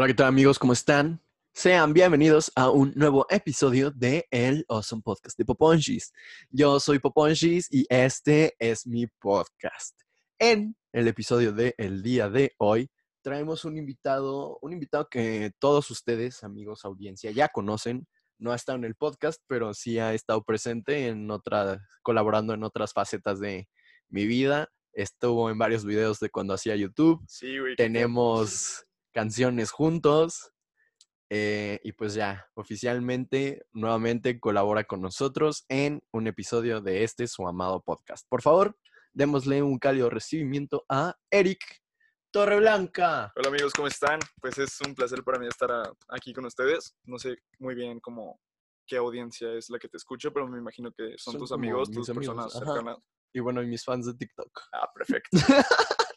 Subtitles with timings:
[0.00, 0.58] Hola, ¿qué tal amigos?
[0.58, 1.20] ¿Cómo están?
[1.52, 6.14] Sean bienvenidos a un nuevo episodio de El Awesome Podcast de Poponchis.
[6.48, 9.94] Yo soy Poponchis y este es mi podcast.
[10.38, 12.88] En el episodio de el día de hoy
[13.20, 18.08] traemos un invitado, un invitado que todos ustedes, amigos, audiencia, ya conocen.
[18.38, 22.64] No ha estado en el podcast, pero sí ha estado presente en otra, colaborando en
[22.64, 23.68] otras facetas de
[24.08, 24.70] mi vida.
[24.94, 27.22] Estuvo en varios videos de cuando hacía YouTube.
[27.28, 27.76] Sí, güey.
[27.76, 30.52] Tenemos canciones juntos.
[31.32, 37.46] eh, y pues ya, oficialmente, nuevamente colabora con nosotros en un episodio de este su
[37.46, 38.26] amado podcast.
[38.28, 38.76] Por favor,
[39.12, 41.60] démosle un cálido recibimiento a Eric
[42.32, 43.32] Torreblanca.
[43.36, 44.18] Hola amigos, ¿cómo están?
[44.40, 45.70] Pues es un placer para mí estar
[46.08, 46.96] aquí con ustedes.
[47.04, 48.40] No sé muy bien cómo
[48.86, 51.90] qué audiencia es la que te escucha, pero me imagino que son, Son tus amigos,
[51.92, 52.64] tus amigos, personas ajá.
[52.74, 52.98] cercanas.
[53.32, 54.50] Y bueno, y mis fans de TikTok.
[54.72, 55.30] Ah, perfecto.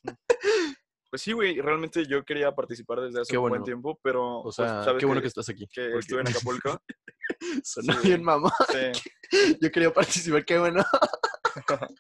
[1.13, 4.55] pues sí, güey, realmente yo quería participar desde hace un buen tiempo, pero O pues,
[4.55, 5.67] sea, sabes qué bueno que estás aquí.
[5.67, 6.81] que porque estuve en Acapulco.
[7.63, 8.07] Sonó Sí.
[8.07, 8.51] bien, mamá.
[8.71, 9.11] Sí.
[9.61, 10.83] Yo quería participar, qué bueno.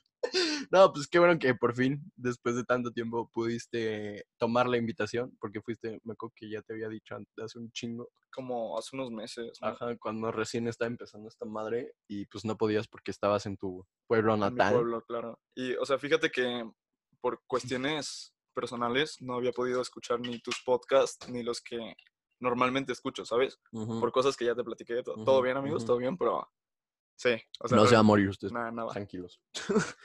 [0.71, 5.37] No, pues qué bueno que por fin, después de tanto tiempo, pudiste tomar la invitación,
[5.39, 8.95] porque fuiste, me acuerdo que ya te había dicho antes, hace un chingo, como hace
[8.95, 9.59] unos meses.
[9.61, 9.67] ¿no?
[9.67, 13.85] ajá, cuando recién estaba empezando esta madre, y pues no podías porque estabas en tu
[14.07, 14.73] pueblo en mi natal.
[14.73, 15.39] pueblo, claro.
[15.55, 16.67] Y, o sea, fíjate que
[17.21, 21.95] por cuestiones personales no había podido escuchar ni tus podcasts ni los que
[22.39, 23.59] normalmente escucho, ¿sabes?
[23.71, 25.03] Por cosas que ya te platiqué.
[25.03, 26.47] to- Todo Ujú, bien, amigos, todo bien, pero
[27.15, 27.35] sí.
[27.59, 28.91] O sea, no se va a morir ustedes, Nada, nada.
[28.93, 29.41] tranquilos.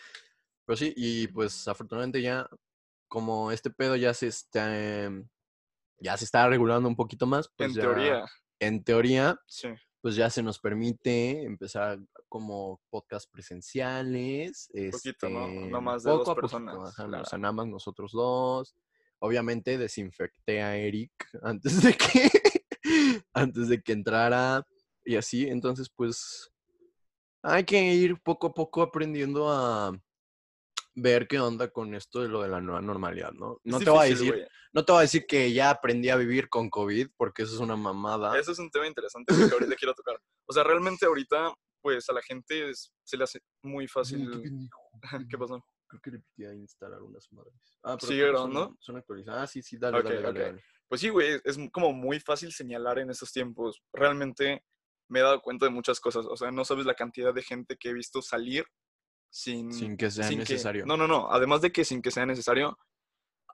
[0.66, 2.46] Pero sí, y pues afortunadamente ya,
[3.08, 5.28] como este pedo ya se está, em,
[5.98, 8.24] ya se está regulando un poquito más, pues en ya- teoría,
[8.60, 9.68] en teoría, sí.
[10.00, 14.68] Pues ya se nos permite empezar como podcast presenciales.
[14.92, 15.48] Poquito, ¿no?
[15.48, 18.74] este, No más de dos poquito, personas, O sea, nada más nosotros dos.
[19.20, 22.30] Obviamente desinfecté a Eric antes de que,
[23.32, 24.64] antes de que entrara
[25.04, 25.48] y así.
[25.48, 26.50] Entonces, pues
[27.42, 29.92] hay que ir poco a poco aprendiendo a
[31.00, 33.60] ver qué onda con esto de lo de la nueva normalidad, ¿no?
[33.64, 34.46] Es No te voy a decir, güey.
[34.72, 37.60] no te voy a decir que ya aprendí a vivir con COVID, porque eso es
[37.60, 38.38] una mamada.
[38.38, 40.20] Eso es un tema interesante que ahorita quiero tocar.
[40.46, 44.18] O sea, realmente ahorita, pues a la gente es- se le hace muy Uy, fácil.
[44.42, 44.90] qué pendejo,
[45.30, 45.64] ¿Qué pasó?
[45.86, 47.54] Creo que le pedí a instalar unas madres.
[47.82, 48.76] Ah, pero ¿Sigue que son- grabando?
[48.80, 49.42] Son, actualizadas.
[49.42, 50.46] Ah, sí, sí, dale, Ok, dale, dale, ok.
[50.48, 50.64] dale.
[50.88, 53.82] Pues sí, güey, es como muy fácil señalar en estos tiempos.
[53.92, 54.64] Realmente
[55.10, 56.26] me he dado cuenta de muchas cosas.
[56.26, 58.66] O sea, no sabes la cantidad de gente que he visto salir
[59.30, 59.72] sin...
[59.72, 60.86] Sin que sea sin necesario.
[60.86, 61.30] no, no, no.
[61.30, 62.78] Además de que sin que sea necesario,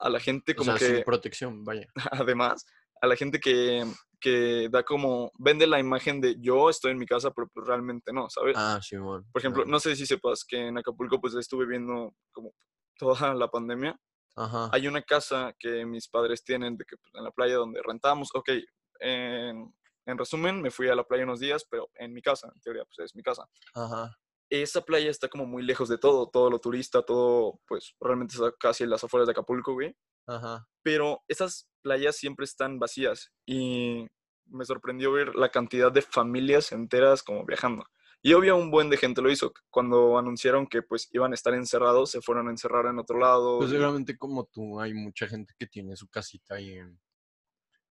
[0.01, 0.97] a la gente o como sea, que...
[0.97, 1.87] sin protección, vaya.
[2.11, 2.67] además,
[3.01, 3.84] a la gente que,
[4.21, 5.31] que da como...
[5.39, 8.57] Vende la imagen de yo estoy en mi casa, pero pues realmente no, ¿sabes?
[8.59, 9.27] Ah, Simón.
[9.33, 9.73] Por ejemplo, claro.
[9.73, 12.53] no sé si sepas que en Acapulco pues estuve viendo como
[12.99, 13.99] toda la pandemia.
[14.37, 14.69] Ajá.
[14.73, 18.31] Hay una casa que mis padres tienen de que, pues, en la playa donde rentamos.
[18.34, 18.51] Ok,
[18.99, 19.73] en,
[20.07, 22.84] en resumen, me fui a la playa unos días, pero en mi casa, en teoría,
[22.84, 23.47] pues es mi casa.
[23.75, 24.17] Ajá.
[24.50, 28.53] Esa playa está como muy lejos de todo, todo lo turista, todo, pues realmente está
[28.59, 29.97] casi en las afueras de Acapulco, güey.
[30.27, 30.66] Ajá.
[30.82, 34.06] Pero esas playas siempre están vacías y
[34.47, 37.84] me sorprendió ver la cantidad de familias enteras como viajando.
[38.22, 39.53] Y obvio un buen de gente lo hizo.
[39.69, 43.59] Cuando anunciaron que pues iban a estar encerrados, se fueron a encerrar en otro lado.
[43.59, 46.99] Pues seguramente como tú, hay mucha gente que tiene su casita ahí en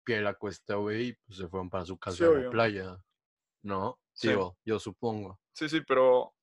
[0.05, 2.51] pie de la cuesta, güey, y pues se fueron para su casa Sí, en la
[2.51, 2.97] playa.
[3.63, 4.01] ¿No?
[4.13, 4.31] Sí.
[4.65, 5.41] Yo supongo.
[5.53, 6.35] Sí, sí, pero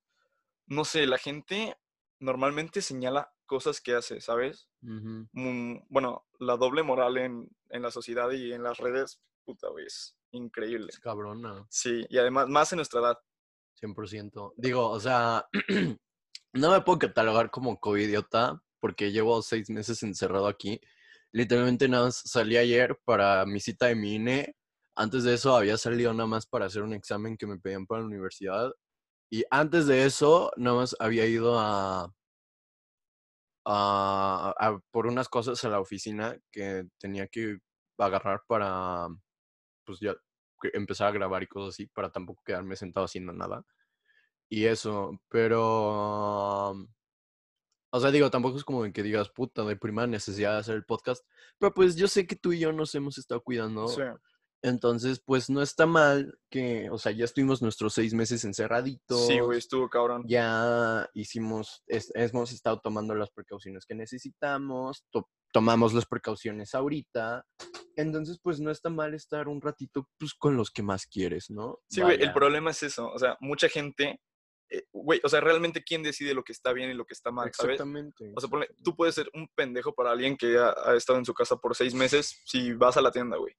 [0.67, 1.75] no sé, la gente
[2.19, 4.67] normalmente señala cosas que hace, ¿sabes?
[4.81, 9.85] Mm, Bueno, la doble moral en, en la sociedad y en las redes, puta, güey,
[9.85, 10.87] es increíble.
[10.89, 11.65] Es cabrona.
[11.69, 13.17] Sí, y además, más en nuestra edad.
[13.81, 14.53] 100%.
[14.57, 15.45] Digo, o sea,
[16.53, 20.79] no me puedo catalogar como covidiota porque llevo seis meses encerrado aquí.
[21.31, 24.55] Literalmente nada más salí ayer para mi cita de mi INE.
[24.95, 28.01] Antes de eso había salido nada más para hacer un examen que me pedían para
[28.01, 28.71] la universidad.
[29.33, 32.13] Y antes de eso, nada más había ido a,
[33.65, 37.57] a- por unas cosas a la oficina que tenía que
[37.97, 39.07] agarrar para,
[39.87, 40.13] pues ya,
[40.73, 43.65] empezar a grabar y cosas así, para tampoco quedarme sentado haciendo nada.
[44.49, 46.69] Y eso, pero...
[47.95, 50.85] O sea, digo, tampoco es como que digas, puta, de primera necesidad de hacer el
[50.85, 51.25] podcast.
[51.57, 53.87] Pero pues yo sé que tú y yo nos hemos estado cuidando.
[53.87, 54.03] Sí.
[54.63, 59.27] Entonces, pues no está mal que, o sea, ya estuvimos nuestros seis meses encerraditos.
[59.27, 60.23] Sí, güey, estuvo cabrón.
[60.25, 67.45] Ya hicimos, es- hemos estado tomando las precauciones que necesitamos, to- tomamos las precauciones ahorita.
[67.97, 71.79] Entonces, pues no está mal estar un ratito pues, con los que más quieres, ¿no?
[71.89, 73.07] Sí, güey, el problema es eso.
[73.11, 74.19] O sea, mucha gente
[74.69, 77.29] eh, güey, o sea, realmente quién decide lo que está bien y lo que está
[77.31, 77.73] mal, ¿sabes?
[77.73, 78.31] Exactamente.
[78.35, 81.25] O sea, ponle, tú puedes ser un pendejo para alguien que ha, ha estado en
[81.25, 83.53] su casa por seis meses si vas a la tienda, güey.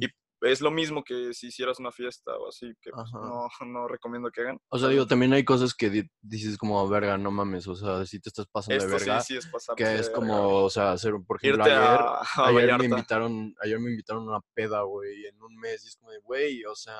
[0.00, 0.06] Y-
[0.44, 4.30] Es lo mismo que si hicieras una fiesta o así, que pues, no, no recomiendo
[4.30, 4.58] que hagan.
[4.68, 8.04] O sea, digo, también hay cosas que di- dices como, verga, no mames, o sea,
[8.06, 9.74] si te estás pasando Esto de verga, sí, sí es pasar.
[9.76, 13.54] que es como, o sea, hacer, por ejemplo, irte ayer, a, a ayer me invitaron,
[13.62, 16.64] ayer me invitaron a una peda, güey, en un mes, y es como de, güey,
[16.64, 16.96] o sea,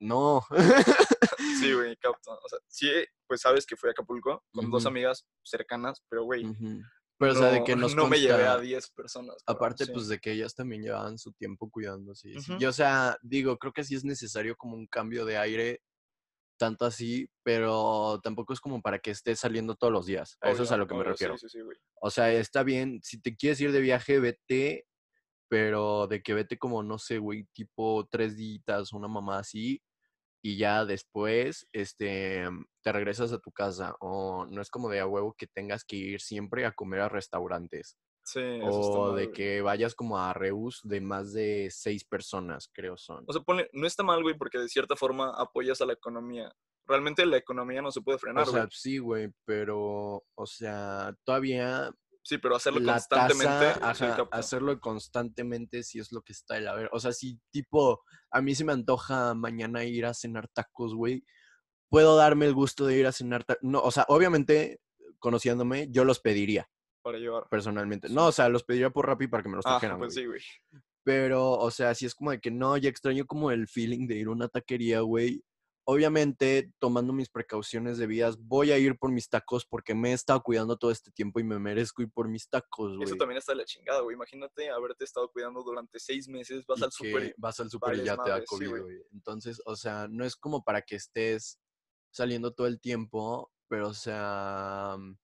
[0.00, 0.42] no.
[1.60, 2.30] Sí, güey, capto.
[2.32, 2.88] O sea, sí,
[3.26, 6.44] pues sabes que fui a Acapulco con dos amigas cercanas, pero güey.
[7.22, 9.36] Pero, o sea, de que nos no me llevé a consta- 10 personas.
[9.46, 9.92] Aparte, sí.
[9.92, 12.30] pues de que ellas también llevaban su tiempo cuidándose.
[12.30, 12.36] y.
[12.58, 15.80] Y o sea, digo, creo que sí es necesario como un cambio de aire,
[16.58, 20.36] tanto así, pero tampoco es como para que estés saliendo todos los días.
[20.40, 21.38] A eso es a lo que me refiero.
[21.38, 21.76] Sí, sí, sí, güey.
[22.00, 24.86] O sea, está bien, si te quieres ir de viaje, vete,
[25.48, 29.80] pero de que vete como, no sé, güey, tipo tres días, una mamá así,
[30.42, 32.44] y ya después, este,
[32.82, 33.94] te regresas a tu casa.
[34.00, 37.08] O no es como de a huevo que tengas que ir siempre a comer a
[37.08, 37.96] restaurantes.
[38.24, 42.04] Sí, eso está O mal, de que vayas como a reus de más de seis
[42.04, 43.24] personas, creo son.
[43.26, 46.52] O sea, ponle, no está mal, güey, porque de cierta forma apoyas a la economía.
[46.86, 48.54] Realmente la economía no se puede O frenar, güey.
[48.54, 51.92] sea, sí, güey, pero, o sea, todavía
[52.24, 53.54] Sí, pero hacerlo la constantemente.
[53.82, 56.88] ajá, hacerlo constantemente sí es lo que está el a ver.
[56.92, 61.24] O sea, si tipo, a mí se me antoja mañana ir a cenar tacos, güey,
[61.88, 63.62] puedo darme el gusto de ir a cenar tacos.
[63.62, 64.80] No, o sea, obviamente,
[65.18, 66.68] conociéndome, yo los pediría
[67.02, 67.48] para llevar.
[67.50, 68.08] personalmente.
[68.08, 70.22] No, o sea, los pediría por Rappi para que me los Ah, trajeran, pues güey.
[70.24, 70.82] sí, güey.
[71.04, 74.16] Pero, o sea, sí es como de que no, ya extraño como el feeling de
[74.18, 75.42] ir a una taquería, güey.
[75.84, 80.40] Obviamente, tomando mis precauciones debidas, voy a ir por mis tacos porque me he estado
[80.40, 83.04] cuidando todo este tiempo y me merezco ir por mis tacos, güey.
[83.04, 84.14] Eso también está de la chingada, güey.
[84.14, 87.34] Imagínate haberte estado cuidando durante seis meses, vas y al que súper.
[87.36, 89.02] vas al súper y ya te da COVID, güey.
[89.12, 91.58] Entonces, o sea, no es como para que estés
[92.12, 95.16] saliendo todo el tiempo, pero, o sea, mm,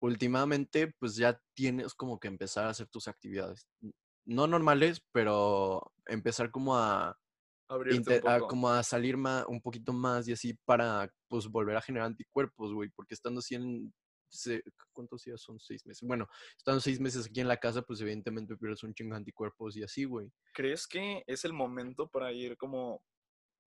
[0.00, 3.66] últimamente, pues ya tienes como que empezar a hacer tus actividades.
[4.26, 7.18] No normales, pero empezar como a,
[7.68, 11.80] Abrirte a como a salir más, un poquito más y así para, pues, volver a
[11.82, 13.92] generar anticuerpos, güey, porque estando así en...
[14.92, 15.60] ¿Cuántos días son?
[15.60, 16.06] Seis meses.
[16.06, 16.26] Bueno,
[16.56, 19.84] estando seis meses aquí en la casa, pues evidentemente pierdes un chingo de anticuerpos y
[19.84, 20.28] así, güey.
[20.52, 23.00] ¿Crees que es el momento para ir como,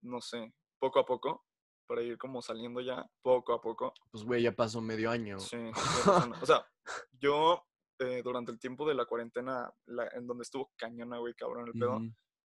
[0.02, 1.46] no sé, poco a poco?
[1.88, 3.94] Para ir como saliendo ya poco a poco.
[4.12, 5.40] Pues, güey, ya pasó medio año.
[5.40, 5.56] Sí,
[6.42, 6.68] o sea,
[7.14, 7.64] yo
[8.00, 11.80] eh, durante el tiempo de la cuarentena, la- en donde estuvo cañona, güey, cabrón, el
[11.80, 12.02] pedo.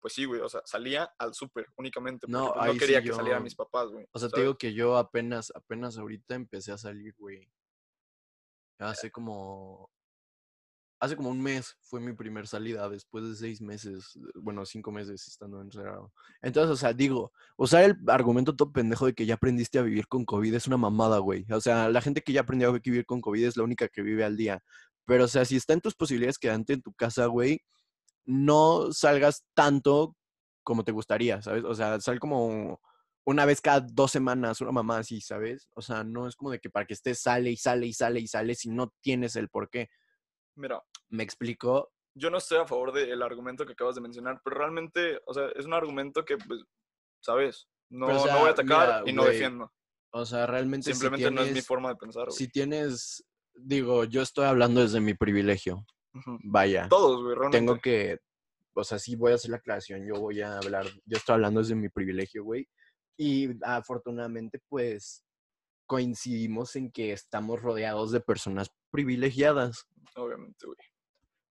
[0.03, 2.27] Pues sí, güey, o sea, salía al súper únicamente.
[2.27, 4.05] Porque No, pues, no sí quería que salieran yo- mis papás, güey.
[4.11, 7.50] O sea, te digo que yo apenas, apenas ahorita empecé a salir, güey.
[8.79, 9.89] Hace como...
[11.00, 15.25] Hace como un mes fue mi primer salida después de seis meses, bueno, cinco meses
[15.25, 16.11] estando encerrado.
[16.41, 20.07] Entonces, o sea, digo, usar el argumento todo pendejo de que ya aprendiste a vivir
[20.09, 21.45] con COVID es una mamada, güey.
[21.51, 24.01] O sea, la gente que ya aprendió a vivir con COVID es la única que
[24.01, 24.61] vive al día.
[25.06, 27.61] Pero, o sea, si está en tus posibilidades quedarte en tu casa, güey,
[28.25, 30.15] no salgas tanto
[30.63, 31.63] como te gustaría, ¿sabes?
[31.65, 32.79] O sea, sal como
[33.25, 35.67] una vez cada dos semanas, una mamá así, ¿sabes?
[35.75, 38.19] O sea, no es como de que para que estés sale y sale y sale
[38.19, 39.89] y sale si no tienes el por qué.
[40.55, 41.91] Mira, ¿Me explico?
[42.15, 45.47] yo no estoy a favor del argumento que acabas de mencionar, pero realmente, o sea,
[45.55, 46.63] es un argumento que, pues,
[47.21, 47.67] ¿sabes?
[47.89, 49.71] No, Pero, o no voy a atacar mira, y no güey, defiendo.
[50.11, 52.31] O sea, realmente si Simplemente no es mi forma de pensar.
[52.31, 53.25] Si tienes,
[53.56, 55.85] digo, yo estoy hablando desde mi privilegio.
[56.43, 57.57] Vaya, Todos, güey, realmente.
[57.57, 58.19] tengo que,
[58.73, 61.61] o sea, sí voy a hacer la aclaración, yo voy a hablar, yo estoy hablando
[61.61, 62.67] desde mi privilegio, güey.
[63.17, 65.23] Y afortunadamente, pues,
[65.85, 69.87] coincidimos en que estamos rodeados de personas privilegiadas.
[70.15, 70.77] Obviamente, güey.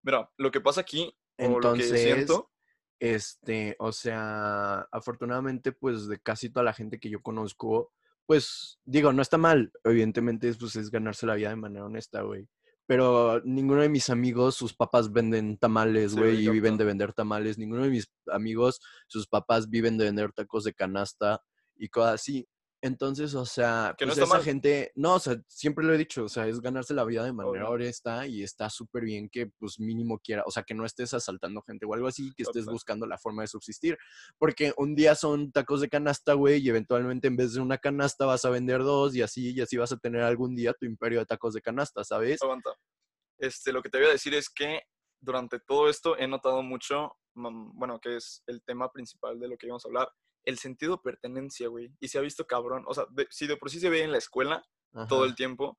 [0.02, 2.50] Mira, lo que pasa aquí, o lo que Entonces, siento,
[2.98, 7.92] este, o sea, afortunadamente, pues, de casi toda la gente que yo conozco,
[8.26, 9.72] pues, digo, no está mal.
[9.84, 12.48] Evidentemente, pues, es ganarse la vida de manera honesta, güey.
[12.86, 17.58] Pero ninguno de mis amigos, sus papás venden tamales, güey, y viven de vender tamales.
[17.58, 21.42] Ninguno de mis amigos, sus papás viven de vender tacos de canasta
[21.76, 22.48] y cosas así.
[22.84, 24.44] Entonces, o sea, Que no pues está esa mal.
[24.44, 27.32] gente, no, o sea, siempre lo he dicho, o sea, es ganarse la vida de
[27.32, 31.14] manera honesta y está súper bien que, pues, mínimo quiera, o sea, que no estés
[31.14, 33.96] asaltando gente o algo así, que estés buscando la forma de subsistir.
[34.36, 38.26] Porque un día son tacos de canasta, güey, y eventualmente en vez de una canasta
[38.26, 41.20] vas a vender dos y así, y así vas a tener algún día tu imperio
[41.20, 42.42] de tacos de canasta, ¿sabes?
[42.42, 42.70] aguanta.
[43.38, 44.80] Este, lo que te voy a decir es que
[45.20, 49.66] durante todo esto he notado mucho, bueno, que es el tema principal de lo que
[49.66, 50.08] íbamos a hablar,
[50.44, 51.92] el sentido de pertenencia, güey.
[52.00, 54.12] Y se ha visto cabrón, o sea, de- si de por sí se ve en
[54.12, 54.64] la escuela
[55.08, 55.78] todo el tiempo,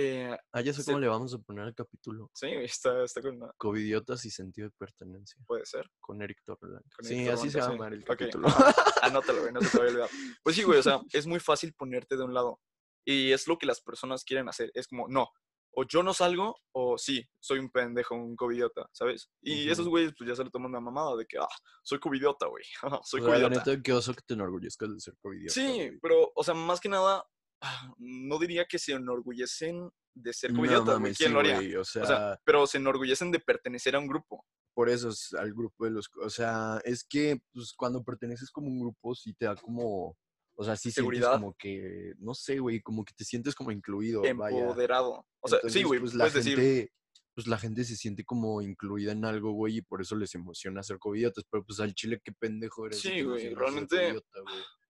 [0.00, 2.30] Eh, Ah, ya sé Se- cómo le vamos a poner al capítulo.
[2.32, 5.36] sí, está, está con una- Covidiotas y sentido de pertenencia.
[5.44, 5.90] Puede ser.
[5.98, 6.84] Con Eric Torrelán.
[6.96, 8.46] Con Sí, Eric así se va a llamar el capítulo.
[9.02, 10.10] Anótalo, güey, no se te vaya a olvidar.
[10.44, 12.60] Pues sí, güey, o sea, es muy fácil ponerte de un lado.
[13.04, 14.70] Y es lo que las personas quieren hacer.
[14.74, 15.30] Es como, no,
[15.78, 19.30] o yo no salgo, o sí, soy un pendejo, un covidiota, ¿sabes?
[19.40, 21.46] Y esos güeyes, pues ya se lo toman una mamada de que, ah,
[21.84, 22.64] soy covidiota, güey.
[23.04, 23.70] soy O sea, la covidiota.
[23.70, 25.54] neta, qué oso que te enorgullezcas de ser covidiota.
[25.54, 27.24] Sí, pero, o sea, más que nada,
[27.62, 31.54] ah, no diría que se enorgullecen de ser covidiota, mames, ¿Quién sí, lo haría?
[31.56, 34.44] güey, O sea, O sea, pero se enorgullecen de pertenecer a un grupo.
[34.74, 36.10] por eso es al grupo de los...
[36.20, 40.16] O sea, es que pues, cuando perteneces como un grupo sí te da como...
[40.60, 41.28] O sea, sí Seguridad.
[41.28, 44.58] sientes como que, no sé, güey, como que te sientes como incluido, vaya.
[44.58, 45.24] Empoderado.
[45.40, 46.92] O sea, sí, güey, pues, la decir, gente,
[47.32, 50.82] pues la gente se siente como incluida en algo, güey, y por eso les emociona
[50.82, 51.44] ser covidiotas.
[51.48, 53.00] Pero pues al chile, qué pendejo eres.
[53.00, 54.22] Sí, güey, realmente- güey.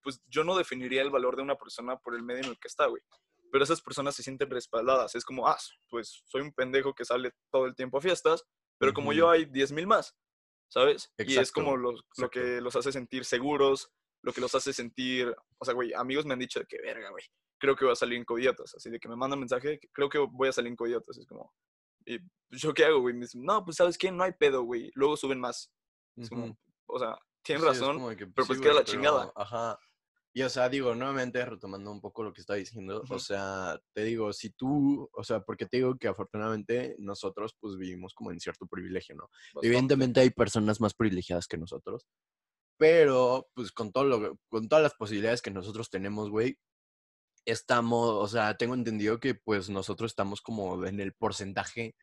[0.03, 2.69] pues yo no definiría el valor de una persona por el medio en el que
[2.69, 3.03] está, güey.
[3.53, 5.15] Pero esas personas se sienten respaldadas.
[5.15, 5.59] Es como, ah,
[5.91, 8.43] pues soy un pendejo que sale todo el tiempo a fiestas,
[8.79, 10.15] pero como yo hay 10.000 más,
[10.69, 11.13] ¿sabes?
[11.19, 12.31] Y es como lo exacto.
[12.31, 13.91] que los hace sentir seguros,
[14.23, 17.11] lo que los hace sentir, o sea, güey, amigos me han dicho de que, verga,
[17.11, 17.25] güey,
[17.59, 18.75] creo que voy a salir en Codiotas.
[18.75, 21.19] Así de que me mandan mensaje, que creo que voy a salir en Codiotas.
[21.19, 21.53] Es como,
[22.07, 22.19] ¿y
[22.51, 23.15] yo qué hago, güey?
[23.15, 24.91] Me dicen, no, pues sabes qué, no hay pedo, güey.
[24.95, 25.73] Luego suben más.
[26.17, 26.57] Es como, Ujú.
[26.87, 29.33] o sea, tienen Sí, razón, que, pero sí, pues queda la chingada.
[29.33, 29.79] pero, Ajá.
[30.35, 33.15] Y o sea, digo, nuevamente retomando un poco lo que estaba diciendo, Ujú.
[33.15, 37.77] o sea, te digo, si tú, o sea, porque te digo que afortunadamente nosotros pues
[37.77, 39.29] vivimos como en cierto privilegio, ¿no?
[39.55, 39.67] bastante.
[39.67, 42.07] Evidentemente hay personas más privilegiadas que nosotros,
[42.79, 46.57] pero pues con todo lo, con todas las posibilidades que nosotros tenemos, güey,
[47.45, 51.95] estamos, o sea, tengo entendido que pues nosotros estamos como en el porcentaje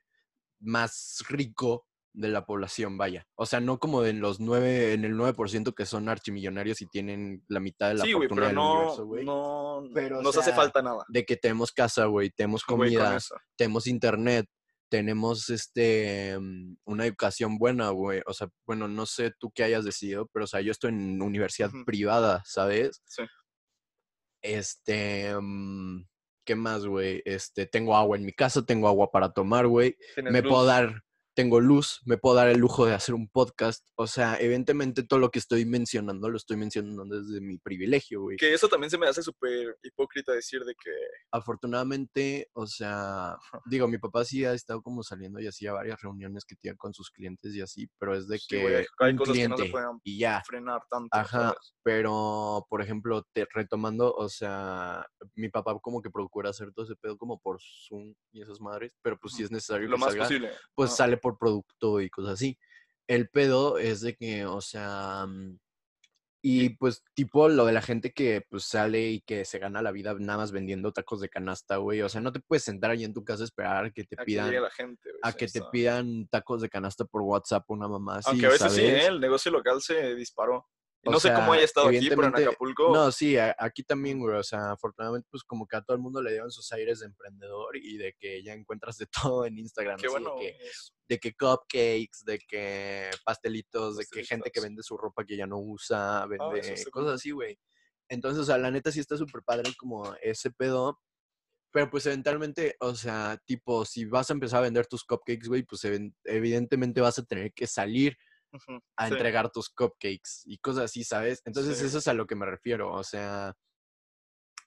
[0.59, 3.27] más rico de la población, vaya.
[3.35, 7.43] O sea, no como en los nueve, en el 9% que son archimillonarios y tienen
[7.49, 9.25] la mitad de la Sí, güey, fortuna pero del no, universo, güey.
[9.25, 11.03] no Pero, o nos hace sea, falta nada.
[11.09, 13.35] De que tenemos casa, güey, tenemos comida, eso.
[13.57, 14.45] tenemos internet,
[14.89, 18.21] tenemos este mm, una educación buena, güey.
[18.25, 21.21] O sea, bueno, no sé tú qué hayas decidido, pero o sea, yo estoy en
[21.21, 23.01] universidad privada, ¿sabes?
[23.05, 23.23] Sí.
[24.41, 26.05] Este, mm,
[26.45, 27.21] ¿qué más, güey?
[27.25, 29.97] Este, tengo agua en mi casa, tengo agua para tomar, güey.
[30.23, 31.01] Me puedo dar,
[31.35, 33.85] tengo luz, me puedo dar el lujo de hacer un podcast.
[33.95, 38.37] O sea, evidentemente todo lo que estoy mencionando lo estoy mencionando desde mi privilegio, güey.
[38.37, 40.91] Que eso también se me hace súper hipócrita decir de que,
[41.31, 46.45] afortunadamente, o sea, digo, mi papá sí ha estado como saliendo y hacía varias reuniones
[46.45, 49.17] que tiene con sus clientes y así, pero es de Sí, que güey, hay- un
[49.17, 50.41] cosas que no se cliente pueden y ya.
[50.45, 51.09] frenar tanto.
[51.11, 51.75] Ajá, ¿sabes?
[51.83, 56.95] pero por ejemplo, te, retomando, o sea, mi papá como que procura hacer todo ese
[56.95, 60.09] pedo como por Zoom y esas madres, pero pues si es necesario Lo que más
[60.11, 60.49] salga, posible.
[60.75, 60.97] pues Ajá.
[60.97, 62.59] sale por producto y cosas así.
[63.07, 65.57] El pedo es de que, o sea, mm,
[66.43, 69.91] y pues tipo lo de la gente que pues sale y que se gana la
[69.91, 72.03] vida nada más vendiendo tacos de canasta, güey.
[72.03, 74.19] O sea, no te puedes sentar ahí en tu casa a esperar que te A
[74.19, 75.09] que pidan, llegue la gente.
[75.09, 75.71] güey, a sí, que te está.
[75.71, 78.81] pidan tacos de canasta por WhatsApp o una mamá Aunque a veces sí.
[78.81, 79.07] ¿eh?
[79.07, 80.67] el negocio local se disparó.
[81.05, 82.93] No sé cómo haya estado aquí, pero en Acapulco.
[82.93, 84.35] No, sí, a- aquí también, güey.
[84.37, 87.05] O sea, afortunadamente, pues como que a todo el mundo le dieron sus aires de
[87.07, 89.97] emprendedor y de que ya encuentras de todo en Instagram.
[89.99, 90.39] qué así de bueno.
[90.39, 90.57] que
[91.07, 95.45] de que cupcakes, de que pastelitos, de que gente que vende su ropa que ya
[95.45, 96.91] no usa, Ah, vende cool.
[96.91, 97.57] cosas así, güey.
[98.09, 100.99] Entonces, o sea, la neta sí está súper padre como ese pedo.
[101.71, 105.63] Pero pues eventualmente, o sea, tipo, si vas a empezar a vender tus cupcakes, güey,
[105.63, 105.81] pues
[106.23, 108.15] evidentemente vas a tener que salir
[108.97, 109.13] A sí.
[109.13, 111.41] entregar tus cupcakes y cosas así, ¿sabes?
[111.45, 111.85] Entonces Sí.
[111.85, 113.53] eso es a lo que me refiero, o sea,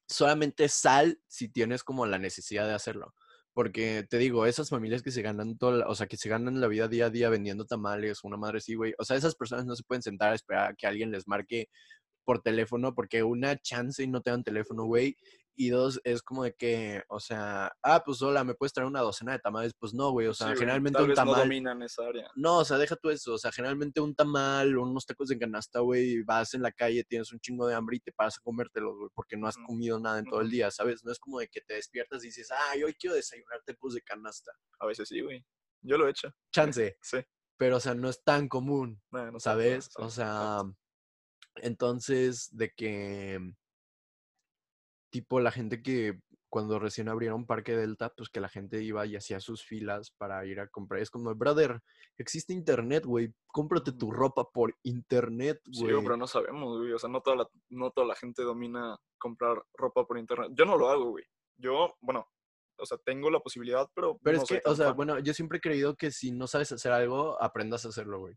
[0.08, 3.14] solamente sal si tienes como la necesidad de hacerlo.
[3.52, 6.68] Porque te digo, esas familias que se ganan todo, o sea, que se ganan la
[6.68, 8.94] vida día a día vendiendo tamales, una madre así, güey.
[8.98, 11.68] O sea, esas personas no se pueden sentar a esperar a que alguien les marque
[12.24, 15.16] por teléfono, porque una chance y no te dan teléfono, güey.
[15.60, 19.00] Y dos, es como de que, o sea, ah, pues hola, ¿me puedes traer una
[19.00, 19.74] docena de tamales?
[19.76, 20.28] Pues no, güey.
[20.28, 21.40] O sea, Sí, generalmente un vez no tamal.
[21.40, 22.30] dominan esa área.
[22.36, 23.34] No, o sea, deja tú eso.
[23.34, 27.32] O sea, generalmente un tamal unos tacos de canasta, güey, vas en la calle, tienes
[27.32, 30.20] un chingo de hambre y te paras a comértelos, güey, porque no has comido nada
[30.20, 31.04] en todo el día, ¿sabes?
[31.04, 34.02] No es como de que te despiertas y dices, ah, hoy quiero desayunar tacos de
[34.02, 34.52] canasta.
[34.78, 35.44] A veces sí, güey.
[35.82, 36.32] Yo lo he hecho.
[36.52, 37.18] Chance, Sí.
[37.56, 39.90] pero, o sea, no es tan común, No, no ¿sabes?
[39.96, 40.60] O sea,
[41.56, 43.40] entonces, de que,
[45.10, 49.16] tipo, la gente que cuando recién abrieron Parque Delta, pues que la gente iba y
[49.16, 51.00] hacía sus filas para ir a comprar.
[51.00, 51.80] Es como, brother,
[52.16, 53.34] existe internet, güey.
[53.48, 55.92] Cómprate tu ropa por internet, Sí, güey.
[55.94, 56.92] güey, pero no sabemos, güey.
[56.92, 60.52] O sea, no toda, la, no toda la gente domina comprar ropa por internet.
[60.54, 61.24] Yo no lo hago, güey.
[61.58, 62.26] Yo, bueno,
[62.78, 64.18] o sea, tengo la posibilidad, pero.
[64.22, 64.96] Pero no es que, o sea, fan.
[64.96, 68.36] bueno, yo siempre he creído que si no sabes hacer algo, aprendas a hacerlo, güey.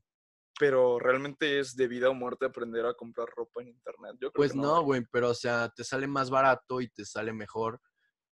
[0.60, 4.12] Pero realmente es de vida o muerte aprender a comprar ropa en internet.
[4.20, 7.04] Yo creo Pues que no, güey, pero o sea, te sale más barato y te
[7.06, 7.80] sale mejor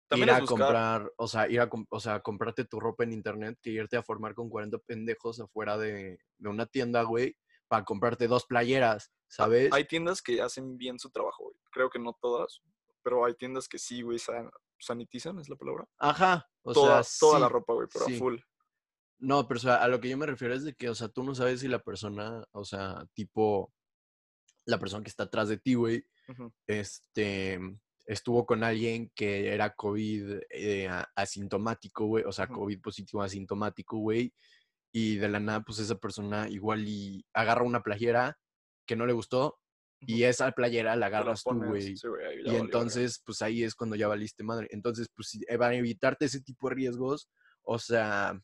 [0.09, 3.13] También ir a buscar- comprar, o sea, ir a, o sea, comprarte tu ropa en
[3.13, 7.37] internet que irte a formar con 40 pendejos afuera de, de una tienda, güey,
[7.69, 9.73] para comprarte dos playeras, ¿sabes?
[9.73, 11.57] Hay tiendas que hacen bien su trabajo, güey.
[11.71, 12.61] Creo que no todas,
[13.03, 15.87] pero hay tiendas que sí, güey, san- sanitizan, es la palabra.
[15.99, 18.37] Ajá, o toda, sea, toda la ropa, güey, pero a full.
[19.19, 21.09] No, pero o sea, a lo que yo me refiero es de que, o sea,
[21.09, 23.73] tú no sabes si la persona, o sea, tipo,
[24.67, 26.53] la persona que está atrás de ti, güey, Ujú.
[26.67, 27.59] este,
[28.05, 32.47] estuvo con alguien que era COVID eh, a- asintomático, güey, o sea.
[32.49, 34.33] COVID positivo asintomático, güey,
[34.93, 38.39] y de la nada, pues esa persona igual y agarra una playera
[38.87, 39.59] que no le gustó
[40.01, 41.83] y esa playera la agarras tú, güey.
[41.97, 44.69] sí, Y valió entonces, pues ahí es cuando ya valiste madre.
[44.71, 47.29] Entonces, pues si- eh, para evitarte ese tipo de riesgos,
[47.63, 48.41] o sea,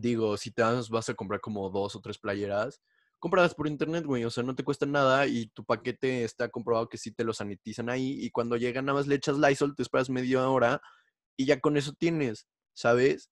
[0.00, 2.80] digo, si te vas, vas a comprar como dos o tres playeras,
[3.18, 4.24] cómpralas por internet, güey.
[4.24, 7.32] O sea, no te cuesta nada y tu paquete está comprobado que sí te lo
[7.32, 8.24] sanitizan ahí.
[8.24, 10.80] Y cuando llega, nada más le echas Lysol, te esperas media hora
[11.36, 13.30] y ya con eso tienes, ¿sabes?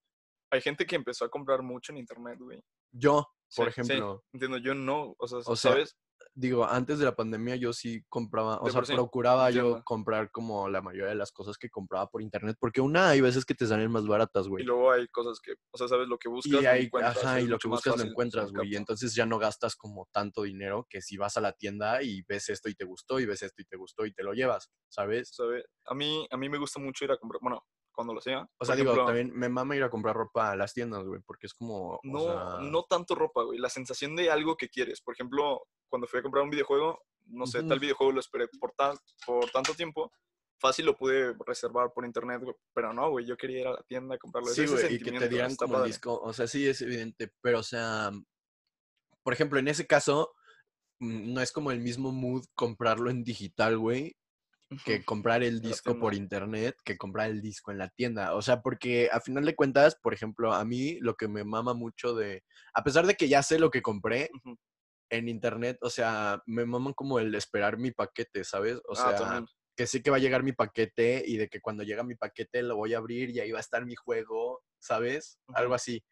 [0.50, 2.62] Hay gente que empezó a comprar mucho en internet, güey.
[2.92, 5.96] Yo, por Sí, sí, ejemplo, entiendo, yo no, o sea, O sea, ¿sabes?
[6.34, 10.30] Digo, antes de la pandemia yo sí compraba, o De sea, sí, procuraba yo comprar
[10.30, 13.54] como la mayoría de las cosas que compraba por internet, porque una, hay veces que
[13.54, 14.64] te salen más baratas, Y güey.
[14.64, 16.06] luego hay cosas que, o sea, ¿sabes?
[16.08, 17.16] Lo que buscas Y encuentras.
[17.24, 18.70] ajá, y lo que buscas lo encuentras, güey.
[18.72, 22.22] Y entonces ya no gastas como tanto dinero que si vas a la tienda y
[22.28, 24.70] ves esto y te gustó, y ves esto y te gustó y te lo llevas,
[24.88, 25.30] ¿sabes?
[25.34, 25.64] ¿Sabe?
[25.86, 28.42] A mí, a mí me gusta mucho ir a comprar, bueno, cuando lo sea.
[28.42, 31.04] O por sea, digo, ejemplo, también me mama ir a comprar ropa a las tiendas,
[31.04, 33.58] güey, porque es como, No, sea, no tanto ropa, güey.
[33.58, 35.00] La sensación de algo que quieres.
[35.00, 38.72] Por ejemplo, cuando fui a comprar un videojuego, no sé, tal videojuego lo esperé por,
[38.72, 38.96] tan,
[39.26, 40.12] por tanto tiempo.
[40.60, 42.54] Fácil lo pude reservar por internet, güey.
[42.72, 44.50] Pero no, güey, yo quería ir a la tienda a comprarlo.
[44.50, 46.20] Sí, güey, y que te dieran como el disco.
[46.20, 47.32] O sea, sí, es evidente.
[47.40, 48.10] Pero, o sea,
[49.22, 50.34] por ejemplo, en ese caso,
[51.00, 54.16] mm, no es como el mismo mood comprarlo en digital, güey,
[54.84, 58.34] que comprar el disco por internet, que comprar el disco en la tienda.
[58.34, 61.74] O sea, porque a final de cuentas, por ejemplo, a mí lo que me mama
[61.74, 64.30] mucho de, a pesar de que ya sé lo que compré
[65.10, 68.80] en internet, o sea, me maman como el esperar mi paquete, ¿sabes?
[68.86, 69.46] O ah, sea, también.
[69.76, 72.62] que sé que va a llegar mi paquete y de que cuando llega mi paquete
[72.62, 75.38] lo voy a abrir y ahí va a estar mi juego, ¿sabes?
[75.54, 76.02] Algo así.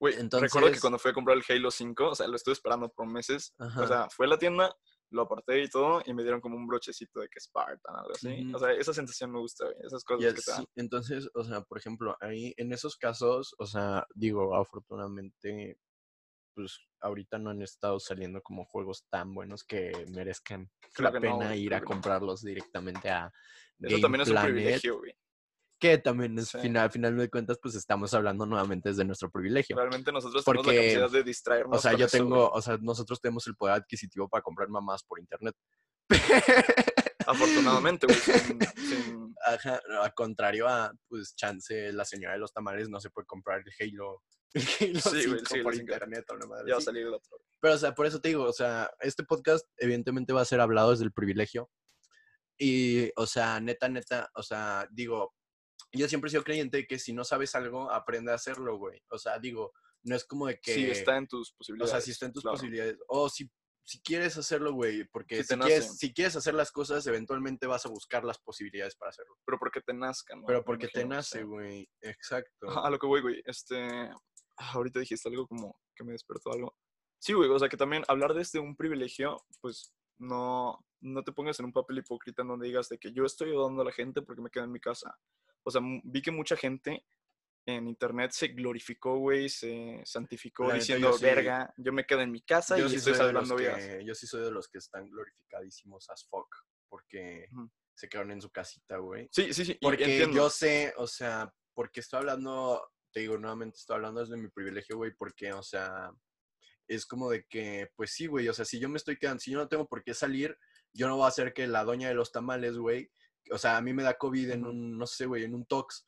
[0.00, 2.52] Güey, recuerdo que entonces- cuando fui a comprar el Halo 5, o sea, lo estuve
[2.52, 3.54] esperando por meses.
[3.58, 3.82] Ajá.
[3.82, 4.74] O sea, fue a la tienda,
[5.10, 8.52] lo aparté y todo, y me dieron como un brochecito de que Spartan, algo así.
[8.54, 9.66] O sea, esa sensación me gusta.
[9.82, 10.66] Esas cosas que te dan.
[10.76, 15.78] entonces, o sea, por ejemplo, ahí en esos casos, o sea, digo, afortunadamente,
[16.54, 21.20] pues ahorita no han estado saliendo como juegos tan buenos que merezcan Creo la que
[21.20, 21.86] pena ir a no.
[21.86, 23.32] comprarlos directamente a
[23.80, 25.14] Eso Game también es un privilegio, güey.
[25.78, 26.58] Que también es, Sí.
[26.58, 29.76] final, al final de cuentas, pues estamos hablando nuevamente desde nuestro privilegio.
[29.76, 31.78] Realmente nosotros tenemos la Porque, capacidad de distraernos.
[31.78, 32.28] O sea, yo eso, güey.
[32.30, 35.54] tengo, o sea, nosotros tenemos el poder adquisitivo para comprar mamás por internet.
[37.26, 38.18] Afortunadamente, güey.
[38.18, 43.10] sin- sin- Ajá, a contrario a, pues, chance, la señora de los tamales no se
[43.10, 44.22] puede comprar el Halo,
[44.54, 45.80] el Halo Sí, güey, 5 sí, el por 5.
[45.82, 46.84] internet o una madre Ya va a así.
[46.86, 47.38] salir el otro.
[47.60, 50.60] Pero, o sea, por eso te digo, o sea, este podcast evidentemente va a ser
[50.60, 51.70] hablado desde el privilegio.
[52.58, 55.34] Y, o sea, neta, neta, o sea, digo,
[55.92, 59.00] yo siempre he sido creyente que si no sabes algo, aprende a hacerlo, güey.
[59.10, 59.72] O sea, digo,
[60.02, 60.74] no es como de que...
[60.74, 61.90] Sí, está en tus O posibilidades.
[61.92, 62.56] sea, si está en tus claro.
[62.56, 62.98] posibilidades.
[63.08, 63.50] O si,
[63.84, 65.96] si quieres hacerlo, güey, porque Si quieres, nace.
[65.96, 69.36] si quieres hacer las cosas, eventualmente vas a buscar las posibilidades para hacerlo.
[69.46, 70.44] Pero porque te nazca, ¿no?
[70.46, 71.88] Pero porque te nace, güey.
[72.02, 72.68] Exacto.
[72.84, 73.42] A lo que voy, güey.
[73.46, 73.80] Este.
[74.58, 76.76] ah, Ahorita dijiste algo como que me despertó algo.
[77.18, 77.48] Sí, güey.
[77.48, 81.72] O sea, que también hablar desde un privilegio, pues no, no te pongas en un
[81.72, 84.50] papel hipócrita en donde digas de que yo estoy ayudando a la gente porque me
[84.50, 85.16] quedo en mi casa.
[85.68, 87.04] O sea, vi que mucha gente
[87.66, 92.22] en internet se glorificó, güey, se santificó La diciendo, yo sí- verga, yo me quedo
[92.22, 93.86] en mi casa Yo y sí, estoy vidas.
[93.86, 96.48] que, yo sí soy de los que están glorificadísimos as fuck.
[96.88, 97.50] Porque
[97.94, 99.28] se quedaron en su casita, güey.
[99.30, 99.78] Sí, sí, sí.
[99.78, 100.36] Porque entiendo.
[100.36, 104.96] yo sé, o sea, porque estoy hablando, te digo nuevamente, estoy hablando desde mi privilegio,
[104.96, 106.10] güey, porque, o sea,
[106.88, 109.50] es como de que, pues sí, güey, o sea, si yo me estoy quedando, si
[109.50, 110.56] yo no tengo por qué salir,
[110.94, 113.10] yo no voy a hacer que la doña de los tamales, güey,
[113.50, 116.06] o sea, a mí me da COVID en un, no sé, güey, en un tox,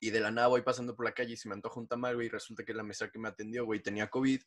[0.00, 2.14] y de la nada voy pasando por la calle y se me antoja un tamal,
[2.14, 4.40] güey, y resulta que la mesa que me atendió, güey, tenía COVID.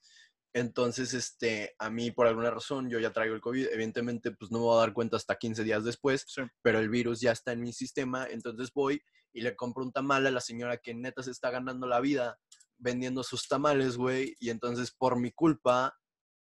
[0.55, 3.67] Entonces, este, a mí por alguna razón yo ya traigo el COVID.
[3.71, 6.41] Evidentemente, pues no me voy a dar cuenta hasta 15 días después, Sí.
[6.61, 8.27] pero el virus ya está en mi sistema.
[8.29, 9.01] Entonces voy
[9.33, 12.37] y le compro un tamal a la señora que neta se está ganando la vida
[12.77, 14.35] vendiendo sus tamales, güey.
[14.39, 15.95] Y entonces por mi culpa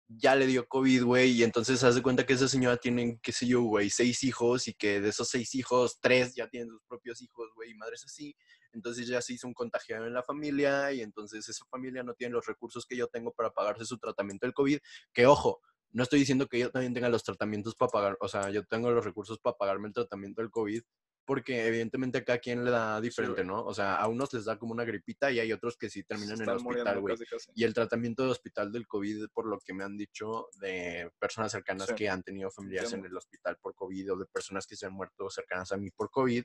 [0.08, 1.32] ya le dio COVID, güey.
[1.32, 4.68] Y entonces se hace cuenta que esa señora tiene, qué sé yo, güey, seis hijos
[4.68, 8.04] y que de esos seis hijos, tres ya tienen sus propios hijos, güey, y madres
[8.06, 8.36] así.
[8.74, 12.34] Entonces ya se hizo un contagiado en la familia y entonces esa familia no tiene
[12.34, 14.80] los recursos que yo tengo para pagarse su tratamiento del COVID.
[15.14, 18.50] Que ojo, no estoy diciendo que yo también tenga los tratamientos para pagar, o sea,
[18.50, 20.82] yo tengo los recursos para pagarme el tratamiento del COVID,
[21.26, 23.44] porque evidentemente a cada quien le da diferente.
[23.44, 23.64] ¿no?
[23.64, 26.42] O sea, a unos les da como una gripita y hay otros que sí terminan
[26.42, 27.16] en el hospital, güey.
[27.56, 31.52] Y el tratamiento de hospital del COVID, por lo que me han dicho de personas
[31.52, 34.76] cercanas Sí, que han tenido familiares en el hospital por COVID o de personas que
[34.76, 36.44] se han muerto cercanas a mí por COVID,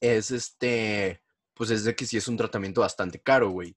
[0.00, 1.22] es este,
[1.54, 3.76] pues es de que sí es un tratamiento bastante caro, güey.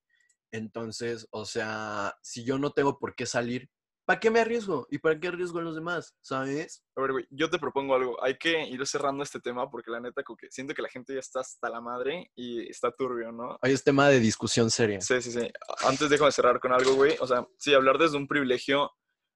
[0.51, 3.69] Entonces, o sea, si yo no tengo por qué salir,
[4.05, 4.87] ¿para qué me arriesgo?
[4.89, 6.15] ¿Y para qué arriesgo a los demás?
[6.21, 6.83] ¿Sabes?
[6.95, 8.21] A ver, güey, yo te propongo algo.
[8.23, 11.13] Hay que ir cerrando este tema porque la neta, como que siento que la gente
[11.13, 13.57] ya está hasta la madre y está turbio, ¿no?
[13.61, 15.01] Hoy es tema de discusión seria.
[15.01, 15.51] Sí, sí, sí.
[15.85, 17.15] Antes déjame cerrar con algo, güey.
[17.19, 18.91] O sea, sí, hablar desde un privilegio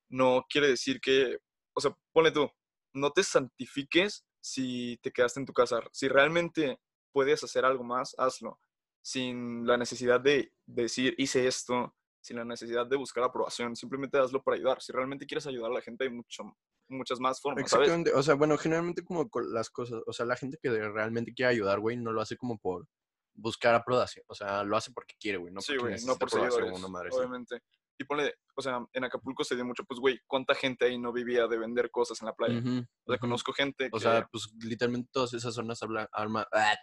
[0.10, 1.38] no quiere decir que,
[1.76, 2.50] o sea, ponle tú,
[2.94, 5.82] no te santifiques si te quedaste en tu casa.
[5.92, 6.80] Si realmente
[7.12, 8.60] puedes hacer algo más, hazlo.
[9.02, 11.96] Sin la necesidad de decir, hice esto,
[12.28, 13.76] sin la necesidad de buscar aprobación.
[13.76, 14.82] Simplemente hazlo para ayudar.
[14.82, 16.44] Si realmente quieres ayudar a la gente, hay mucho,
[16.90, 17.88] muchas más formas, ¿sabes?
[17.88, 21.34] Exactamente, o sea, bueno, generalmente como con las cosas, o sea, la gente que realmente
[21.34, 22.86] quiere ayudar, güey, no lo hace como por
[23.34, 26.28] buscar aprobación, o sea, lo hace porque quiere, güey, no sí, porque güey, no por
[26.28, 27.62] aprobación, una madre obviamente.
[28.00, 31.12] Y ponle, o sea, en Acapulco se dio mucho, pues, güey, ¿cuánta gente ahí no
[31.12, 32.60] vivía de vender cosas en la playa?
[32.60, 33.96] O sea, conozco gente que...
[33.96, 36.76] O sea, pues literalmente todas esas zonas habla, arma- ah,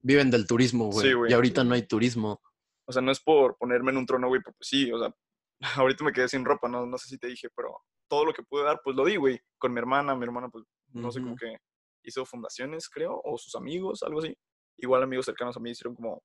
[0.00, 1.06] viven del turismo, güey.
[1.06, 1.30] Sí, güey.
[1.30, 2.40] y ahorita no hay turismo.
[2.86, 5.14] O sea, no es por ponerme en un trono, güey, pero pues sí, o sea,
[5.86, 7.76] ahorita me quedé sin ropa, no, no sé si te dije, pero
[8.08, 10.64] todo lo que pude dar, pues lo di, güey, con mi hermana, mi hermana, pues,
[10.92, 11.56] no sé, como que
[12.04, 14.36] hizo fundaciones, creo, o sus amigos, algo así.
[14.78, 16.22] Igual amigos cercanos a mí hicieron como,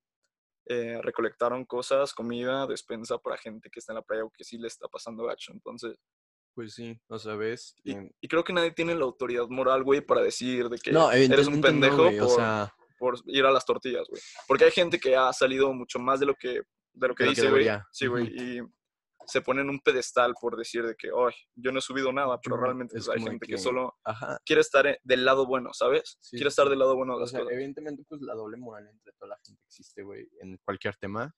[0.67, 4.57] eh, recolectaron cosas, comida, despensa para gente que está en la playa o que sí
[4.59, 5.51] le está pasando gacho.
[5.53, 5.97] Entonces,
[6.53, 7.73] Pues sí, o sea, ves.
[7.83, 10.91] y, Em, y creo que nadie tiene la autoridad moral, güey, para decir de que
[10.91, 14.07] no, eres un evidentemente no, pendejo güey, o por, sea, por ir a las tortillas,
[14.07, 14.21] güey.
[14.47, 16.61] Porque hay gente que ha salido mucho más de lo que,
[16.93, 17.67] de lo que De dice, güey.
[17.91, 18.27] Sí, güey.
[18.27, 18.61] Y
[19.25, 22.39] se pone en un pedestal por decir de que, ay, yo no he subido nada,
[22.43, 23.53] pero realmente es pues, hay gente que...
[23.53, 24.37] que- solo ajá.
[24.45, 26.17] quiere estar eh, del lado bueno, ¿sabes?
[26.21, 27.53] Sí, quiere estar del lado bueno de O las sea, cosas.
[27.53, 31.33] evidentemente, pues la doble moral entre toda la gente existe, güey, en cualquier tema.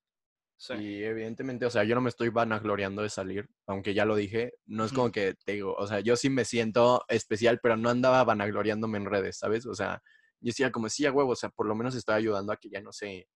[0.57, 0.73] Sí.
[0.75, 4.53] Y evidentemente, o sea, yo no me estoy vanagloriando de salir, aunque ya lo dije,
[4.65, 7.89] no es como que te digo, o sea, yo sí me siento especial, pero no
[7.89, 9.65] andaba vanagloriándome en redes, ¿sabes?
[9.65, 10.01] O sea,
[10.43, 12.69] yo decía como, sí, a huevo, o sea, por lo menos estoy ayudando a que
[12.69, 13.27] ya no se,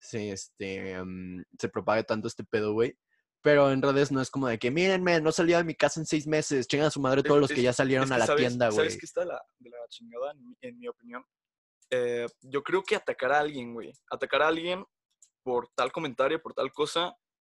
[0.00, 2.98] se, este, mm, se propague tanto este pedo, güey.
[3.40, 6.06] Pero en redes no es como de que, mírenme, no salía de mi casa en
[6.06, 8.26] seis meses, chingan a su madre todos Es- los que ya salieron Es a la
[8.26, 8.76] sabes- tienda, güey.
[8.78, 11.24] ¿Sabes qué está la, de la chingada, en mi, en mi opinión?
[11.90, 13.92] Eh, yo creo que atacar a alguien, güey.
[14.10, 14.84] Atacar a alguien
[15.44, 17.16] por tal comentario, por tal cosa,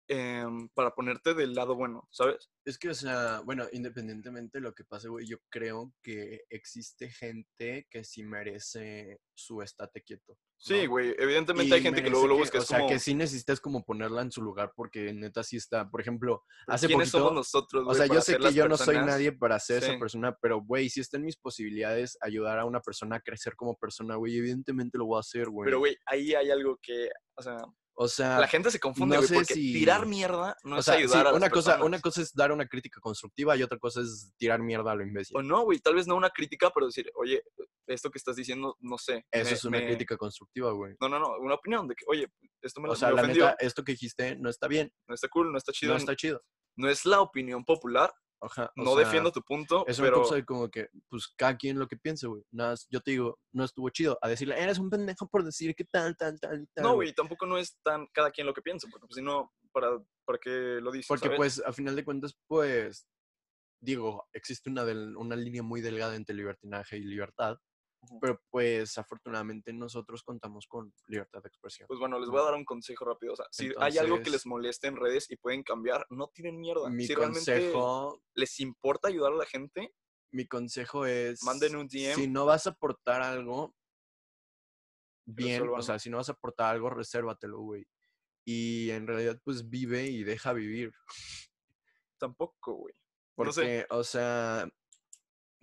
[0.09, 2.49] em, para ponerte del lado bueno, ¿sabes?
[2.65, 7.09] Es que, o sea, bueno, independientemente de lo que pase, güey, yo creo que existe
[7.09, 10.37] gente que sí merece su estate quieto.
[10.57, 10.89] Sí, ¿no?
[10.89, 11.15] güey.
[11.17, 12.57] Evidentemente hay gente que luego lo busca.
[12.57, 15.89] O sea, como, que sí necesitas como ponerla en su lugar porque neta sí está.
[15.89, 17.17] Por ejemplo, hace ¿quiénes poquito.
[17.19, 19.91] somos nosotros, O sea, yo sé que yo no soy nadie para ser Sí.
[19.91, 23.55] esa persona, pero, güey, si está en mis posibilidades ayudar a una persona a crecer
[23.55, 25.65] como persona, güey, evidentemente lo voy a hacer, güey.
[25.65, 27.57] Pero, güey, ahí hay algo que, o sea,
[28.01, 30.85] O sea, la gente se confunde, no sé porque si- tirar mierda no o es
[30.85, 32.01] sea, sí, ayudar a las una cosa, una personas.
[32.01, 35.35] cosa es dar una crítica constructiva y otra cosa es tirar mierda a lo imbécil.
[35.35, 37.43] O no, güey, tal vez no una crítica, pero decir, oye,
[37.87, 39.25] esto que estás diciendo, no sé.
[39.29, 40.95] Eso me- es una me- crítica constructiva, güey.
[41.01, 42.31] No, no, no, una opinión de que, oye,
[42.61, 45.13] esto me, O lo- sea, me la neta, esto que dijiste no está bien, no
[45.15, 46.41] está cool, no está chido, no está chido.
[46.77, 50.45] no es la opinión popular, Ajá, no sea, defiendo tu punto, Es pero cosa de
[50.45, 52.41] como que, pues, cada quien lo que piense, güey.
[52.51, 54.17] Nada, yo te digo, no estuvo chido.
[54.21, 56.83] A decirle, eres un pendejo por decir que tal, tal, tal, tal.
[56.83, 59.51] no, güey, tampoco no es tan cada quien lo que piensa, porque pues, si no,
[59.73, 61.07] ¿para, ¿para qué lo dices?
[61.07, 61.37] Porque, sabes?
[61.37, 63.07] pues, a final de cuentas, pues,
[63.81, 67.57] digo, existe una, del- una línea muy delgada entre libertinaje y libertad.
[68.21, 71.87] Pero, pues, afortunadamente nosotros contamos con libertad de expresión.
[71.87, 73.33] Pues bueno, les voy a dar un consejo rápido.
[73.33, 76.59] O sea, si hay algo que les moleste en redes y pueden cambiar, no tienen
[76.59, 76.89] mierda.
[76.89, 79.93] Mi si realmente consejo, les importa ayudar a la gente,
[80.31, 82.15] mi consejo es, Manden un DM.
[82.15, 83.75] si no vas a aportar algo,
[85.25, 87.87] bien, o sea, si no vas a aportar algo, resérvatelo, güey.
[88.45, 90.93] Y en realidad, pues, vive y deja vivir.
[92.17, 92.93] tampoco, güey.
[93.35, 93.87] Porque, No sé.
[93.89, 94.69] o sea,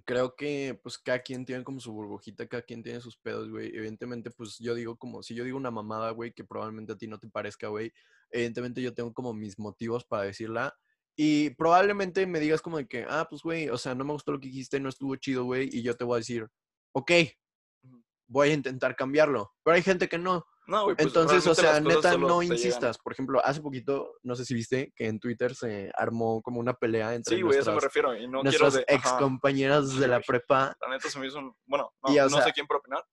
[0.06, 3.68] creo que pues cada quien tiene como su burbujita, cada quien tiene sus pedos, güey.
[3.76, 7.08] Evidentemente, pues yo digo como, si yo digo una mamada, güey, que probablemente a ti
[7.08, 7.92] no te parezca, güey,
[8.30, 10.74] evidentemente yo tengo como mis motivos para decirla.
[11.16, 14.32] Y probablemente me digas como de que, ah, pues, güey, o sea, no me gustó
[14.32, 16.46] lo que dijiste, no estuvo chido, güey, y yo te voy a decir,
[16.92, 17.12] ok,
[18.28, 19.52] voy a intentar cambiarlo.
[19.64, 20.46] Pero hay gente que no.
[20.68, 22.98] No, güey, pues, Entonces, o sea, neta, no insistas.
[22.98, 26.74] Por ejemplo, hace poquito, no sé si viste, que en Twitter se armó como una
[26.74, 28.16] pelea entre Sí, güey, a eso me nuestras, refiero.
[28.16, 30.24] Y no nuestras de, ex compañeras Sí, de la güey.
[30.26, 30.76] prepa.
[30.80, 31.54] La neta se me hizo un...
[31.66, 33.04] Bueno, no, Y, no sea, sé quién para opinar,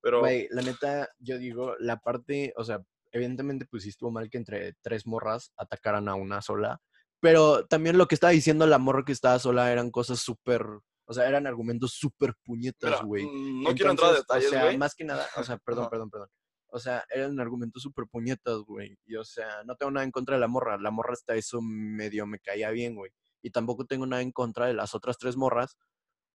[0.00, 0.20] pero...
[0.20, 4.38] Güey, la neta, yo digo, la parte, o sea, evidentemente, pues sí estuvo mal que
[4.38, 6.80] entre tres morras atacaran a una sola.
[7.20, 10.64] Pero también lo que estaba diciendo la morra que estaba sola eran cosas súper
[11.08, 13.24] O sea, eran argumentos súper puñetas, güey.
[13.24, 14.76] mm, no quiero entrar a Entonces, detalles, O sea, güey.
[14.78, 15.90] más que nada, o sea, perdón, Ajá.
[15.90, 16.28] perdón, perdón.
[16.76, 18.98] O sea, eran argumentos súper puñetas, güey.
[19.06, 20.76] Y o sea, no tengo nada en contra de la morra.
[20.78, 23.10] La morra hasta eso medio me caía bien, güey.
[23.42, 25.78] Y tampoco tengo nada en contra de las otras tres morras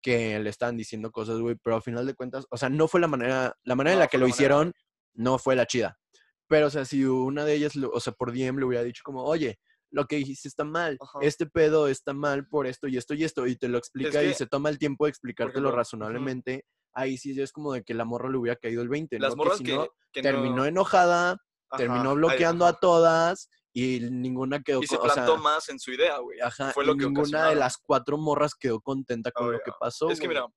[0.01, 1.55] que le estaban diciendo cosas, güey.
[1.63, 4.05] Pero al final de cuentas, o sea, no fue la manera, la manera en No
[4.05, 4.73] la que lo manera, hicieron,
[5.13, 5.99] no fue la chida.
[6.47, 9.23] Pero, o sea, si una de ellas, o sea, por DM le hubiera dicho como,
[9.23, 9.59] oye,
[9.91, 11.19] lo que dijiste está mal, Ajá.
[11.21, 14.29] este pedo está mal por esto y esto y esto, y te lo explica y
[14.29, 17.93] que, se toma el tiempo de explicártelo ejemplo, razonablemente, ahí sí es como de que
[17.93, 19.37] la morra le hubiera caído el 20, Las ¿no?
[19.43, 21.31] morras que que, si no, que terminó no, enojada,
[21.69, 25.69] ajá, terminó bloqueando a todas y ninguna quedó Y se con- o sea, plantó más
[25.69, 26.39] en su idea, güey.
[26.41, 29.71] ajá, Fue y lo que ninguna de las cuatro morras quedó contenta con lo que
[29.71, 29.77] Obvio.
[29.79, 30.09] pasó.
[30.09, 30.37] Es que güey.
[30.37, 30.47] mira,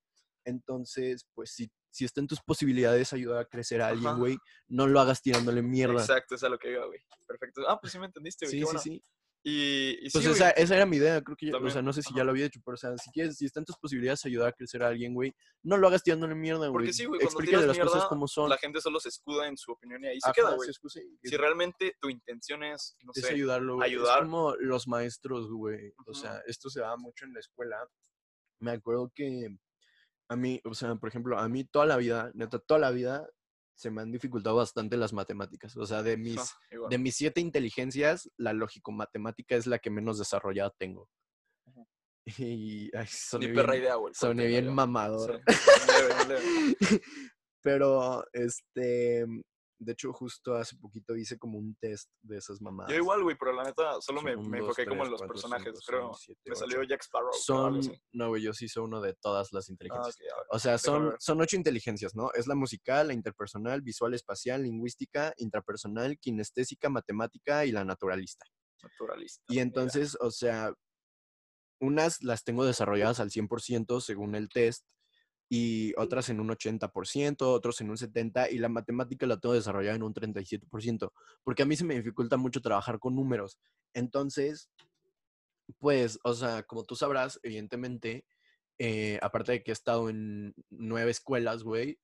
[0.45, 4.37] Entonces, pues si, si está en tus posibilidades ayudar a crecer a alguien, güey,
[4.69, 5.95] no lo hagas tirándole mierda.
[6.01, 6.99] exacto, es a lo que iba, güey.
[7.27, 7.63] Perfecto.
[7.69, 8.59] Ah, pues sí me entendiste, güey.
[8.61, 9.05] Sí, qué sí, sí.
[9.47, 12.01] Y, y Pues sí, esa, esa era mi idea, creo que, o sea, no sé
[12.03, 14.25] si ya lo había hecho, pero o sea, si quieres, si está en tus posibilidades
[14.25, 16.73] ayudar a crecer a alguien, güey, no lo hagas tirándole mierda, güey.
[16.73, 18.49] Porque sí, güey, cuando Explícale tiras las cosas como son.
[18.49, 20.71] La gente solo se escuda en su opinión y ahí se queda, güey.
[20.71, 23.91] y- Si realmente tu intención es, no es sé, ayudarlo, güey.
[23.91, 24.21] ayudar.
[24.21, 25.93] Es como los maestros, güey.
[26.07, 27.77] O sea, esto se da mucho en la escuela.
[28.61, 29.55] Me acuerdo que
[30.31, 33.29] a mí, o sea, por ejemplo, a mí toda la vida, neta, toda la vida
[33.75, 35.77] se me han dificultado bastante las matemáticas.
[35.77, 36.91] O sea, de mis, ah, igual.
[36.91, 41.09] de mis siete inteligencias, la lógico-matemática es la que menos desarrollada tengo.
[42.27, 44.15] Y ay, Ni soné perra bien, idea, güey.
[44.19, 45.43] pero soné bien mamador.
[45.47, 46.81] Sí, leve, leve.
[47.63, 49.27] Pero, este,
[49.79, 52.93] de hecho, justo hace poquito hice como un test de esas mamadas.
[52.93, 55.73] Yo igual, güey, pero la neta solo me, me enfoqué como en los cuatro, personajes,
[55.75, 56.15] cinco, creo.
[56.15, 56.89] seis, siete, me salió ocho.
[56.89, 57.33] Jack Sparrow.
[57.33, 57.81] Son,
[58.13, 60.17] no, güey, yo sí soy uno de todas las Ah, inteligencias.
[60.17, 60.47] ok, a ver.
[60.51, 62.31] O sea, son, son ocho inteligencias, ¿no?
[62.35, 68.45] Es la musical, la interpersonal, visual, espacial, lingüística, intrapersonal, kinestésica, matemática y la naturalista.
[68.83, 69.43] Naturalista.
[69.49, 69.63] Y mira.
[69.63, 70.73] entonces, o sea,
[71.81, 74.85] unas las tengo desarrolladas al 100% según el test
[75.49, 79.97] y otras en un 80%, otros en un 70% y la matemática la tengo desarrollada
[79.97, 83.59] en un 37%, porque a mí se me dificulta mucho trabajar con números.
[83.93, 84.71] Entonces,
[85.79, 88.25] pues, o sea, como tú sabrás, evidentemente,
[88.79, 91.99] eh, aparte de que he estado en nueve escuelas, güey,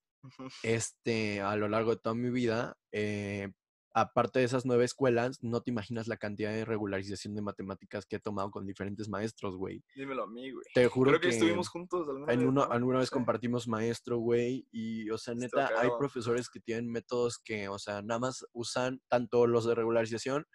[0.63, 3.53] este, a lo largo de toda mi vida, eh,
[3.93, 8.17] aparte de esas nueve escuelas, no te imaginas la cantidad de regularización de matemáticas que
[8.17, 9.83] he tomado con diferentes maestros, güey.
[9.95, 10.65] Dímelo a mí, güey.
[10.75, 12.73] Te juro Creo que, que estuvimos juntos alguna en vez, uno, ¿no?
[12.73, 13.15] alguna vez Sí.
[13.15, 18.03] compartimos maestro, güey, y, o sea, neta, hay profesores que tienen métodos que, o sea,
[18.03, 20.47] nada más usan tanto los de regularización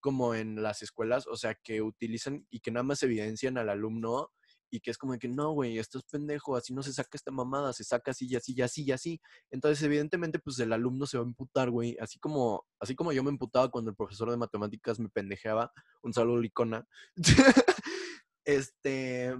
[0.00, 4.30] como en las escuelas, o sea, que utilizan y que nada más evidencian al alumno
[4.74, 7.10] y que es como de que no, güey, esto es pendejo, así no se saca
[7.12, 9.20] esta mamada, se saca así y así y así y así.
[9.52, 13.22] Entonces, evidentemente, pues el alumno se va a emputar, güey, así como, así como yo
[13.22, 16.88] me emputaba cuando el profesor de matemáticas me pendejeaba, un saludo licona.
[18.44, 19.32] este,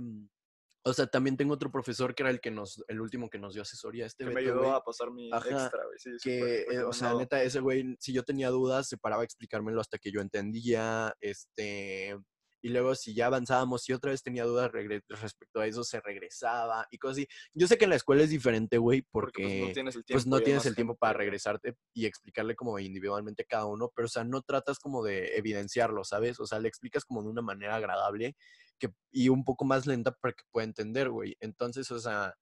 [0.84, 3.54] o sea, también tengo otro profesor que era el que nos, el último que nos
[3.54, 5.98] dio asesoría, este Que me ayudó a pasar mi Ajá, extra, güey.
[5.98, 9.24] Sí, que, eh, o sea, neta, ese güey, si yo tenía dudas, se paraba a
[9.24, 12.16] explicármelo hasta que yo entendía, este,
[12.64, 16.88] y luego si ya avanzábamos y otra vez tenía dudas respecto a eso, se regresaba
[16.90, 17.28] y cosas así.
[17.52, 20.14] Yo sé que en la escuela es diferente, güey, Porque, pues, no tienes el tiempo.
[20.14, 24.06] pues no tienes el tiempo para regresarte y explicarle como individualmente a cada uno, pero
[24.06, 26.40] o sea, no tratas como de evidenciarlo, ¿sabes?
[26.40, 28.34] O sea, le explicas como de una manera agradable
[28.78, 31.36] que, y un poco más lenta para que pueda entender, güey.
[31.40, 32.34] Entonces, o sea,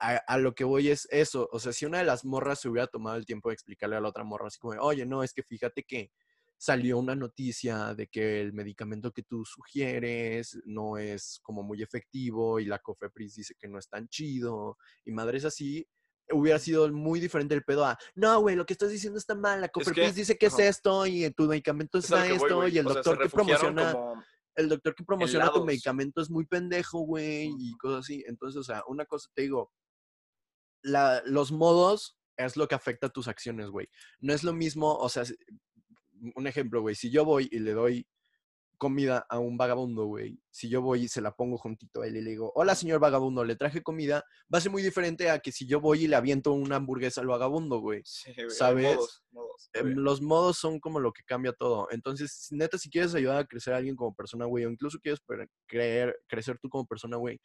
[0.00, 2.68] a, a lo que voy es eso, o sea, si una de las morras se
[2.68, 5.32] hubiera tomado el tiempo de explicarle a la otra morra así como, oye, no, es
[5.32, 6.10] que fíjate que
[6.60, 12.58] salió una noticia de que el medicamento que tú sugieres no es como muy efectivo
[12.58, 15.88] y la COFEPRIS dice que no es tan chido y madres así,
[16.30, 19.60] hubiera sido muy diferente el pedo a, no, güey, lo que estás diciendo está mal,
[19.60, 20.64] la COFEPRIS dice que es ajá.
[20.66, 22.74] esto y tu medicamento Es lo es que voy, esto güey.
[22.74, 24.24] y el O sea, doctor que refugiaron promociona como-
[24.56, 25.66] el doctor que promociona tu lados.
[25.66, 28.24] medicamento es muy pendejo, güey, y cosas así.
[28.26, 29.70] Entonces, o sea, una cosa te digo,
[30.82, 33.88] la, los modos es lo que afecta a tus acciones, güey.
[34.20, 35.22] No es lo mismo, o sea,
[36.34, 38.06] un ejemplo, güey, si yo voy y le doy
[38.78, 42.16] comida a un vagabundo, güey, si yo voy y se la pongo juntito a él
[42.16, 45.40] y le digo, hola señor vagabundo, le traje comida, va a ser muy diferente a
[45.40, 48.02] que si yo voy y le aviento una hamburguesa al vagabundo, güey.
[48.04, 48.96] Sí, güey, ¿sabes?
[48.96, 51.88] Modos, modos, Em, los modos son como lo que cambia todo.
[51.90, 55.20] Entonces, neta, si quieres ayudar a crecer a alguien como persona, güey, o incluso quieres
[55.66, 57.40] creer, crecer tú como persona, güey,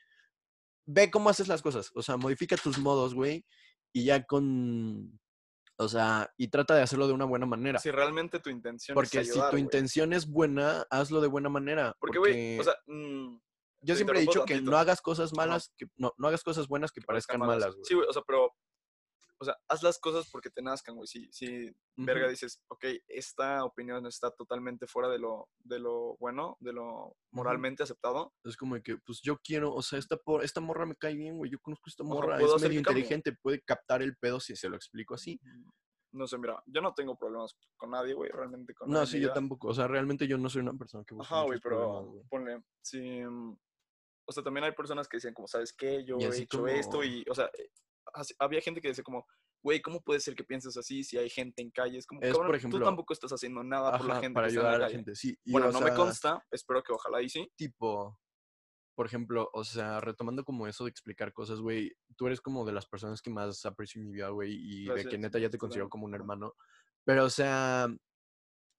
[0.86, 1.92] ve cómo haces las cosas.
[1.96, 3.46] O sea, modifica tus modos, güey,
[3.94, 5.20] y ya con,
[5.78, 7.80] o sea, y trata de hacerlo de una buena manera.
[7.80, 9.64] Si realmente tu intención porque es si ayudar, tu güey.
[9.64, 11.96] intención es buena, hazlo de buena manera.
[12.00, 13.38] Porque, güey, o sea, mm,
[13.82, 14.72] yo siempre he dicho que tantito.
[14.72, 17.76] no hagas cosas malas, que no, no hagas cosas buenas que que parezcan parezcan malas,
[17.76, 17.86] güey.
[17.86, 18.54] Sí, güey, o sea, pero,
[19.44, 21.08] o sea, haz las cosas porque te nazcan, güey.
[21.08, 26.58] Si, si verga dices, ok, esta opinión está totalmente fuera de lo, de lo bueno,
[26.60, 28.34] de lo moralmente aceptado.
[28.44, 31.38] Es como que, pues yo quiero, o sea, esta, por, esta morra me cae bien,
[31.38, 31.52] güey.
[31.52, 33.02] Yo conozco a esta morra, puedo es medio cambio.
[33.02, 35.40] inteligente, puede captar el pedo si se lo explico así.
[36.14, 39.08] No sé, mira, yo no tengo problemas con nadie, güey, realmente con No, nadie.
[39.08, 39.68] sí, yo tampoco.
[39.70, 43.00] O sea, realmente yo no soy una persona que busca Ajá, güey, pero ponle, si,
[43.00, 43.58] mm,
[44.26, 46.06] o sea, también hay personas que dicen como, ¿sabes qué?
[46.06, 47.70] Yo he hecho esto y, o sea, eh,
[48.40, 49.26] había gente que decía como,
[49.64, 52.06] güey, ¿cómo puede ser que pienses así si hay gente en calles?
[52.06, 54.54] Como, Es, cabrón, por ejemplo, tú tampoco estás haciendo nada por la gente para que
[54.54, 54.96] está en la ayudar a la calle.
[54.98, 55.38] gente, sí.
[55.44, 57.52] Y, Bueno, no me consta, espero que ojalá y sí.
[57.56, 58.20] tipo,
[58.96, 62.74] por ejemplo, o sea, retomando como eso de explicar cosas, güey, tú eres como de
[62.74, 65.50] las personas que más aprecio en mi vida, güey, y de que Gracias, neta ya
[65.50, 66.54] te considero como un hermano.
[67.06, 67.88] Pero, o sea,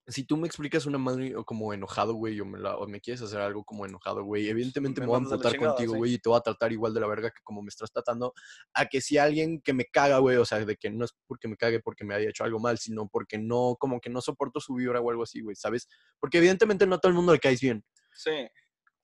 [0.07, 3.01] si tú me explicas una madre o como enojado, güey, o me, la- o me
[3.01, 5.97] quieres hacer algo como enojado, güey, evidentemente Me me voy a emputar contigo, sí.
[5.97, 8.33] güey, y te voy a tratar igual de la verga que como me estás tratando,
[8.73, 11.47] a que si alguien que me caga, güey, o sea, de que no es porque
[11.47, 14.59] me cague porque me haya hecho algo mal, sino porque no, como que no soporto
[14.59, 15.87] su vibra o algo así, güey, ¿sabes?
[16.19, 18.47] Porque evidentemente no a todo el mundo le caes bien Sí,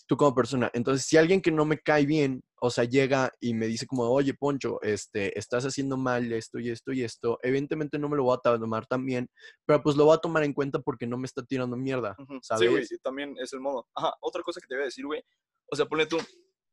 [0.05, 0.69] tú como persona.
[0.73, 4.03] Entonces, si alguien que no me cae bien, o sea, llega y me dice como,
[4.03, 8.23] oye, Poncho, este, estás haciendo mal esto y esto y esto, evidentemente no me lo
[8.23, 9.29] voy a tomar tan bien,
[9.65, 12.61] pero pues lo voy a tomar en cuenta porque no me está tirando mierda, ¿sabes?
[12.61, 13.87] sí, güey, y también es el modo.
[13.95, 15.23] Ajá, otra cosa que te voy a decir, güey,
[15.71, 16.17] o sea, ponle tú,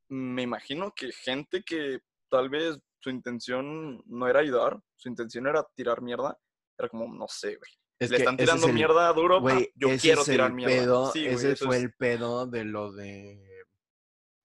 [0.08, 5.66] me imagino que gente que tal vez su intención no era ayudar, su intención era
[5.74, 6.38] tirar mierda,
[6.78, 7.70] era como, no sé, güey.
[8.00, 10.52] Es Le que están es tirando el- mierda duro, ah, Güey, yo quiero el tirar
[10.52, 10.74] mierda.
[10.74, 13.44] pedo, Sí, ese fue es- el pedo de lo de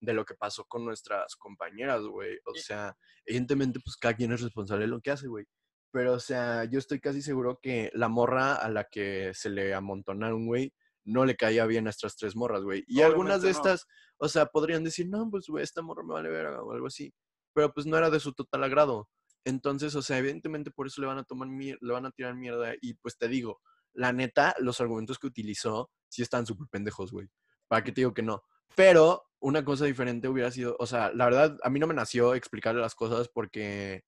[0.02, 2.38] de lo que pasó con nuestras compañeras, güey.
[2.44, 2.94] O sea,
[3.26, 5.46] evidentemente, pues cada quien es responsable de lo que hace, güey.
[5.94, 9.74] Pero, o sea, yo estoy casi seguro que la morra a la que se le
[9.74, 10.74] amontonaron, güey,
[11.06, 12.84] no le caía bien a estas tres morras, güey.
[12.86, 13.56] Y algunas de no.
[13.56, 13.88] estas,
[14.18, 17.14] o sea, podrían decir, no, pues, güey, esta morra me vale verga o algo así.
[17.54, 19.08] Pero, pues, no era de su total agrado.
[19.46, 22.74] Entonces, o sea, evidentemente por eso le van a tomar le van a tirar mierda.
[22.82, 23.62] Y pues te digo,
[23.94, 27.28] la neta, los argumentos que utilizó sí están súper pendejos, güey.
[27.68, 28.44] ¿Para qué te digo que no?
[28.76, 32.34] Pero una cosa diferente hubiera sido, o sea, la verdad, a mí no me nació
[32.34, 34.04] explicarle las cosas porque,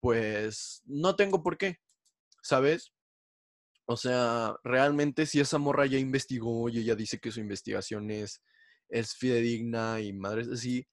[0.00, 1.78] pues, no tengo por qué,
[2.42, 2.92] ¿sabes?
[3.86, 8.42] O sea, realmente si esa morra ya investigó y ella dice que su investigación es,
[8.88, 10.86] es fidedigna y madres así,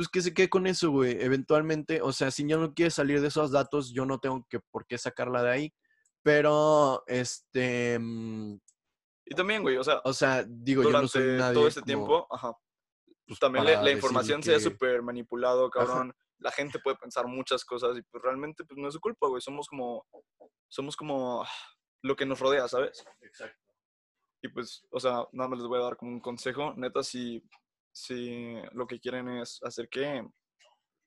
[0.00, 1.22] pues que se quede con eso, güey.
[1.22, 4.58] Eventualmente, o sea, si ya no quiere salir de esos datos, yo no tengo que
[4.58, 5.74] por qué sacarla de ahí.
[6.22, 8.54] Pero, este, mm,
[9.26, 11.52] Y también, güey, o sea, o sea, digo, yo no soy nadie.
[11.52, 12.54] todo este como, tiempo, ajá,
[13.26, 16.14] pues, también la, la información se ha que- súper manipulado, cabrón.
[16.38, 19.42] La gente puede pensar muchas cosas y pues realmente pues no es su culpa, güey.
[19.42, 20.06] Somos como,
[20.70, 21.44] somos como
[22.02, 23.04] lo que nos rodea, ¿sabes?
[23.20, 23.74] Exacto.
[24.42, 26.72] Y pues, o sea, nada más les voy a dar como un consejo.
[26.78, 27.44] Neta, si,
[27.92, 30.26] si lo que quieren es hacer que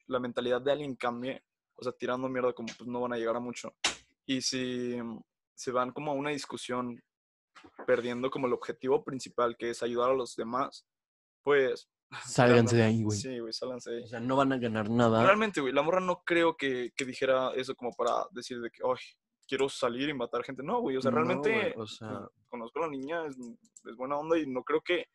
[0.08, 1.44] la mentalidad de alguien cambie,
[1.76, 3.74] o sea, tirando mierda como pues no van a llegar a mucho.
[4.26, 4.98] Y si
[5.56, 7.02] se van como a una discusión
[7.86, 10.86] perdiendo como el objetivo principal, que es ayudar a los demás,
[11.44, 11.90] pues...
[12.26, 13.18] Sálganse de ahí, güey.
[13.18, 14.04] Sí, güey, sálganse de ahí.
[14.04, 15.24] O sea, no van a ganar nada.
[15.24, 18.84] Realmente, güey, la morra no creo que, que dijera eso como para decir de que,
[18.86, 18.98] ay,
[19.48, 20.64] quiero salir y matar gente.
[20.64, 23.96] No, güey, o sea, No, realmente güey, o sea- conozco a la niña, es, es
[23.96, 25.08] buena onda y no creo que,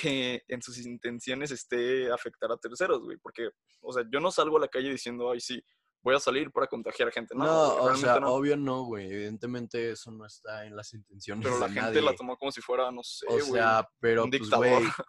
[0.00, 4.56] que en sus intenciones esté afectar a terceros, güey, porque, o sea, yo no salgo
[4.58, 5.62] a la calle diciendo, ay, sí,
[6.02, 7.34] voy a salir para contagiar gente.
[7.34, 8.32] No, No, o sea, no.
[8.32, 9.12] obvio no, güey.
[9.12, 12.02] Evidentemente eso no está en las intenciones Pero la de gente nadie.
[12.02, 14.82] la tomó como si fuera, no sé, O güey, sea, pero un pues, dictador.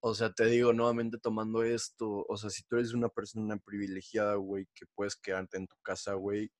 [0.00, 4.34] o sea, te digo nuevamente tomando esto, o sea, si tú eres una persona privilegiada,
[4.34, 6.50] güey, que puedes quedarte en tu casa, güey,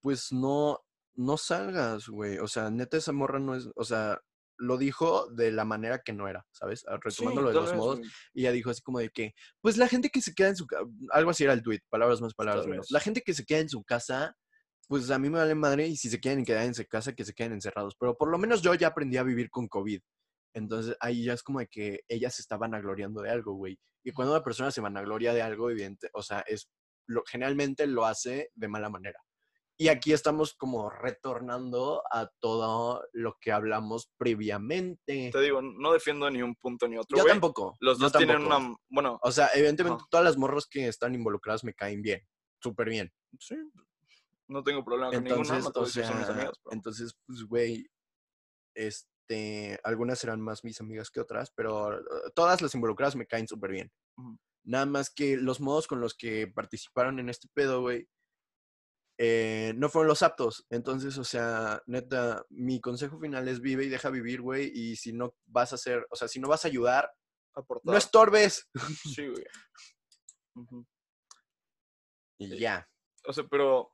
[0.00, 0.80] pues no,
[1.14, 2.38] no salgas, güey.
[2.38, 4.20] O sea, neta esa morra no es, o sea,
[4.58, 6.84] lo dijo de la manera que no era, ¿sabes?
[6.88, 8.00] Ah, Retomando Sí, lo de los modos,
[8.34, 10.66] y ella dijo así como de que, pues la gente que se queda en su
[10.66, 12.90] casa, algo así era el tweet, palabras más, palabras menos.
[12.90, 14.34] La gente que se queda en su casa,
[14.88, 17.24] pues a mí me vale madre y si se quieren quedar en su casa, que
[17.24, 17.94] se queden encerrados.
[17.98, 20.00] Pero por lo menos yo ya aprendí a vivir con COVID.
[20.54, 23.78] Entonces ahí ya es como de que ellas se estaban vanagloriando de algo, güey.
[24.02, 26.68] Y cuando una persona se vanagloria de algo, evidente, o sea, es
[27.06, 29.20] lo, generalmente lo hace de mala manera.
[29.80, 35.30] Y aquí estamos como retornando a todo lo que hablamos previamente.
[35.32, 37.32] Te digo, no defiendo ni un punto ni otro, Yo güey.
[37.34, 37.76] tampoco.
[37.78, 41.74] Los dos tienen una, bueno, O sea, evidentemente todas las morras que están involucradas me
[41.74, 42.26] caen bien.
[42.60, 43.12] Súper bien.
[43.38, 43.54] sí,
[44.48, 46.74] no tengo problema con ninguna, Entonces, voy o a decir son mis sea, amigas, pero-
[46.74, 47.86] entonces, pues, güey,
[48.74, 52.02] este, algunas serán más mis amigas que otras, pero eh,
[52.34, 53.92] todas las involucradas me caen súper bien.
[54.64, 58.08] Nada más que los modos con los que participaron en este pedo, güey,
[59.20, 60.64] eh, no fueron los aptos.
[60.70, 65.12] Entonces, o sea, neta, mi consejo final es vive y deja vivir, güey, y si
[65.12, 67.12] no vas a hacer, o sea, si no vas a ayudar,
[67.52, 67.92] aportar.
[67.92, 68.68] no estorbes.
[69.14, 69.44] Sí, güey.
[72.38, 72.58] Y Sí.
[72.58, 72.88] ya.
[73.26, 73.92] O sea, pero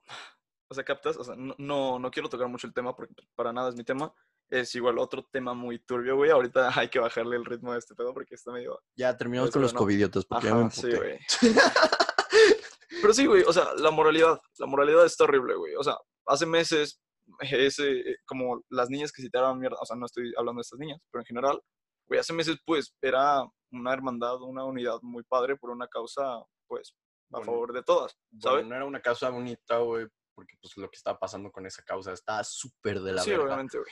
[0.67, 3.69] O sea, captas, o sea, no, no, quiero tocar mucho el tema porque para nada
[3.69, 4.13] es mi tema.
[4.49, 6.31] Es igual otro tema muy turbio, güey.
[6.31, 8.81] Ahorita hay que bajarle el ritmo de este pedo porque está medio...
[8.95, 9.79] Ya terminamos con los no.
[9.79, 11.19] covidiotas porque ya me Ajá, sí, güey.
[13.05, 15.75] Pero sí, güey, o sea, la moralidad, la moralidad está horrible, güey.
[15.75, 15.95] O sea,
[16.25, 16.99] hace meses,
[17.39, 20.79] ese, eh, como las niñas que citaron mierda, o sea, no estoy hablando de estas
[20.79, 21.61] niñas, pero en general,
[22.07, 26.95] güey, hace meses, pues, era una hermandad, una unidad muy padre por una causa, pues,
[27.31, 28.65] a Bueno, favor de todas, Bueno, ¿sabes?
[28.67, 32.11] no era una causa bonita, güey, porque pues lo que estaba pasando con esa causa
[32.11, 33.45] estaba súper de la sí, verga.
[33.45, 33.91] obviamente, güey.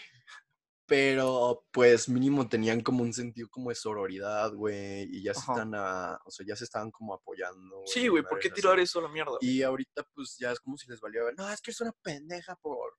[0.85, 5.53] Pero pues mínimo tenían como un sentido como de sororidad, güey, y ya se Ajá.
[5.53, 7.83] están, a- o sea, ya se estaban como apoyando.
[7.85, 8.83] Sí, güey, ¿por qué tirar así.
[8.83, 9.31] eso a la mierda?
[9.39, 9.49] güey?
[9.49, 12.55] Y ahorita pues ya es como si les valiera, no, es que es una pendeja
[12.57, 12.97] por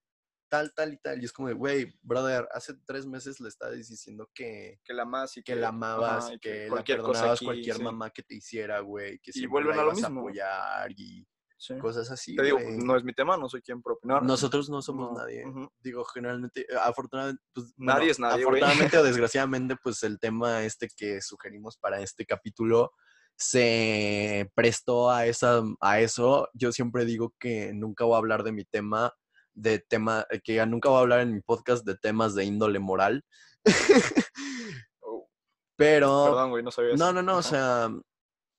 [0.48, 1.20] tal, tal y tal.
[1.20, 5.02] Y es como de, güey, brother, hace tres meses le estabas diciendo que, Que la
[5.02, 7.82] amas y que la amabas, ajá, y que, la cualquier perdonabas aquí, cualquier sí.
[7.82, 11.26] mamá que te hiciera, güey, que Y vuelven a lo apoyar y
[11.64, 11.78] Sí.
[11.78, 14.22] cosas así, Te digo, no es mi tema, no soy quien para opinar.
[14.22, 15.44] Nosotros no somos No, nadie.
[15.80, 18.42] Digo, generalmente, eh, afortunadamente, pues, Nadie bueno, es nadie.
[18.42, 22.92] Afortunadamente o desgraciadamente, pues el tema este que sugerimos para este capítulo
[23.36, 26.50] se prestó a, esa, a eso.
[26.52, 29.14] Yo siempre digo que nunca voy a hablar de mi tema,
[29.54, 32.78] de tema, eh, que nunca voy a hablar en mi podcast de temas de índole
[32.78, 33.24] moral.
[35.76, 37.02] Pero Perdón, güey, no sabía eso.
[37.02, 37.88] no, no, no, o sea,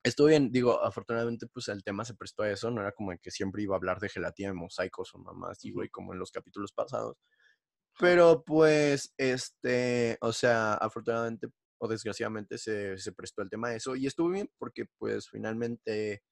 [0.06, 3.32] estuvo bien, digo, afortunadamente pues el tema se prestó a eso, no era como que
[3.32, 6.32] siempre iba a hablar de gelatina de mosaicos o mamás así, güey, como en los
[6.32, 7.18] capítulos pasados.
[8.00, 11.48] Pero pues, este, o sea, afortunadamente
[11.80, 16.24] o desgraciadamente se, se prestó el tema a eso y estuvo bien porque pues finalmente,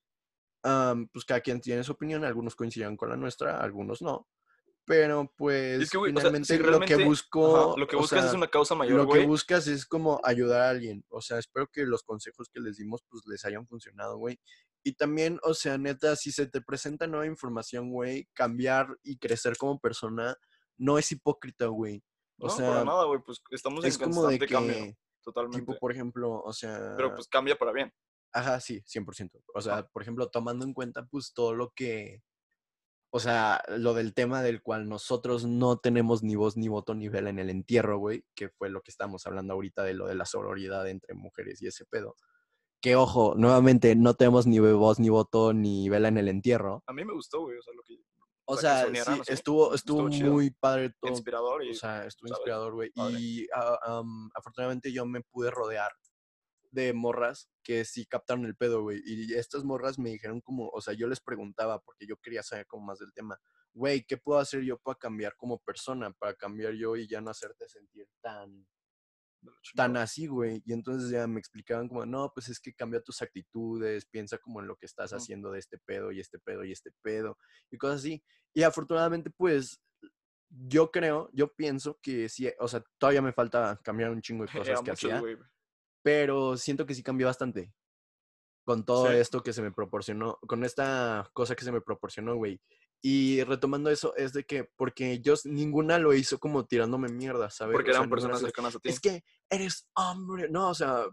[0.63, 4.28] am, pues cada quien tiene su opinión, algunos coincidieron con la nuestra, algunos no.
[4.86, 7.56] Pero pues es que, güey, o sea, finalmente si lo que busco...
[7.56, 10.62] Ajá, lo que o buscas es una causa mayor, lo que buscas es como ayudar
[10.62, 11.06] a alguien.
[11.10, 14.40] O sea, espero que los consejos que les dimos pues les hayan funcionado, güey.
[14.84, 19.56] Y también, o sea, neta, si se te presenta nueva información, güey, cambiar y crecer
[19.58, 20.36] como persona
[20.78, 22.04] no es hipócrita, güey.
[22.40, 24.98] O no, sea, para nada, güey, pues estamos es en como de constante que, cambio,
[25.24, 25.60] totalmente.
[25.60, 26.96] tipo, por ejemplo, o sea...
[26.98, 27.94] Pero pues cambia para bien.
[28.34, 29.42] Ajá, sí, 100%.
[29.54, 32.22] O sea, por ejemplo, tomando en cuenta pues todo lo que...
[33.16, 37.09] O sea, lo del tema del cual nosotros no tenemos ni voz ni voto ni
[37.09, 40.16] vela en el entierro, güey, que fue lo que estamos hablando ahorita de lo de
[40.16, 42.16] la sororidad entre mujeres y ese pedo.
[42.82, 46.82] Que ojo, nuevamente, no tenemos ni voz ni voto ni vela en el entierro.
[46.88, 47.99] A mí me gustó, güey, o sea, lo que
[48.45, 51.11] O sea, sí, estuvo, estuvo, estuvo muy padre todo.
[51.11, 52.39] inspirador y O sea, estuvo ¿sabes?
[52.39, 52.91] inspirador, güey.
[52.95, 55.91] Y ah, am, afortunadamente yo me pude rodear
[56.74, 59.01] de morras que sí captaron el pedo, güey.
[59.05, 62.65] Y estas morras me dijeron como, o sea, yo les preguntaba porque yo quería saber
[62.67, 63.39] como más del tema.
[63.74, 66.11] Güey, ¿qué puedo hacer yo para cambiar como persona?
[66.11, 68.67] Para cambiar yo y ya no hacerte sentir tan,
[69.76, 70.63] tan así, güey.
[70.65, 74.59] Y entonces ya me explicaban como, no, pues es que cambia tus actitudes, piensa como
[74.59, 77.38] en lo que estás haciendo de este pedo y este pedo y este pedo
[77.69, 78.24] y cosas así.
[78.53, 79.80] Y afortunadamente, pues,
[80.49, 84.51] yo creo, yo pienso que sí, o sea, todavía me falta cambiar un chingo de
[84.53, 85.38] Era cosas que muchos, hacía, güey.
[86.04, 87.74] Pero siento que sí cambió bastante
[88.66, 89.18] con todo Sí.
[89.18, 92.62] esto que se me proporcionó, con esta cosa que se me proporcionó, güey.
[93.01, 97.74] Y retomando eso, es de que, porque yo, ninguna lo hizo como tirándome mierda, ¿sabes?
[97.74, 98.88] Porque O sea, eran personas cercanas a ti.
[98.89, 100.47] es que eres hombre.
[100.49, 101.06] No, o sea,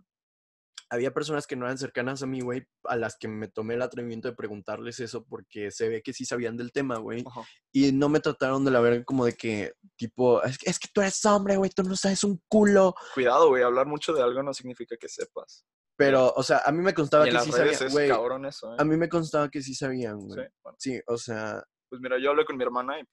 [0.91, 3.83] había personas que no eran cercanas a mí, güey, a las que me tomé el
[3.83, 7.25] atrevimiento de preguntarles eso porque se ve que sí sabían del tema, güey.
[7.73, 10.89] Y no me trataron de la verga como de que, tipo, es que, es que
[10.93, 12.95] tú eres hombre, güey, tú no sabes un culo.
[13.15, 15.65] Cuidado, güey, hablar mucho de algo no significa que sepas.
[15.97, 18.49] Pero, o sea, a mí me constaba que sí sabían, güey.
[18.49, 18.77] eso, ¿eh?
[18.79, 20.49] A mí me constaba que sí sabían, Sí, güey.
[20.63, 20.77] bueno.
[20.81, 23.05] Sí, o sea, Pues mira, yo hablé con mi hermana y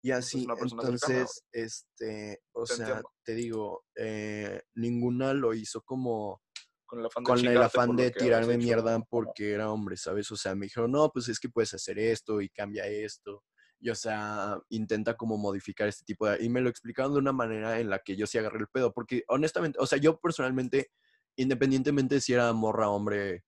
[0.00, 3.10] y es así, cercana, entonces, este, o Te sea, entiendo.
[3.24, 6.40] te digo, eh, ninguna lo hizo como
[6.88, 10.30] con el afán de el afán tirarme mierda porque era hombre, ¿sabes?
[10.32, 13.44] O sea, me dijeron, no, pues es que puedes hacer esto y cambia esto.
[13.78, 16.42] Y, o sea, intenta como modificar este tipo de...
[16.42, 18.92] Y me lo explicaron de una manera en la que yo sí agarré el pedo.
[18.92, 20.90] Porque, honestamente, o sea, yo personalmente,
[21.36, 23.44] independientemente de si era morra, hombre,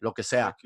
[0.00, 0.56] lo que sea,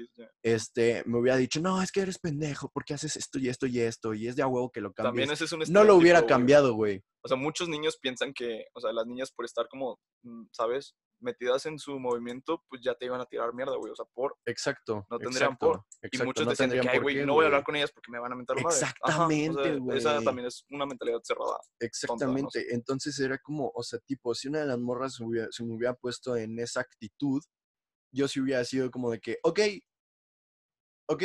[0.43, 3.81] este, me hubiera dicho, no, es que eres pendejo, porque haces esto y esto y
[3.81, 4.15] esto?
[4.15, 5.43] Y es de a huevo que lo También cambies.
[5.43, 7.05] ese es un No lo hubiera cambiado, güey.
[7.23, 10.97] O sea, muchos niños piensan que, o sea, las niñas por estar como, mm, ¿sabes?
[11.19, 13.91] Metidas en su movimiento, pues ya te iban a tirar mierda, güey.
[13.93, 14.37] O sea, por.
[14.45, 15.07] Exacto.
[15.09, 15.85] No tendrían exacto, por.
[16.13, 18.33] Y muchos no decían que, güey, no voy a hablar con ellas porque me van
[18.33, 18.77] a mentar madre.
[19.03, 20.25] Ajá, o sea, Exactamente, Esa güey.
[20.25, 21.59] también es una mentalidad cerrada.
[21.81, 22.67] Exactamente.
[22.75, 25.75] Entonces era como, o sea, tipo, si una de las morras se, hubiera- se me
[25.75, 27.43] hubiera puesto en esa actitud,
[28.13, 29.61] yo sí hubiera sido como de que, ok,
[31.09, 31.23] ok,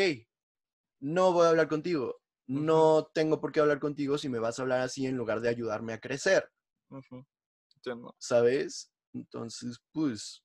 [1.02, 2.18] no voy a hablar contigo.
[2.48, 5.48] No tengo por qué hablar contigo si me vas a hablar así en lugar de
[5.50, 6.52] ayudarme a crecer,
[6.90, 7.26] Ujú,
[7.76, 8.14] Entiendo.
[8.20, 8.91] ¿sabes?
[9.14, 10.44] Entonces, pues,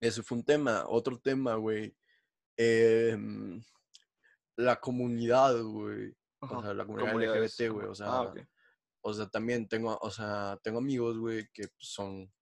[0.00, 0.84] eso fue un tema.
[0.88, 1.96] Otro tema, güey.
[2.58, 3.62] em,
[4.56, 6.16] la comunidad, güey.
[6.40, 7.86] O sea, la comunidad LGBT, güey.
[7.86, 8.38] O sea, Ah, ok.
[9.02, 12.32] o sea, también tengo, o sea, tengo amigos, güey, que pues, son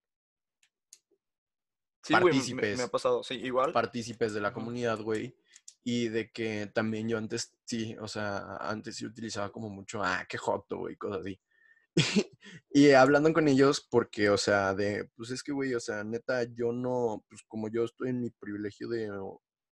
[2.04, 2.80] Sí, güey, me- me, partícipes.
[2.80, 3.22] ha pasado.
[3.24, 3.72] Sí, igual.
[3.72, 5.34] partícipes de la comunidad, güey.
[5.82, 10.24] Y de que también yo antes, sí, o sea, antes sí utilizaba como mucho, ah,
[10.28, 11.40] qué joto, güey, cosas así.
[12.70, 16.44] y hablando con ellos, porque, o sea, de, pues es que, güey, o sea, neta,
[16.54, 19.10] yo no, pues como yo estoy en mi privilegio de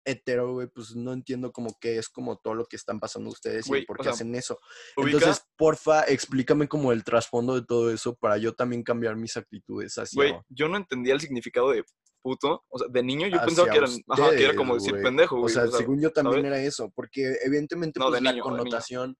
[0.04, 3.66] hetero, güey, pues no entiendo como qué es como todo lo que están pasando ustedes
[3.68, 4.58] y por o qué sea, hacen eso.
[4.96, 9.36] Ubica, Entonces, porfa, explícame como el trasfondo de todo eso para yo también cambiar mis
[9.36, 11.84] actitudes hacia, güey, yo no entendía el significado de
[12.22, 12.64] puto.
[12.68, 15.40] O sea, de niño yo pensaba que, eran, ajá, que era como decir pendejo, O
[15.40, 15.54] güey.
[15.54, 16.58] sea, según yo también ¿sabes?
[16.58, 18.42] era eso, porque evidentemente No, pues, de la niño.
[18.42, 19.16] connotación,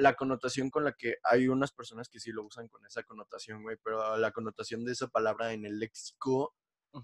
[0.00, 3.62] la connotación con la que hay unas personas que sí lo usan con esa connotación,
[3.62, 6.54] güey, pero la connotación de esa palabra en el léxico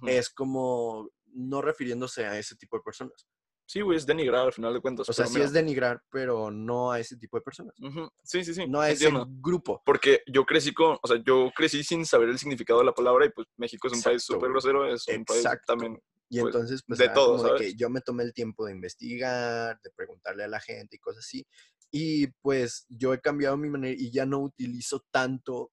[0.07, 3.27] es como no refiriéndose a ese tipo de personas.
[3.69, 5.09] Sí, güey, es denigrar al final de cuentas.
[5.09, 7.75] O sea, sí mira, es denigrar, pero no a ese tipo de personas.
[8.23, 8.67] Sí, sí, sí.
[8.69, 9.27] No a ese entiendo.
[9.41, 9.83] grupo.
[9.85, 13.27] Porque yo crecí con, o sea, yo crecí sin saber el significado de la palabra
[13.27, 16.83] y pues México es un país súper grosero, es un país también, Y pues, entonces,
[16.87, 17.63] pues, de todo, como de ¿sabes?
[17.63, 21.25] que yo me tomé el tiempo de investigar, de preguntarle a la gente y cosas
[21.25, 21.45] así.
[21.93, 25.71] Y pues yo he cambiado mi manera y ya no utilizo tanto Ujú.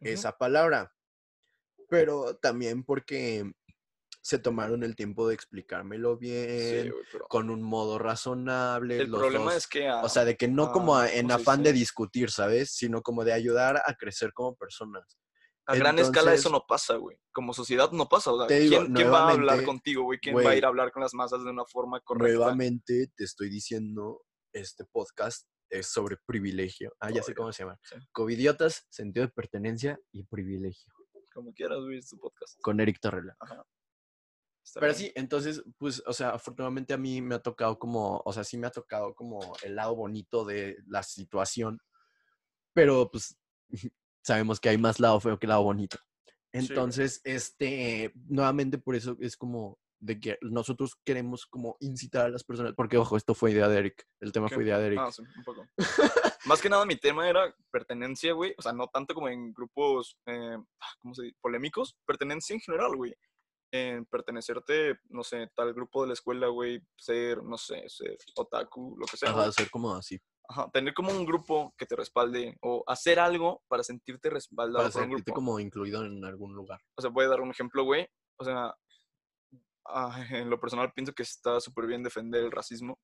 [0.00, 0.92] esa palabra.
[1.88, 3.50] Pero también porque
[4.20, 8.98] se tomaron el tiempo de explicármelo Sí, bien, güey, pero con un modo razonable.
[9.00, 9.54] el los problema dos.
[9.56, 11.62] es que a, O sea, de que no como ah, a- en ¿cómo se afán
[11.62, 11.80] de dice?
[11.80, 12.72] discutir, ¿sabes?
[12.72, 15.04] Sino como de ayudar a crecer como personas.
[15.66, 17.18] a gran escala eso entonces- no pasa, güey.
[17.32, 18.32] Como sociedad no pasa.
[18.32, 20.18] O sea, Te digo, ¿quién, quién va a hablar contigo, güey?
[20.18, 22.36] ¿Quién va a ir a hablar con las masas de una forma correcta?
[22.38, 24.22] Nuevamente te estoy diciendo,
[24.60, 26.94] este podcast es sobre privilegio.
[27.00, 27.78] Ah, ya sé cómo se llama.
[27.82, 27.96] sí.
[28.12, 30.92] Covidiotas, sentido de pertenencia y privilegio.
[31.32, 32.58] Como quieras, güey, es tu podcast.
[32.62, 33.36] Con Eric Torrela.
[33.38, 33.64] Ajá.
[34.64, 35.06] Está Pero bien.
[35.06, 38.58] sí, entonces, pues, o sea, afortunadamente a mí me ha tocado como, o sea, sí
[38.58, 41.78] me ha tocado como el lado bonito de la situación,
[42.74, 43.38] pero pues
[44.22, 45.98] sabemos que hay más lado feo que lado bonito.
[46.52, 52.44] Entonces, este, nuevamente por eso es como de que nosotros queremos como incitar a las
[52.44, 54.54] personas, porque ojo, esto fue idea de Eric, el tema ¿Qué?
[54.54, 54.98] fue idea de Eric.
[55.00, 55.66] Ah, sí, un poco.
[56.44, 58.54] Más que nada mi tema era pertenencia, güey.
[58.56, 60.56] O sea, no tanto como en grupos, eh,
[61.00, 61.36] ¿cómo se dice?
[61.40, 61.96] Polémicos.
[62.06, 63.14] Pertenencia en general, güey.
[63.70, 66.80] En pertenecerte, no sé, tal grupo de la escuela, güey.
[66.96, 69.30] Ser, no sé, ser otaku, lo que sea.
[69.30, 70.18] Ajá, ser como así,
[70.48, 74.90] Ajá, tener como un grupo que te respalde o hacer algo para sentirte respaldado para
[74.90, 75.34] por un sentirte grupo.
[75.34, 76.80] como incluido en algún lugar.
[76.96, 78.08] O sea, voy a dar un ejemplo, güey.
[78.38, 78.74] O sea,
[79.88, 82.98] ah, en lo personal pienso que está súper bien defender el racismo.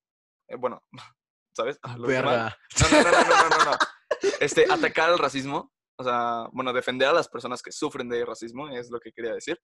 [0.49, 0.81] Eh, bueno,
[1.55, 1.79] ¿sabes?
[1.81, 2.55] Ah, Lo verga.
[2.81, 3.77] No, no, no, no, no, no, no.
[4.39, 5.71] Este, atacar el racismo.
[5.97, 9.33] O sea, bueno, defender a las personas que sufren de racismo es lo que quería
[9.33, 9.57] decir.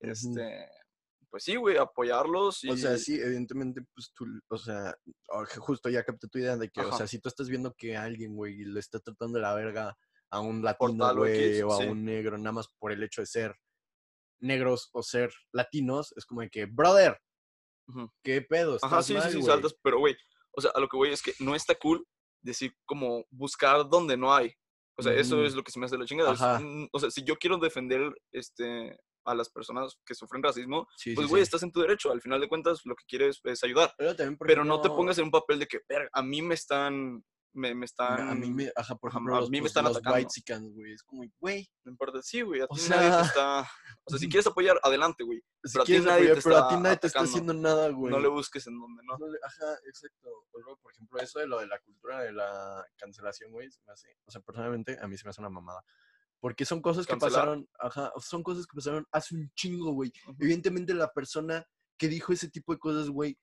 [0.00, 0.68] Este,
[1.30, 2.70] pues sí, güey, apoyarlos y...
[2.70, 4.94] O sea, sí, evidentemente, pues tú, o sea,
[5.28, 6.98] o- justo ya capté tu idea de que, o Ajá.
[6.98, 9.96] sea, si tú estás viendo que alguien, güey, le está tratando de la verga
[10.30, 11.84] a un latino, o güey, o a sí.
[11.84, 13.54] un negro, nada más por el hecho de ser
[14.40, 17.18] negros o ser latinos, es como de que, brother.
[18.22, 18.76] ¿qué pedo?
[18.82, 19.46] Ajá, sí, mal, sí, sí, güey".
[19.46, 20.14] saltas, pero güey,
[20.52, 22.04] o sea, a lo que voy es que no está cool
[22.42, 24.52] decir como buscar donde no hay.
[24.98, 25.44] O sea, eso Ujú.
[25.44, 26.32] es lo que se me hace la chingada.
[26.32, 26.58] Ajá.
[26.60, 31.14] mm, O sea, si yo quiero defender este, a las personas que sufren racismo, Sí,
[31.14, 31.44] pues güey, sí.
[31.44, 32.10] estás en tu derecho.
[32.10, 33.94] Al final de cuentas, lo que quieres es ayudar.
[33.96, 36.54] Pero Pero no te ejemplo, pongas en un papel de que, "Verga, a mí me
[36.54, 37.24] están,
[37.58, 39.84] me, me están, A mí me, ajá, por ejemplo, a los, mí me pues, están
[39.84, 40.70] los atacando.
[40.70, 42.22] güey, es como, güey, no importa.
[42.22, 43.60] Sí, güey, a O ti nadie te está,
[44.04, 45.38] o sea, si quieres apoyar, adelante, güey.
[45.64, 47.20] si Pero a ti quieres nadie apoyar, te pero a está ti nadie te está
[47.20, 48.10] haciendo nada, güey.
[48.12, 49.18] No le busques en donde no.
[49.18, 50.28] No le- Ajá, exacto.
[50.50, 54.08] Por ejemplo, eso de lo de la cultura de la cancelación, güey, se me hace,
[54.24, 55.84] o sea, personalmente a mí se me hace una mamada.
[56.40, 60.12] Porque son cosas que pasaron, ajá, son cosas que pasaron hace un chingo, güey.
[60.38, 61.66] Evidentemente la persona
[61.98, 63.36] que dijo ese tipo de cosas, güey,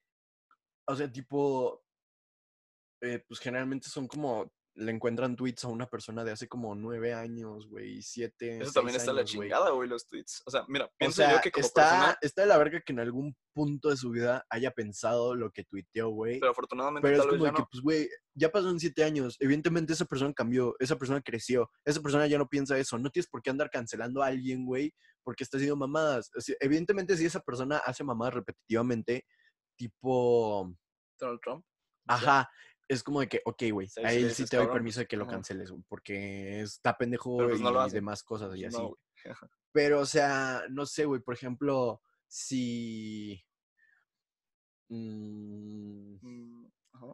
[0.88, 1.84] o sea, tipo,
[3.06, 7.14] eh, pues generalmente son como, le encuentran tweets a una persona de hace como nueve
[7.14, 10.42] años, güey, siete, Eso también está la años, chingada, güey, los tweets.
[10.44, 12.82] O sea, mira, O pienso sea, yo que como está, persona, está de la verga
[12.84, 16.40] que en algún punto de su vida haya pensado lo que tuiteó, güey.
[16.40, 17.68] pero afortunadamente Pero es vez como ya que, no.
[17.70, 19.36] pues, güey, ya pasaron siete años.
[19.40, 22.98] Evidentemente esa persona cambió, esa persona creció, esa persona ya no piensa eso.
[22.98, 24.92] No tienes por qué andar cancelando a alguien, güey,
[25.24, 26.30] porque está haciendo mamadas.
[26.36, 29.24] O sea, evidentemente, si esa persona hace mamadas repetitivamente,
[29.78, 30.70] tipo,
[31.18, 31.64] Donald Trump.
[32.08, 32.50] ajá,
[32.88, 35.06] es como de que, ok, güey, Sí, a él sí te doy cabrón, permiso de
[35.06, 38.82] que lo canceles, güey, porque está pendejo pues, no y demás cosas y Pues, así.
[38.82, 38.96] no.
[39.72, 43.42] Pero, o sea, no sé, güey, por ejemplo, si...
[44.88, 47.12] mm, Mm, ajá.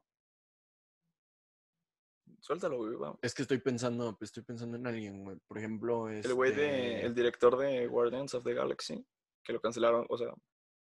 [2.41, 3.19] Suéltalo, güey, vamos.
[3.23, 5.39] Es que estoy pensando, estoy pensando en alguien, güey.
[5.47, 9.05] Por ejemplo, El güey de, este, el director de Guardians of the Galaxy,
[9.45, 10.33] que lo cancelaron, o sea,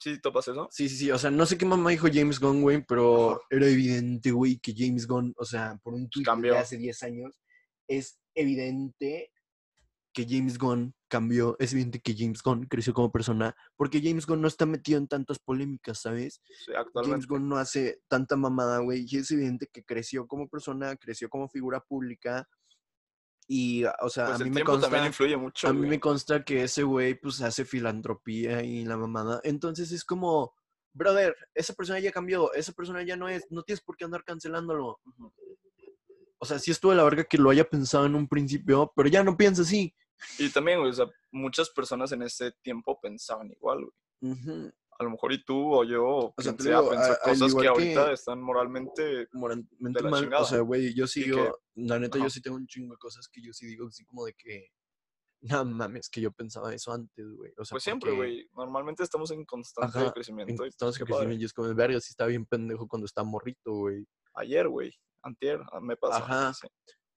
[0.02, 0.68] ¿Sí topas eso?
[0.72, 1.12] Sí, sí, sí.
[1.12, 3.42] O sea, no sé qué mamá dijo James Gunn, güey, pero Ajá.
[3.52, 6.54] era evidente, güey, que James Gunn, o sea, por un tweet Cambió.
[6.54, 7.40] de hace 10 años,
[7.88, 9.32] es evidente
[10.12, 14.42] que James Gunn cambió, es evidente que James Gunn creció como persona, porque James Gunn
[14.42, 16.42] no está metido en tantas polémicas, ¿sabes?
[16.66, 17.28] Sí, James.
[17.28, 21.48] Gunn no hace tanta mamada, güey, y es evidente que creció como persona, creció como
[21.48, 22.50] figura pública,
[23.54, 24.88] y, o sea, Pues a mí el me tiempo consta...
[24.88, 25.68] también influye mucho.
[25.68, 25.90] A mí güey.
[25.90, 29.42] me consta que ese güey pues hace filantropía y la mamada.
[29.44, 30.54] Entonces es como,
[30.94, 34.24] brother, esa persona ya cambió, esa persona ya no es, no tienes por qué andar
[34.24, 35.02] cancelándolo.
[36.38, 39.10] O sea, sí estuvo de la verga que lo haya pensado en un principio, pero
[39.10, 39.94] ya no piensa así.
[40.40, 44.32] Y también, güey, o sea, muchas personas en ese tiempo pensaban igual, güey.
[44.34, 44.72] Ujú.
[45.02, 48.14] A lo mejor y tú o yo, o sea, digo, a- cosas que ahorita que-
[48.14, 49.28] están moralmente...
[49.32, 50.22] Moralmente la mal.
[50.22, 50.44] chingada.
[50.44, 53.28] O sea, güey, yo sí digo, la neta, yo sí tengo un chingo de cosas
[53.28, 54.68] que yo sí digo así como de que,
[55.42, 57.52] no mames, que yo pensaba eso antes, güey.
[57.58, 58.50] O sea, Pues siempre, porque güey.
[58.56, 60.64] Normalmente estamos en constante Ajá, crecimiento.
[60.66, 63.72] y Estamos en crecimiento y es como, verga, sí está bien pendejo cuando está morrito,
[63.74, 64.06] güey.
[64.36, 64.94] Ayer, güey.
[65.24, 66.24] Antier, ah, me pasó.
[66.24, 66.54] Ajá.
[66.54, 66.68] sí.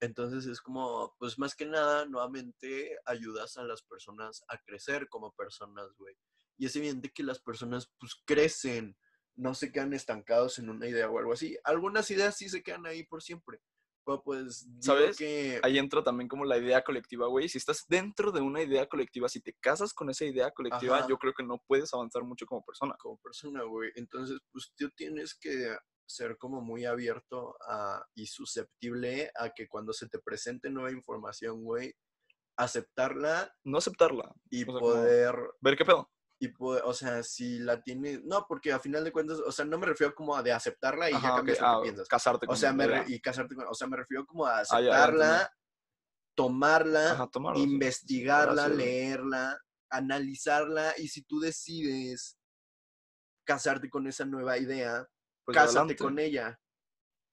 [0.00, 5.32] Entonces es como, pues más que nada, nuevamente ayudas a las personas a crecer como
[5.32, 6.14] personas, güey.
[6.56, 8.96] Y es evidente que las personas, pues crecen,
[9.36, 11.56] no se quedan estancados en una idea o algo así.
[11.64, 13.60] Algunas ideas sí se quedan ahí por siempre.
[14.04, 15.16] Pero pues, ¿Sabes?
[15.16, 15.60] que...
[15.62, 17.48] Ahí entra también como la idea colectiva, güey.
[17.48, 21.08] Si estás dentro de una idea colectiva, si te casas con esa idea colectiva, Ajá.
[21.08, 22.94] yo creo que no puedes avanzar mucho como persona.
[22.98, 23.90] como persona, güey.
[23.96, 25.76] Entonces, pues tú tienes que
[26.06, 31.64] ser como muy abierto a, y susceptible a que cuando se te presente nueva información,
[31.64, 31.94] güey,
[32.56, 34.34] aceptarla No aceptarla.
[34.50, 36.10] y O sea, poder Ver qué pedo.
[36.44, 39.78] Y o sea, si la tienes, no, porque a final de cuentas, o sea, no
[39.78, 42.08] me refiero como a de aceptarla y ya Ajá, cambias lo ah, que piensas.
[42.08, 44.46] Casarte O con sea, la me re- y casarte con, o sea, me refiero como
[44.46, 45.52] a Ah, ya, aceptarla,
[46.36, 47.64] tomarla, Ajá, tomarlo, sí.
[47.70, 49.58] investigarla, leerla,
[49.90, 52.36] analizarla y si tú decides
[53.44, 55.06] casarte con esa nueva idea,
[55.44, 55.96] Pues cásate adelante.
[55.96, 56.58] con ella.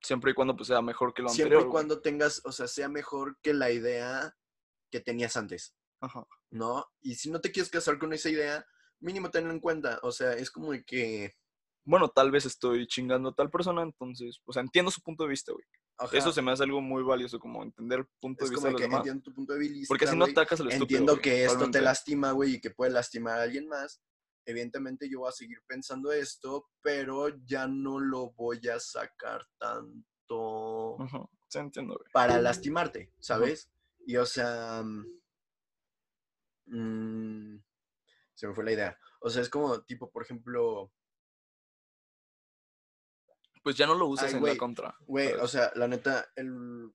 [0.04, 1.62] Siempre y cuando pues, sea mejor que lo Siempre anterior.
[1.62, 1.72] y güey.
[1.72, 4.36] cuando tengas, o sea, sea mejor que la idea
[4.92, 5.76] que tenías antes.
[6.02, 6.26] Ajá.
[6.50, 6.86] ¿no?
[7.00, 8.66] Y si no te quieres casar con esa idea,
[9.02, 10.00] mínimo tenlo en cuenta.
[10.04, 11.34] O sea, es como de que...
[11.84, 15.32] Bueno, tal vez estoy chingando a tal persona, entonces, o sea, entiendo su punto de
[15.32, 15.66] vista, güey.
[15.98, 18.68] ajá, Eso se me hace algo muy valioso, como entender el punto es de vista
[18.68, 19.00] de los que demás.
[19.00, 19.88] entiendo tu punto de vista.
[19.88, 21.00] Porque si no güey, atacas al estúpido.
[21.00, 24.02] Entiendo que esto te lastima, güey, y que puede lastimar a alguien más.
[24.46, 30.98] Evidentemente yo voy a seguir pensando esto, pero ya no lo voy a sacar tanto
[31.50, 32.12] Sí, entiendo, güey.
[32.14, 33.72] para lastimarte, ¿sabes?
[34.06, 34.84] Y o sea...
[36.66, 37.56] mm,
[38.42, 39.00] se me fue la idea.
[39.20, 40.92] O sea, es como tipo, por ejemplo,
[43.62, 44.98] Pues ya no lo usas Ay, en la contra.
[45.02, 46.92] Güey, o sea, la neta, el...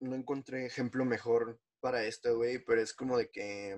[0.00, 3.76] no encontré ejemplo mejor para esto, güey, pero es como de que...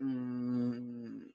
[0.00, 1.28] mm,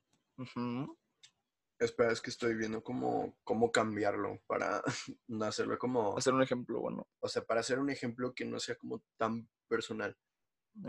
[1.79, 4.83] espera, es que estoy viendo cómo, cómo cambiarlo para
[5.29, 6.17] no hacerlo como...
[6.17, 7.07] Hacer un ejemplo, bueno.
[7.21, 10.17] O sea, para hacer un ejemplo que no sea como tan personal.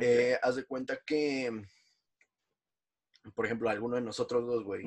[0.01, 1.53] Eh, haz de cuenta que,
[3.35, 4.85] por ejemplo, alguno de nosotros dos, güey,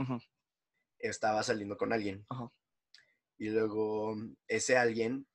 [1.00, 2.26] estaba saliendo con alguien.
[2.30, 2.52] Ajá.
[3.40, 4.16] Y luego
[4.48, 5.28] ese alguien,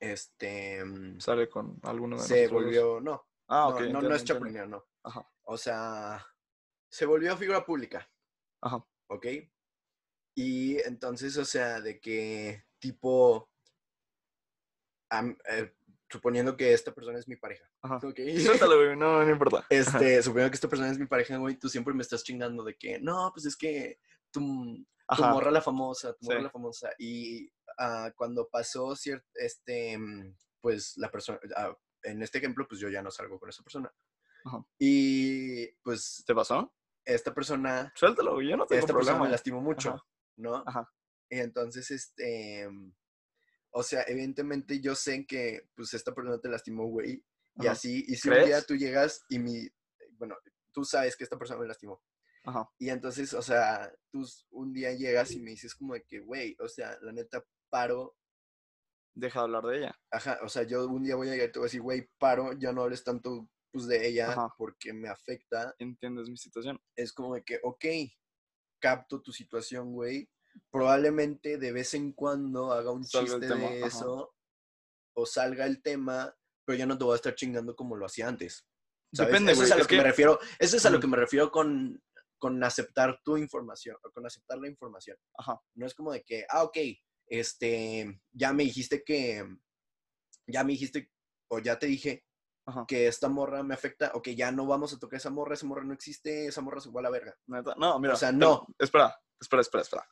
[0.00, 2.52] este, mm, Sale con alguno de se dos.
[2.52, 3.80] volvió, no, Ah, no, ok.
[3.82, 4.24] no, no es entiendo.
[4.24, 4.84] chapulines, no.
[5.04, 5.28] Ajá.
[5.44, 6.26] O sea,
[6.90, 8.10] se volvió figura pública,
[8.60, 8.84] Ajá.
[9.08, 9.26] ¿ok?
[10.34, 13.50] Y entonces, o sea, de que tipo,
[15.50, 15.74] eh,
[16.12, 17.98] suponiendo que esta persona es mi pareja, Ajá.
[18.00, 18.96] Suéltalo, güey.
[18.96, 19.56] No, no importa.
[19.58, 19.66] Ajá.
[19.70, 22.76] Este, suponiendo que esta persona es mi pareja, güey, tú siempre me estás chingando de
[22.76, 23.98] que, no, pues es que
[24.30, 24.40] tu,
[25.16, 26.44] tu morra la famosa, tu morra Sí.
[26.44, 26.90] la famosa.
[26.98, 29.98] Y ah, cuando pasó cierto, este,
[30.60, 33.92] pues la persona, ah, en este ejemplo, pues yo ya no salgo con esa persona.
[34.44, 34.64] Ajá.
[34.78, 36.72] Y pues ¿Te pasó?
[37.04, 38.48] esta persona, Suéltalo, güey.
[38.50, 39.24] Yo no tengo esta persona problema.
[39.24, 39.96] me lastimó mucho.
[40.36, 40.62] ¿no?
[40.66, 40.88] Ajá.
[41.30, 42.68] Y entonces, este,
[43.72, 47.24] o sea, evidentemente yo sé que, pues esta persona te lastimó, güey.
[47.56, 47.72] Y Ajá.
[47.72, 49.68] así, y si un día tú llegas y mi,
[50.12, 50.36] bueno,
[50.72, 52.02] tú sabes que esta persona me lastimó.
[52.44, 52.68] Ajá.
[52.78, 56.56] Y entonces, o sea, tú un día llegas y me dices como de que, güey,
[56.60, 58.16] o sea, la neta, paro.
[59.14, 60.00] Deja de hablar de ella.
[60.10, 62.08] Ajá, o sea, yo un día voy a llegar y te voy a decir, güey,
[62.18, 64.54] paro, ya no hables tanto, pues, de ella Ajá.
[64.56, 65.74] porque me afecta.
[65.78, 66.80] ¿Entiendes mi situación?
[66.96, 67.84] Es como de que, ok,
[68.80, 70.28] capto tu situación, güey.
[70.70, 73.86] Probablemente de vez en cuando haga un chiste de ajá.
[73.86, 74.34] eso
[75.14, 76.34] o salga el tema,
[76.64, 78.66] pero ya no te voy a estar chingando como lo hacía antes.
[79.12, 79.32] ¿sabes?
[79.32, 80.38] Depende, Eso es a lo Es que, me refiero.
[80.58, 82.02] Eso es a lo que me refiero con,
[82.38, 85.16] con aceptar tu información, o con aceptar la información.
[85.36, 85.60] Ajá.
[85.74, 86.78] No es como de que, ah, ok,
[87.26, 89.46] este, ya me dijiste que,
[90.46, 91.10] ya me dijiste,
[91.48, 92.24] o ya te dije
[92.66, 92.84] Ajá.
[92.88, 95.66] que esta morra me afecta, o que ya no vamos a tocar esa morra, esa
[95.66, 97.36] morra no existe, esa morra se fue a la verga.
[97.46, 98.14] No, mira.
[98.14, 98.66] O sea, no.
[98.78, 100.08] Espera, espera, espera, espera.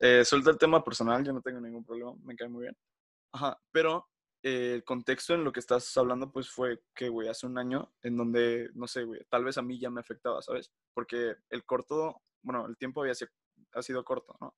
[0.00, 2.76] Eh, suelta el tema personal, yo no tengo ningún problema, me cae muy bien.
[3.32, 4.08] Ajá, pero
[4.42, 7.92] eh, el contexto en lo que estás hablando, pues fue que, güey, hace un año,
[8.02, 10.70] en donde, no sé, güey, tal vez a mí ya me afectaba, ¿sabes?
[10.94, 13.30] Porque el corto, bueno, el tiempo había sido,
[13.72, 14.54] ha sido corto, ¿no?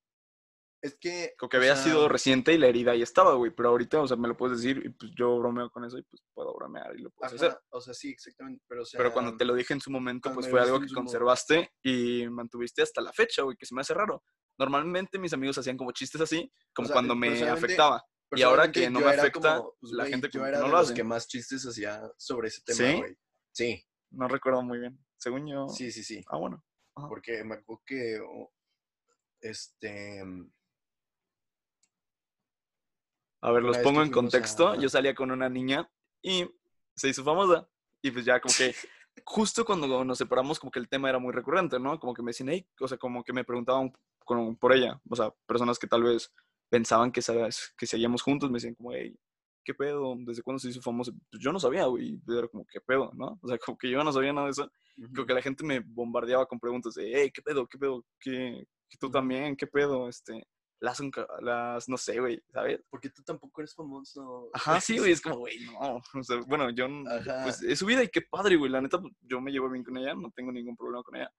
[0.82, 1.34] Es que...
[1.38, 4.08] Como que había sea, sido reciente y la herida ahí estaba, güey, pero ahorita, o
[4.08, 6.98] sea, me lo puedes decir y pues yo bromeo con eso y pues puedo bromear
[6.98, 7.58] y lo puedes hacer.
[7.70, 8.98] o sea, sí, exactamente, pero o sea...
[8.98, 12.82] Pero cuando te lo dije en su momento, pues fue algo que conservaste y mantuviste
[12.82, 14.22] hasta la fecha, güey, que se me hace raro.
[14.60, 18.04] Normalmente mis amigos hacían como chistes así, como sea, cuando me personalmente- afectaba.
[18.32, 20.76] Y ahora que no me afecta, como, pues, la gente yo era no de lo
[20.78, 22.96] los que más chistes hacía sobre ese tema, ¿Sí?
[22.98, 23.16] güey.
[23.52, 25.02] Sí, No recuerdo muy bien.
[25.16, 25.66] Según yo.
[25.68, 26.22] sí, sí, sí.
[26.28, 26.62] Ah, bueno.
[27.08, 28.52] Porque me acuerdo que, oh,
[29.40, 30.22] este,
[33.42, 34.68] A ver, los pongo en contexto.
[34.68, 35.90] a- Yo salía con una niña
[36.22, 36.44] y
[36.94, 37.66] se hizo famosa.
[38.02, 38.74] Y pues ya como que
[39.24, 41.98] justo cuando nos separamos como que el tema era muy recurrente, ¿no?
[41.98, 43.92] Como que me decían, hey, o sea, como que me preguntaban
[44.24, 45.00] con- por ella.
[45.08, 46.32] O sea, personas que tal vez
[46.68, 49.16] pensaban que, sabes, que seguíamos juntos, me decían como, hey,
[49.64, 50.14] ¿qué pedo?
[50.18, 51.12] ¿Desde cuándo se hizo famoso?
[51.30, 52.20] Pues yo no sabía, güey.
[52.28, 53.10] Era como, ¿qué pedo?
[53.14, 53.38] ¿No?
[53.42, 54.70] O sea, como que yo no sabía nada de eso.
[55.12, 57.66] Creo que la gente me bombardeaba con preguntas de, hey, ¿qué pedo?
[57.66, 58.04] ¿Qué pedo?
[58.20, 58.66] ¿Qué,
[58.98, 59.12] tú Ujú.
[59.12, 59.56] también?
[59.56, 60.08] ¿Qué pedo?
[60.08, 60.46] Este,
[60.80, 61.00] las,
[61.42, 62.80] las no sé, güey, ¿sabes?
[62.90, 64.48] porque tú tampoco eres famoso.
[64.52, 65.96] Ajá, sí, güey, es como, güey, no.
[66.18, 67.42] O sea, bueno, yo, Ajá.
[67.44, 68.70] pues es su vida y qué padre, güey.
[68.70, 71.30] La neta, pues, yo me llevo bien con ella, no tengo ningún problema con ella.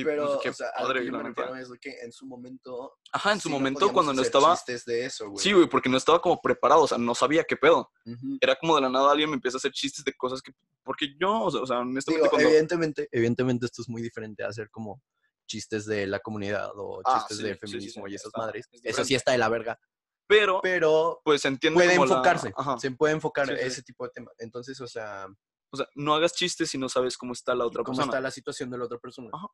[0.00, 2.24] Y Pero, pues, qué o sea, padre, que yo la me es que en su
[2.24, 2.98] momento...
[3.12, 4.56] Ajá, en su sí no momento, podíamos cuando no estaba.
[4.86, 5.42] de eso, güey.
[5.42, 7.90] Sí, güey, porque no estaba como preparado, o sea, no sabía qué pedo.
[8.06, 8.38] Ujú.
[8.40, 10.52] Era como de la nada alguien me empieza a hacer chistes de cosas que.
[10.84, 12.48] Porque yo, o sea, o sea, honestamente, Digo, cuando.
[12.48, 15.02] evidentemente, evidentemente esto es muy diferente a hacer como
[15.48, 18.38] chistes de la comunidad o Ah, chistes sí, de sí, sí, feminismo y esas está-
[18.38, 18.68] madres.
[18.70, 19.80] es Eso sí está de la verga.
[20.28, 22.78] Pero, Pero pues se entiende puede como la- enfocarse, Ajá.
[22.78, 24.30] se puede enfocar ese tipo de tema.
[24.38, 25.26] Entonces, o sea,
[25.70, 28.10] O sea, no hagas chistes si no sabes cómo está la otra cómo persona.
[28.10, 29.28] está la situación de la otra persona.
[29.34, 29.48] Ajá.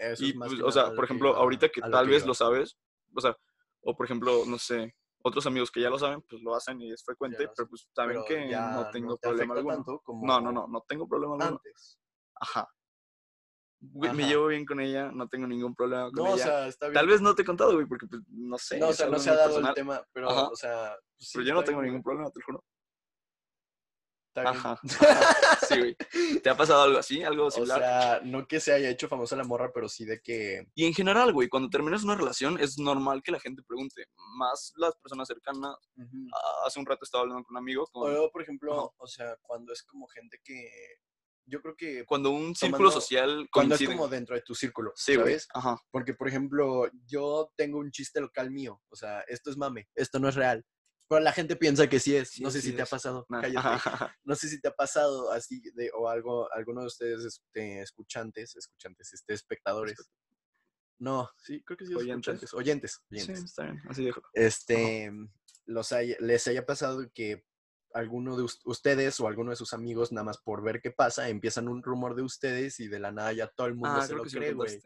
[0.00, 2.20] Eso Y, es más pues, o sea, por que ejemplo, ahorita que tal que vez
[2.22, 2.28] iba.
[2.28, 2.78] lo sabes,
[3.14, 3.36] o sea,
[3.82, 6.90] o por ejemplo, no sé, otros amigos que ya lo saben, pues lo hacen y
[6.90, 9.74] es frecuente, pero pues saben pero que no tengo te problema alguno.
[9.76, 11.50] tanto como No, no, no, no tengo problema alguno.
[11.62, 11.98] Antes.
[12.34, 12.66] Ajá.
[13.82, 14.30] Güey, Me Ajá.
[14.32, 16.44] llevo bien con ella, no tengo ningún problema con No, o ella.
[16.44, 16.94] sea, está bien.
[16.94, 18.78] Tal vez no te he contado, güey, porque pues, no sé.
[18.78, 20.48] no, o sea, no se ha dado personal, el tema, pero, Ajá.
[20.48, 22.64] o sea, pues, sí, Pero yo no tengo bien, ningún problema, te lo juro.
[24.74, 24.80] Ajá.
[25.68, 25.96] sí, güey.
[26.42, 27.22] ¿Te ha pasado algo así?
[27.22, 27.78] ¿Algo O similar?
[27.80, 30.94] sea, no que se haya hecho famosa la morra, pero sí de que Y en
[30.94, 34.06] general, güey, cuando terminas una relación es normal que la gente pregunte,
[34.38, 35.74] más las personas cercanas.
[35.98, 39.36] Ah, Hace un rato estaba hablando con un amigo, O con- por ejemplo, o sea,
[39.42, 40.70] cuando es como gente que
[41.46, 44.92] yo creo que cuando un círculo tomando- social cuando es como dentro de tu círculo,
[44.94, 45.36] Sí, güey.
[45.52, 45.76] Ajá.
[45.90, 50.20] Porque, por ejemplo, yo tengo un chiste local mío, o sea, esto es mame, esto
[50.20, 50.64] no es real.
[51.10, 52.30] Pero la gente piensa que sí es.
[52.30, 53.26] Sí, no sé sí si te ha pasado.
[53.28, 53.42] Nah.
[54.24, 58.54] No sé si te ha pasado así de, o algo, alguno de ustedes este, escuchantes,
[58.54, 60.08] escuchantes, este, espectadores.
[61.00, 62.28] No, sí, creo que sí, Oyentes.
[62.28, 63.44] escuchantes, oyentes, Sí, oyentes.
[63.44, 64.22] está bien, así dejo.
[64.34, 65.10] Este,
[65.66, 65.90] los
[66.20, 67.44] les haya pasado que
[67.92, 71.28] alguno de us- ustedes o alguno de sus amigos, nada más por ver qué pasa,
[71.28, 74.14] empiezan un rumor de ustedes y de la nada ya todo el mundo Ah, se
[74.14, 74.80] lo cree, güey.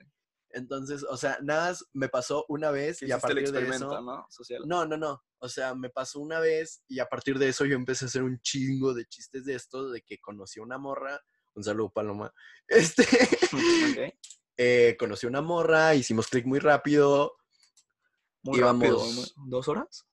[0.54, 4.00] Entonces, o sea, nada más me pasó una vez y a el partir de eso...
[4.00, 4.26] ¿no?
[4.30, 4.62] Social.
[4.66, 5.22] No, no, no.
[5.38, 8.22] O sea, me pasó una vez y a partir de eso yo empecé a hacer
[8.22, 11.20] un chingo de chistes de esto, de que conocí a una morra.
[11.54, 12.32] Un saludo, Paloma.
[12.68, 14.14] Este, Ok.
[14.56, 17.36] eh, conocí a una morra, hicimos clic muy rápido.
[18.42, 19.02] Muy rápido.
[19.48, 20.06] ¿Dos horas?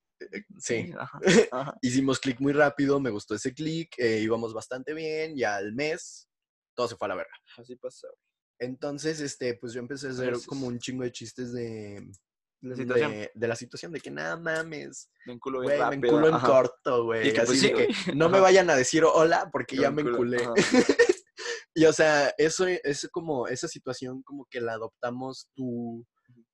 [0.60, 1.20] Sí, Ajá.
[1.52, 1.78] Ajá.
[1.82, 6.28] hicimos clic muy rápido, me gustó ese clic, eh, íbamos bastante bien y al mes
[6.76, 7.34] todo se fue a la verga.
[7.58, 8.08] Así pasa.
[8.62, 12.08] Entonces, este, pues yo empecé a hacer como un chingo de chistes de,
[12.62, 16.48] La de, de la situación, de que nada mames, Me enculo me en ajá.
[16.48, 17.34] corto, güey.
[17.34, 20.04] Pues, así sí, de que no me vayan a decir hola porque Yo ya me
[20.04, 20.56] enculo, enculé.
[21.74, 26.06] y o sea, eso es como esa situación como que la adoptamos tú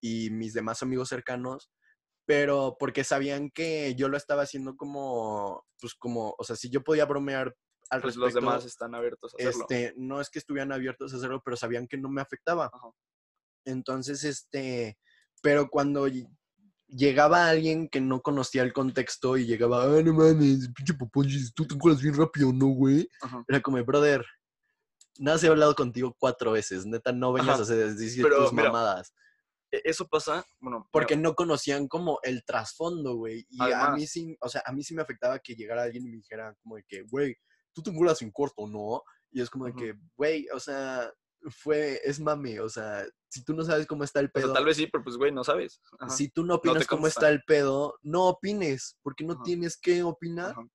[0.01, 1.69] y mis demás amigos cercanos,
[2.25, 6.83] pero porque sabían que yo lo estaba haciendo como, pues como, o sea, si yo
[6.83, 7.53] podía bromear
[7.89, 9.61] al Pues respecto, los demás están abiertos a hacerlo.
[9.61, 12.69] este, no es que estuvieran abiertos a hacerlo, pero sabían que no me afectaba.
[12.73, 12.89] Ajá.
[13.65, 14.97] Entonces, este,
[15.41, 16.27] pero cuando ll-
[16.87, 21.65] llegaba alguien que no conocía el contexto y llegaba, ah, no mames, pinche poponchis, tú
[21.67, 23.09] te encuentras bien rápido, ¿no, güey?
[23.21, 23.43] Ajá.
[23.47, 24.25] Era como, brother,
[25.19, 27.59] nada, se he hablado contigo cuatro veces, neta, no vengas Ajá.
[27.59, 29.13] a hacer decir Pero, tus mira, mamadas.
[29.71, 33.45] E- Eso pasa, bueno, Porque mira, no conocían como el trasfondo, güey.
[33.49, 36.09] Y a mí sí, o sea, a mí sí me afectaba que llegara alguien y
[36.09, 37.35] me dijera como de que, güey,
[37.77, 39.03] tú te encuentras sin corto, ¿no?
[39.31, 41.11] Y es como de que, güey, o sea,
[41.49, 44.53] fue, es mame, o sea, si tú no sabes cómo está el o sea, pedo,
[44.53, 45.79] tal vez sí, pero pues, güey, no sabes.
[45.99, 46.09] Ajá.
[46.09, 49.43] si tú no opinas cómo está el pedo, no opines, porque no Ajá.
[49.43, 50.51] tienes que opinar.
[50.51, 50.67] Ajá.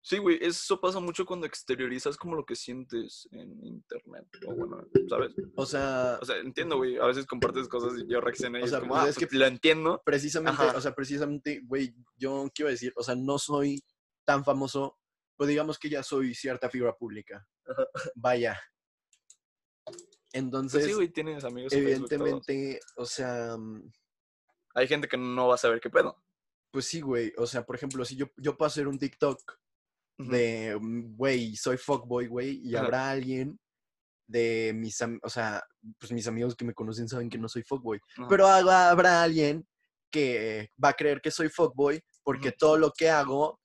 [0.00, 4.26] Sí, güey, eso pasa mucho cuando exteriorizas como lo que sientes en internet.
[4.46, 5.34] O bueno, ¿sabes?
[5.56, 6.96] O sea, O sea, entiendo, güey.
[6.96, 9.26] A veces compartes cosas y yo reacciono y O es como, pues ah, es que-
[9.26, 10.00] pues, lo entiendo.
[10.06, 13.82] precisamente, o sea, precisamente, güey, yo quiero decir, o sea, no soy
[14.24, 14.96] tan famoso,
[15.38, 17.46] pues digamos que ya soy cierta figura pública.
[17.64, 17.86] Ajá.
[18.16, 18.60] Vaya.
[19.84, 19.96] Pues
[20.32, 23.90] Entonces, sí, güey, tienes amigos evidentemente, o sea, mm,
[24.74, 26.20] Hay gente que no va a saber qué pedo.
[26.72, 29.40] pues sí, güey, o sea, por ejemplo, si yo, yo puedo hacer un TikTok
[30.18, 33.58] de, mm, güey, soy fuckboy, güey, y habrá alguien
[34.26, 35.62] de mis, o sea,
[35.98, 39.66] pues mis amigos que me conocen saben que no soy fuckboy, pero habrá alguien
[40.10, 43.60] que va a creer que soy fuckboy porque todo lo que hago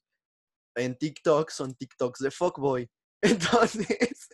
[0.76, 2.90] en TikTok son TikToks de fuckboy.
[3.22, 4.28] Entonces,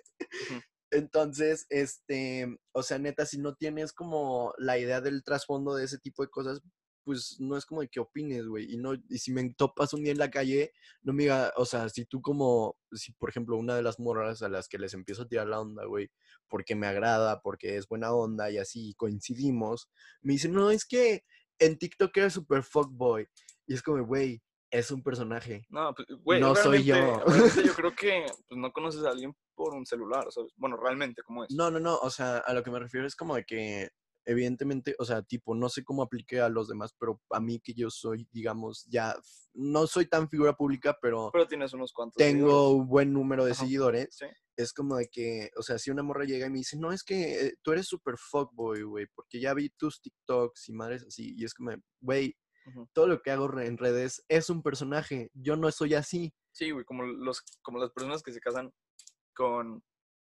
[0.91, 5.99] entonces, este, o sea, neta, si no tienes como la idea del trasfondo de ese
[5.99, 6.61] tipo de cosas,
[7.03, 8.73] pues no es como de que opines, güey.
[8.73, 10.71] Y no, y si me topas un día en la calle,
[11.01, 14.41] no me diga, o sea, si tú como, si por ejemplo una de las morras
[14.41, 16.11] a las que les empiezo a tirar la onda, güey,
[16.47, 19.89] porque me agrada, porque es buena onda y así coincidimos,
[20.21, 21.23] me dicen, no, es que
[21.59, 23.27] en TikTok eres super fuckboy.
[23.67, 24.41] Y es como, güey,
[24.72, 25.65] es un personaje.
[25.70, 26.95] No, pues, güey, No soy yo.
[26.95, 27.26] yo
[27.76, 30.51] creo que pues, no conoces a alguien por un celular, ¿sabes?
[30.57, 31.51] Bueno, realmente, ¿cómo es?
[31.53, 33.89] No, no, no, o sea, a lo que me refiero es como de que,
[34.26, 37.74] evidentemente, o sea, tipo, no sé cómo aplique a los demás, pero a mí que
[37.74, 39.15] yo soy, digamos, ya,
[39.53, 42.17] no soy tan figura pública, pero Pero tienes unos cuantos.
[42.17, 42.74] tengo seguidores.
[42.82, 43.61] un buen número de Ajá.
[43.63, 44.07] seguidores.
[44.11, 44.26] Sí.
[44.55, 47.03] Es como de que, o sea, si una morra llega y me dice, no, es
[47.03, 51.34] que eh, tú eres super fuckboy, güey, porque ya vi tus TikToks y madres así,
[51.36, 52.36] y es como, güey,
[52.93, 56.34] Todo lo que hago en redes es un personaje, yo no soy así.
[56.51, 58.72] Sí, güey, como, los, como las personas que se casan
[59.34, 59.84] con,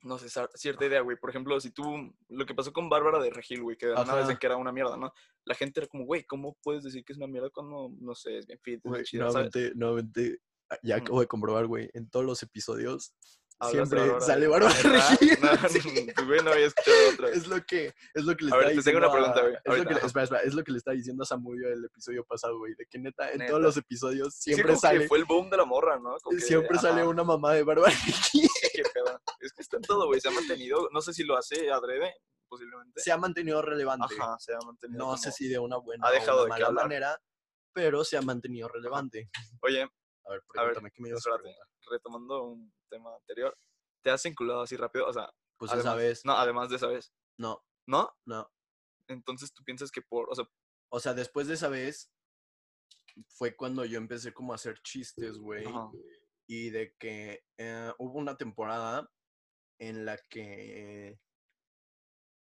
[0.02, 1.16] no sé, cierta idea, güey.
[1.16, 4.18] Por ejemplo, si tú, lo que pasó con Bárbara de Regil, güey, que de nada
[4.18, 5.12] decían que era una mierda, ¿no?
[5.44, 8.38] La gente era como, güey, ¿cómo puedes decir que es una mierda cuando, no sé,
[8.38, 12.42] es bien fit, es nuevamente, nuevamente, ah, ya acabo de comprobar, güey, en todos los
[12.42, 13.14] episodios
[13.70, 14.46] siempre sale.
[14.48, 15.38] Regil.
[15.40, 16.12] No, Sí.
[16.26, 17.28] güey, no había escuchado otra.
[17.30, 19.40] Es lo que, es lo que le A ver, estaba te tengo una diciendo pregunta,
[19.40, 21.84] güey, Es lo que, espera, espera, es lo que le estaba diciendo a Samudio el
[21.84, 23.50] episodio pasado, güey, de que neta, en Neta.
[23.50, 26.16] todos los episodios Sí, siempre que sale, fue el boom de la morra, ¿no?
[26.22, 28.48] Como que, siempre sale ajá, una mamá de Regil.
[28.74, 29.20] qué pedo.
[29.40, 32.14] Es que está en todo, güey, se ha mantenido, no sé si lo hace adrede,
[32.48, 33.00] posiblemente.
[33.00, 34.14] Se ha mantenido relevante.
[34.18, 36.54] Ajá, se ha mantenido No sé como- si de una buena ha o dejado una
[36.56, 37.20] de mala manera,
[37.72, 39.30] pero se ha mantenido relevante.
[39.62, 39.90] Oye, A ver,
[40.28, 41.66] A ver, pregúntame, ¿qué me ibas a preguntar?
[41.90, 43.56] Retomando un tema anterior,
[44.02, 45.06] ¿te has vinculado así rápido?
[45.06, 48.10] O sea, Pues además, esa vez, No, además de esa vez, no, ¿no?
[48.26, 48.50] no.
[49.08, 50.44] Entonces tú piensas que por, o sea,
[50.88, 52.12] O sea, después de esa vez
[53.28, 55.64] fue cuando yo empecé como a hacer chistes, güey.
[56.48, 59.10] Y de que eh, hubo una temporada
[59.80, 61.18] en la que,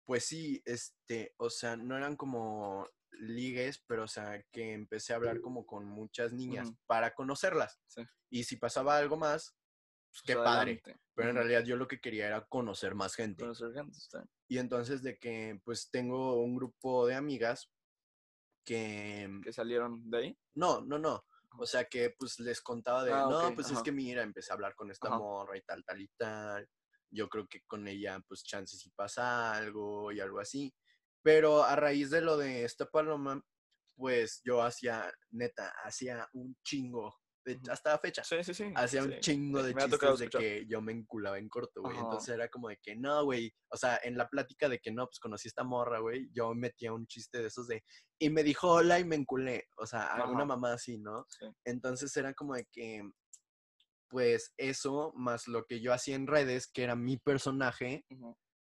[0.06, 2.88] pues sí, este, o sea, no eran como
[3.20, 7.80] ligues, pero o sea, que empecé a hablar como con muchas niñas para conocerlas.
[7.88, 8.04] Sí.
[8.30, 9.56] Y si pasaba algo más,
[10.10, 10.72] pues qué pues, padre.
[10.72, 11.00] adelante.
[11.14, 11.44] Pero en Ujú.
[11.44, 13.44] realidad yo lo que quería era conocer más gente.
[13.44, 14.26] Conocer gente, está.
[14.48, 17.72] Y entonces de que pues tengo un grupo de amigas
[18.66, 19.30] que...
[19.44, 20.40] que salieron de ahí.
[20.56, 21.26] No, no, no.
[21.60, 24.56] O sea que pues les contaba de, Ah, no, pues es que mira, empecé a
[24.56, 25.18] hablar con esta Ajá.
[25.18, 26.70] morra y tal, tal y tal.
[27.10, 30.74] Yo creo que con ella pues chances si pasa algo y algo así.
[31.24, 33.42] Pero a raíz de lo de esta paloma,
[33.96, 38.72] pues yo hacía, neta, hacía un chingo, de- hasta la fecha, Sí, sí, sí.
[38.76, 41.98] hacía un chingo de chistes de que yo me enculaba en corto, güey.
[41.98, 43.54] Entonces era como de que, no, güey.
[43.70, 46.54] O sea, en la plática de que no, pues conocí a esta morra, güey, yo
[46.54, 47.84] metía un chiste de esos de,
[48.20, 49.66] y me dijo hola y me enculé.
[49.78, 50.46] O sea, a- una Ajá.
[50.46, 51.26] mamá así, ¿no?
[51.30, 51.46] Sí.
[51.64, 53.02] Entonces era como de que,
[54.10, 58.06] pues eso, más lo que yo hacía en redes, que era mi personaje.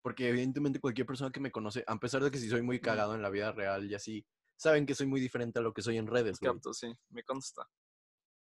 [0.03, 3.15] Porque evidentemente cualquier persona que me conoce, a pesar de que sí soy muy cagado
[3.15, 4.25] en la vida real y así,
[4.57, 6.53] saben que soy muy diferente a lo que soy en redes, güey.
[6.53, 7.67] Capto, sí, me consta.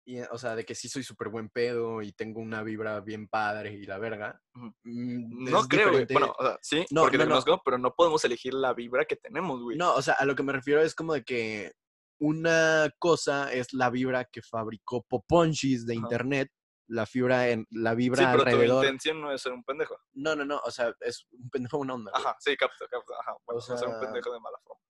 [0.07, 3.29] Y, o sea, de que sí soy súper buen pedo y tengo una vibra bien
[3.29, 4.41] padre y la verga.
[4.55, 6.07] Mm, No creo, güey.
[6.11, 7.35] Bueno, o sea, sí, No, porque no, te no.
[7.35, 9.77] conozco, pero no podemos elegir la vibra que tenemos, güey.
[9.77, 11.73] No, o sea, a lo que me refiero es como de que
[12.19, 16.51] una cosa es la vibra que fabricó Poponchis de internet,
[16.91, 19.97] la fibra en la sí, vibra pero tu intención no es ser un pendejo.
[20.12, 22.11] No, no, no, o sea, es un pendejo buena onda.
[22.11, 22.24] güey.
[22.24, 23.14] Ajá, sí, capto, capto.
[23.20, 24.82] Ajá, bueno, no ser un sea, pendejo de mala forma.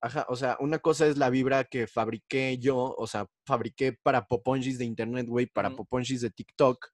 [0.00, 4.26] Ajá, o sea, una cosa es la vibra que fabriqué yo, o sea, fabriqué para
[4.26, 5.70] Poponchis de internet, güey, para.
[5.70, 6.88] Poponchis de TikTok,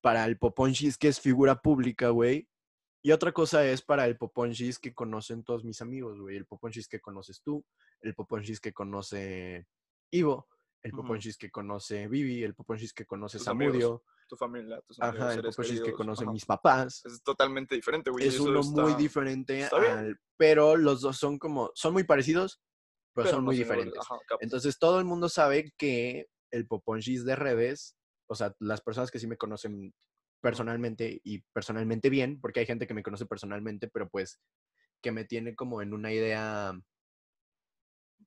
[0.00, 2.48] para el Poponchis que es figura pública, güey.
[3.02, 6.36] Y otra cosa es para el Poponchis que conocen todos mis amigos, güey.
[6.36, 7.64] El Poponchis que conoces tú,
[8.00, 9.66] el Poponchis que conoce
[10.10, 10.48] Ivo,
[10.84, 11.02] el Ujú.
[11.02, 15.20] Poponchis que conoce Vivi, el Poponchis que conoce Tus amigos, Samudio, Tu familia, tus amigos,
[15.20, 16.32] ajá, el Poponchis que queridos, conoce ajá.
[16.32, 18.26] mis papás Es totalmente diferente, güey.
[18.26, 22.60] es uno muy diferente al, pero los dos son como, son muy parecidos,
[23.14, 23.98] pero, pero son no muy diferentes.
[23.98, 24.16] Ajá.
[24.40, 29.18] Entonces todo el mundo sabe que el Poponchis de redes o sea, las personas que
[29.18, 29.94] sí me conocen
[30.40, 34.40] personalmente y personalmente bien, porque hay gente que me conoce personalmente, pero pues
[35.02, 36.72] que me tiene como en una idea,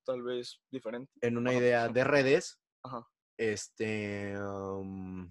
[0.07, 1.11] Tal vez diferente.
[1.19, 1.59] en una Ajá.
[1.59, 3.05] idea de redes, Ajá.
[3.37, 5.29] este, um,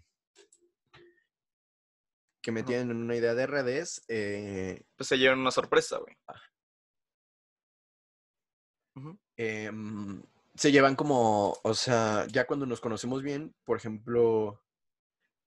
[2.43, 2.67] que me Ajá.
[2.67, 6.15] tienen en una idea de redes, eh, Pues se llevan una sorpresa, güey.
[8.97, 9.19] Ujú.
[9.39, 10.23] em,
[10.55, 14.63] se llevan como, o sea, ya cuando nos conocemos bien, por ejemplo,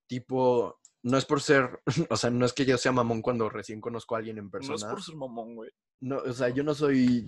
[0.08, 3.80] tipo, no es por ser, o sea, no es que yo sea mamón cuando recién
[3.82, 4.92] conozco a alguien en No es persona.
[4.92, 5.72] por ser mamón, güey.
[6.02, 7.28] No, o sea, yo no soy...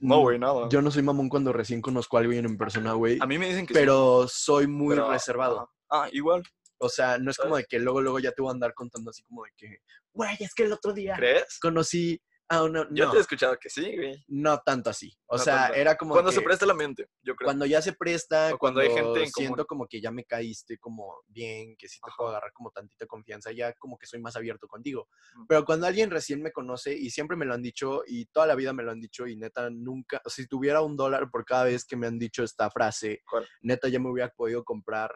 [0.00, 0.68] No, güey, nada.
[0.70, 3.18] Yo no soy mamón cuando recién conozco a alguien en persona, güey.
[3.20, 5.70] A mí me dicen que sí, Pero soy muy pero- reservado.
[5.90, 6.42] Ah, igual.
[6.78, 9.10] O sea, no es como de que luego, luego ya te voy a andar contando
[9.10, 9.78] así como de que,
[10.12, 11.58] güey, es que el otro día ¿Crees?
[11.58, 12.86] conocí a una...
[12.92, 14.24] Yo No, te he escuchado que sí, güey.
[14.28, 15.12] no tanto así.
[15.26, 15.74] O No sea, tanto.
[15.74, 17.46] era como Cuando que se presta el ambiente, yo creo.
[17.46, 19.66] Cuando ya se presta, O cuando hay gente en siento común.
[19.66, 22.14] como que ya me caíste como bien, que sí te Ajá.
[22.16, 25.08] puedo agarrar como tantita confianza, ya como que soy más abierto contigo.
[25.48, 28.54] Pero cuando alguien recién me conoce, y siempre me lo han dicho, y toda la
[28.54, 31.84] vida me lo han dicho, y neta, nunca, si tuviera un dólar por cada vez
[31.84, 33.46] que me han dicho esta frase, ¿Cuál?
[33.62, 35.10] neta, ya me hubiera podido comprar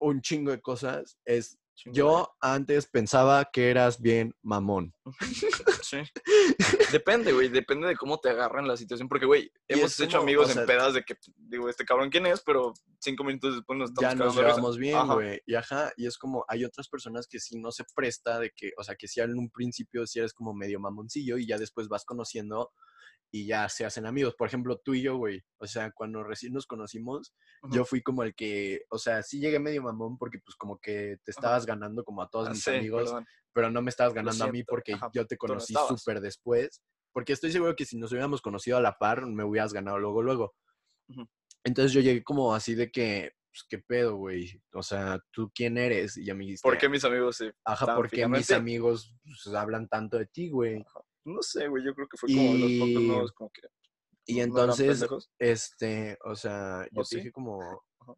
[0.00, 4.94] un chingo de cosas, es, yo antes pensaba que eras bien mamón.
[5.88, 6.02] Sí.
[6.92, 7.48] Depende, güey.
[7.48, 9.08] Depende de cómo te agarran la situación.
[9.08, 12.10] Porque, güey, hemos hecho como, amigos o sea, en pedas de que, digo, este cabrón
[12.10, 14.48] quién es, pero cinco minutos después nos estamos ya nos risa.
[14.48, 15.40] llevamos bien, güey.
[15.46, 18.72] Y ajá, y es como, hay otras personas que sí no se presta de que,
[18.76, 21.88] o sea, que si en un principio si eres como medio mamoncillo y ya después
[21.88, 22.70] vas conociendo
[23.30, 24.34] y ya se hacen amigos.
[24.36, 25.42] Por ejemplo, tú y yo, güey.
[25.58, 27.34] O sea, cuando recién nos conocimos,
[27.70, 31.18] yo fui como el que, o sea, sí llegué medio mamón porque pues como que
[31.24, 33.26] te estabas ganando como a todos Ah, mis sí, amigos, perdón.
[33.52, 36.00] pero no me estabas ganando a mí porque ajá, yo te no conocí estabas.
[36.00, 36.82] súper después.
[37.12, 40.22] Porque estoy seguro que si nos hubiéramos conocido a la par, me hubieras ganado luego,
[40.22, 40.54] luego.
[41.64, 44.62] Entonces yo llegué como así de que, pues, ¿qué pedo, güey?
[44.72, 46.16] O sea, ¿tú quién eres?
[46.16, 48.40] Y ya me dijiste, ¿Por qué mis amigos se ajá, estaban ¿por qué fijando en
[48.40, 50.84] mis amigos pues, hablan tanto de ti, güey?
[51.24, 51.84] No sé, güey.
[51.84, 53.62] Yo creo que fue como de los pocos nuevos, como que.
[54.26, 55.06] Y entonces,
[55.38, 57.16] este, o sea, yo ¿O te sí?
[57.16, 57.62] dije como,
[58.00, 58.14] Ajá.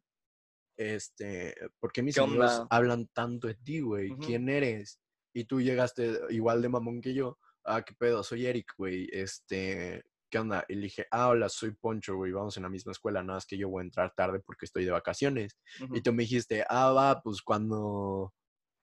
[0.76, 2.66] este, ¿por qué mis ¿Qué amigos onda?
[2.70, 4.16] hablan tanto de ti, güey?
[4.16, 5.00] ¿Quién eres?
[5.32, 7.38] Y tú llegaste igual de mamón que yo.
[7.64, 9.08] Ah, qué pedo, soy Eric, güey.
[9.12, 10.64] Este, ¿qué onda?
[10.68, 12.32] Y le dije, ah, hola, soy Poncho, güey.
[12.32, 14.84] Vamos en la misma escuela, nada más que yo voy a entrar tarde porque estoy
[14.84, 15.56] de vacaciones.
[15.92, 18.34] Y tú me dijiste, ah, va, pues cuando,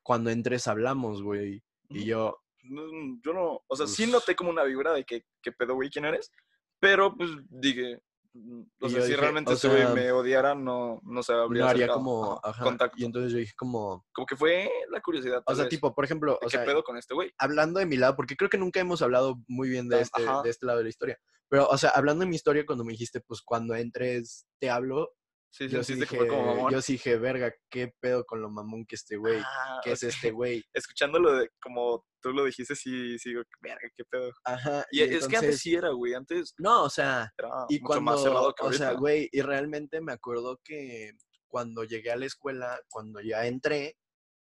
[0.02, 1.62] cuando entres hablamos, güey.
[1.90, 2.38] Y yo,
[2.70, 3.62] No, yo no.
[3.68, 5.90] O sea, sí noté como una vibra de que, ¿qué pedo, güey?
[5.90, 6.32] ¿Quién eres?
[6.80, 8.00] Pero, pues, dije.
[8.34, 11.70] mm, O sea, si dije, realmente o sea, me odiara, no, no se habría no
[11.70, 12.96] haría como, Ajá, contacto.
[13.00, 15.42] Y entonces yo dije como, Como que fue la curiosidad.
[15.46, 17.32] o sea, vez, tipo, por ejemplo, o ¿Qué sea, pedo con este güey?
[17.40, 20.42] hablando de mi lado, porque creo que nunca hemos hablado muy bien de este, ajá.
[20.44, 21.18] de este lado de la historia.
[21.50, 25.12] Pero, o sea, hablando de mi historia, cuando me dijiste, pues cuando entres, te hablo,
[25.50, 26.72] Sí, yo sí, dije, que fue como mamón.
[26.72, 30.04] yo sí dije, verga, qué pedo con lo mamón que este güey, Ah, que es
[30.04, 30.64] este güey.
[30.74, 34.32] Escuchándolo de como tú lo dijiste, sí, sí, digo, verga, qué pedo.
[34.44, 34.86] Ajá.
[34.92, 36.14] Y, es que antes sí era, güey.
[36.14, 39.42] Antes No, o sea, era y mucho cuando, más cerrado que o sea, güey, y
[39.42, 41.14] realmente me acuerdo que
[41.48, 43.98] cuando llegué a la escuela, cuando ya entré,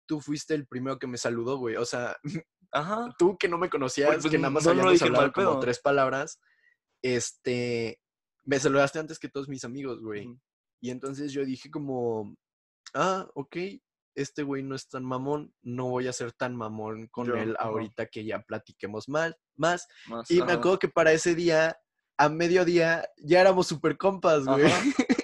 [0.07, 1.77] tú fuiste el primero que me saludó, güey.
[1.77, 2.17] O sea,
[2.73, 3.15] Ajá.
[3.19, 5.51] tú que no me conocías, pues, que nada más no habíamos dije hablado mal como
[5.51, 5.61] pedo.
[5.61, 6.41] tres palabras,
[7.03, 8.01] este,
[8.45, 10.29] me saludaste antes que todos mis amigos, güey.
[10.81, 12.35] Y entonces yo dije como,
[12.95, 13.57] ah, ok,
[14.15, 17.55] este güey no es tan mamón, no voy a ser tan mamón con Yo, él
[17.59, 19.87] ahorita que ya platiquemos mal, más.
[20.09, 21.79] Más, Y me acuerdo que para ese día,
[22.19, 24.65] a mediodía, ya éramos super compas, güey.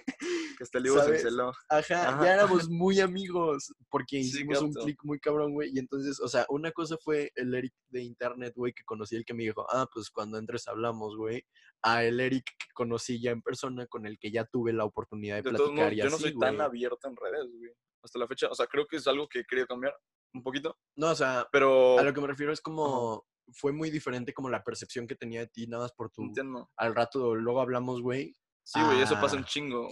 [0.80, 1.24] Libro se ¿Sabes?
[1.24, 1.52] enceló.
[1.68, 2.24] Ajá, Ajá.
[2.24, 5.70] ya éramos muy amigos porque Sí, hicimos un clic muy cabrón, güey.
[5.74, 9.24] Y entonces, o sea, una cosa fue el Eric de internet, güey, que conocí, el
[9.24, 11.44] que me dijo, ah, pues cuando entres hablamos, güey.
[11.82, 15.36] A el Eric que conocí ya en persona, con el que ya tuve la oportunidad
[15.36, 16.66] de, De platicar modos, y yo no así, soy tan güey.
[16.66, 17.72] abierto en redes, güey.
[18.04, 18.48] Hasta la fecha.
[18.48, 19.94] O sea, creo que es algo que he querido cambiar
[20.34, 20.76] un poquito.
[20.96, 21.98] No, o sea, Pero.
[21.98, 25.40] a lo que me refiero es como, fue muy diferente como la percepción que tenía
[25.40, 26.22] de ti, nada más por tu...
[26.22, 26.70] Entiendo.
[26.76, 28.34] Al rato, luego hablamos, güey.
[28.64, 29.46] Sí, güey, eso pasa un Ah.
[29.46, 29.88] chingo.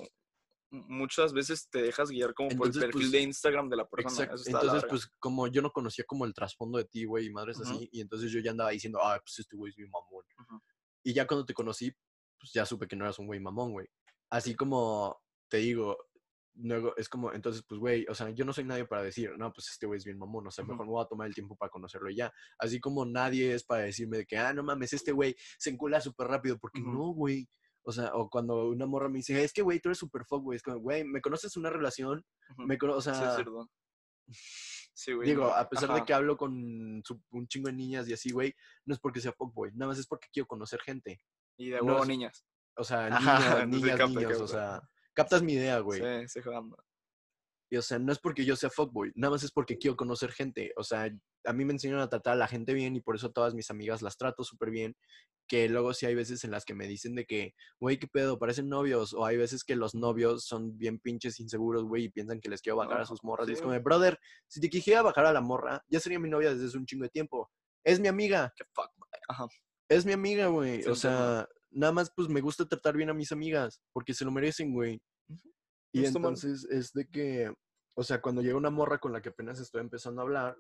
[0.70, 4.26] Muchas veces te dejas guiar como por el perfil pues, de Instagram de la persona.
[4.26, 7.60] La Entonces, pues, como yo no conocía como el trasfondo de ti, güey, y madres
[7.60, 10.24] así, y entonces yo ya andaba diciendo, ah, pues este güey es bien mamón.
[10.38, 10.62] Ujú.
[11.02, 11.92] Y ya cuando te conocí,
[12.38, 13.88] pues ya supe que no eras un güey mamón, güey.
[14.30, 15.98] Así como te digo,
[16.54, 19.52] luego es como, entonces, pues, güey, o sea, yo no soy nadie para decir, no,
[19.52, 21.56] pues este güey es bien mamón, o sea, mejor me voy a tomar el tiempo
[21.56, 22.32] para conocerlo y ya.
[22.58, 26.00] Así como nadie es para decirme de que, ah, no mames, este güey se encula
[26.00, 26.92] súper rápido, porque Ujú.
[26.92, 27.48] no, güey.
[27.82, 30.42] O sea, o cuando una morra me dice, es que, güey, tú eres súper fuck,
[30.42, 30.56] güey.
[30.56, 32.24] Es como, güey, ¿me conoces una relación?
[32.58, 33.70] Me cono- o Sí, es sea, cierto.
[34.92, 35.28] Sí, güey.
[35.28, 38.30] Digo, no, a pesar de que hablo con su- un chingo de niñas y así,
[38.32, 38.54] güey,
[38.84, 41.20] no es porque sea fuckboy, nada más es porque quiero conocer gente.
[41.56, 42.44] Y de no huevo, es- niñas.
[42.76, 43.06] O sea,
[43.60, 44.82] Ajá, niñas, niñas, capto, niños, o sea,
[45.14, 46.00] captas mi idea, güey.
[46.00, 46.76] Sí, sí, jugando.
[47.70, 50.32] Y o sea, no es porque yo sea fuckboy, nada más es porque quiero conocer
[50.32, 50.72] gente.
[50.76, 51.08] O sea,
[51.44, 53.70] a mí me enseñan a tratar a la gente bien y por eso todas mis
[53.70, 54.96] amigas las trato súper bien.
[55.48, 58.38] Que luego sí hay veces en las que me dicen de que, güey, qué pedo,
[58.38, 59.12] parecen novios.
[59.14, 62.62] O hay veces que los novios son bien pinches inseguros, güey, y piensan que les
[62.62, 63.48] quiero bajar a sus morras.
[63.48, 66.52] Y es como, brother, si te quisiera bajar a la morra, ya sería mi novia
[66.52, 67.50] desde hace un chingo de tiempo.
[67.84, 68.90] Es mi amiga, Qué fuck,
[69.28, 69.46] Ajá.
[69.88, 70.84] es mi amiga, güey.
[70.84, 74.30] O sea, nada más pues me gusta tratar bien a mis amigas porque se lo
[74.30, 75.00] merecen, güey.
[75.92, 77.52] Y entonces es de que,
[77.94, 80.56] o sea, cuando llega una morra con la que apenas estoy empezando a hablar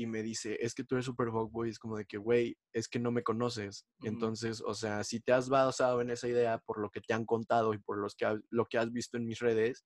[0.00, 2.86] y me dice, es que tú eres super fuckboy, es como de que, güey, es
[2.88, 3.84] que no me conoces.
[3.98, 4.06] Ujú.
[4.08, 7.26] Entonces, o sea, si te has basado en esa idea por lo que te han
[7.26, 9.84] contado y por los que ha- lo que has visto en mis redes,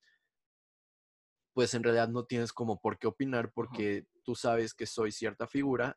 [1.54, 5.46] pues en realidad no tienes como por qué opinar porque tú sabes que soy cierta
[5.46, 5.96] figura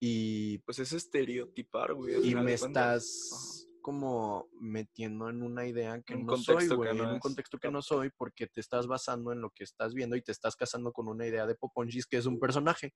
[0.00, 2.28] y Pues es estereotipar, güey.
[2.28, 3.04] y me de cuentas.
[3.04, 7.58] estás como metiendo en una idea que un no soy, güey, no en un contexto
[7.58, 10.54] que no soy, porque te estás basando en lo que estás viendo y te estás
[10.54, 12.94] casando con una idea de Poponchis que es un personaje.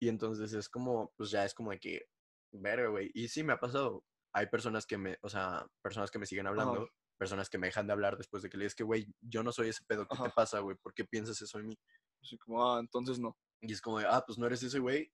[0.00, 2.06] Y entonces es como, pues ya es como de que,
[2.52, 3.10] verga, güey.
[3.14, 4.04] Y sí me ha pasado.
[4.32, 7.86] Hay personas que me, o sea, personas que me siguen hablando, personas que me dejan
[7.86, 10.16] de hablar después de que le digas que, güey, yo no soy ese pedo, ¿qué
[10.22, 10.76] te pasa, güey?
[10.76, 11.78] ¿Por qué piensas eso en mí?
[12.22, 13.36] Así como, ah, entonces no.
[13.60, 15.10] Y es como de, ah, pues no eres ese güey.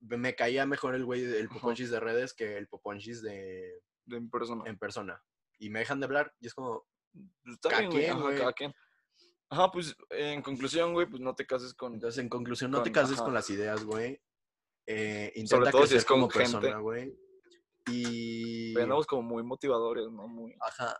[0.00, 1.54] Me caía mejor el güey del Ajá.
[1.54, 4.64] Poponchis de redes que el Poponchis de, De en persona.
[4.66, 5.22] en persona.
[5.58, 8.40] Y me dejan de hablar y es como, Pues está bien, güey.
[9.54, 11.94] Ajá, pues en conclusión, güey, pues no te cases con.
[11.94, 13.24] entonces en conclusión, no te cases ajá.
[13.24, 14.20] con las ideas, güey.
[14.86, 16.50] Eh, intenta Sobre todo si crecer es con como gente.
[16.58, 17.16] persona, güey.
[17.86, 18.78] Y...
[18.80, 20.26] Andamos como muy motivadores, ¿no?
[20.26, 20.98] Muy, Ajá.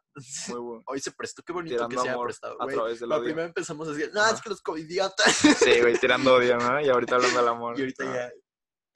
[0.49, 0.83] muy bueno.
[0.87, 2.77] Hoy se prestó, qué bonito Tirando que se haya prestado, a güey.
[2.77, 3.25] través del La odio.
[3.25, 5.33] primera empezamos a decir, no, es que los covidiotas.
[5.35, 6.81] Sí, güey, tirando odio, ¿no?
[6.81, 7.75] Y ahorita hablando del amor.
[7.79, 8.33] y ahorita Ah, ya.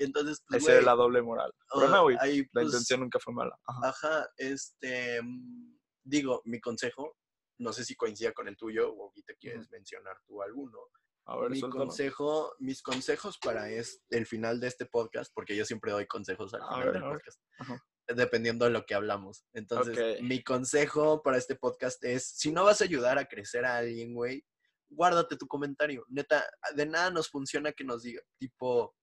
[0.01, 1.53] Entonces, pues, Esa es la doble moral.
[1.75, 2.17] Pero no, güey.
[2.17, 3.59] La pues, intención nunca fue mala.
[3.67, 3.89] Ajá.
[3.89, 7.17] Ajá, este, mm, digo, mi consejo,
[7.59, 10.79] no sé si coincida con el tuyo o ahorita quieres mencionar tú alguno.
[11.27, 11.85] A ver, Mi suéltalo.
[11.85, 16.55] consejo, mis consejos para es, el final de este podcast, porque yo siempre doy consejos
[16.55, 17.85] al A final ver, del podcast, Ajá.
[18.17, 19.45] dependiendo de lo que hablamos.
[19.53, 23.77] Entonces, mi consejo para este podcast es, si no vas a ayudar a crecer a
[23.77, 24.43] alguien, güey,
[24.91, 26.03] guárdate tu comentario.
[26.09, 28.95] Neta, de nada nos funciona que nos diga, tipo,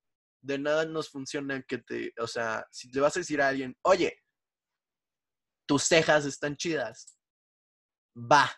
[0.42, 3.76] de nada nos funciona que te, o sea, si le vas a decir a alguien,
[3.84, 4.18] oye,
[5.68, 7.18] tus cejas están chidas,
[8.16, 8.50] va.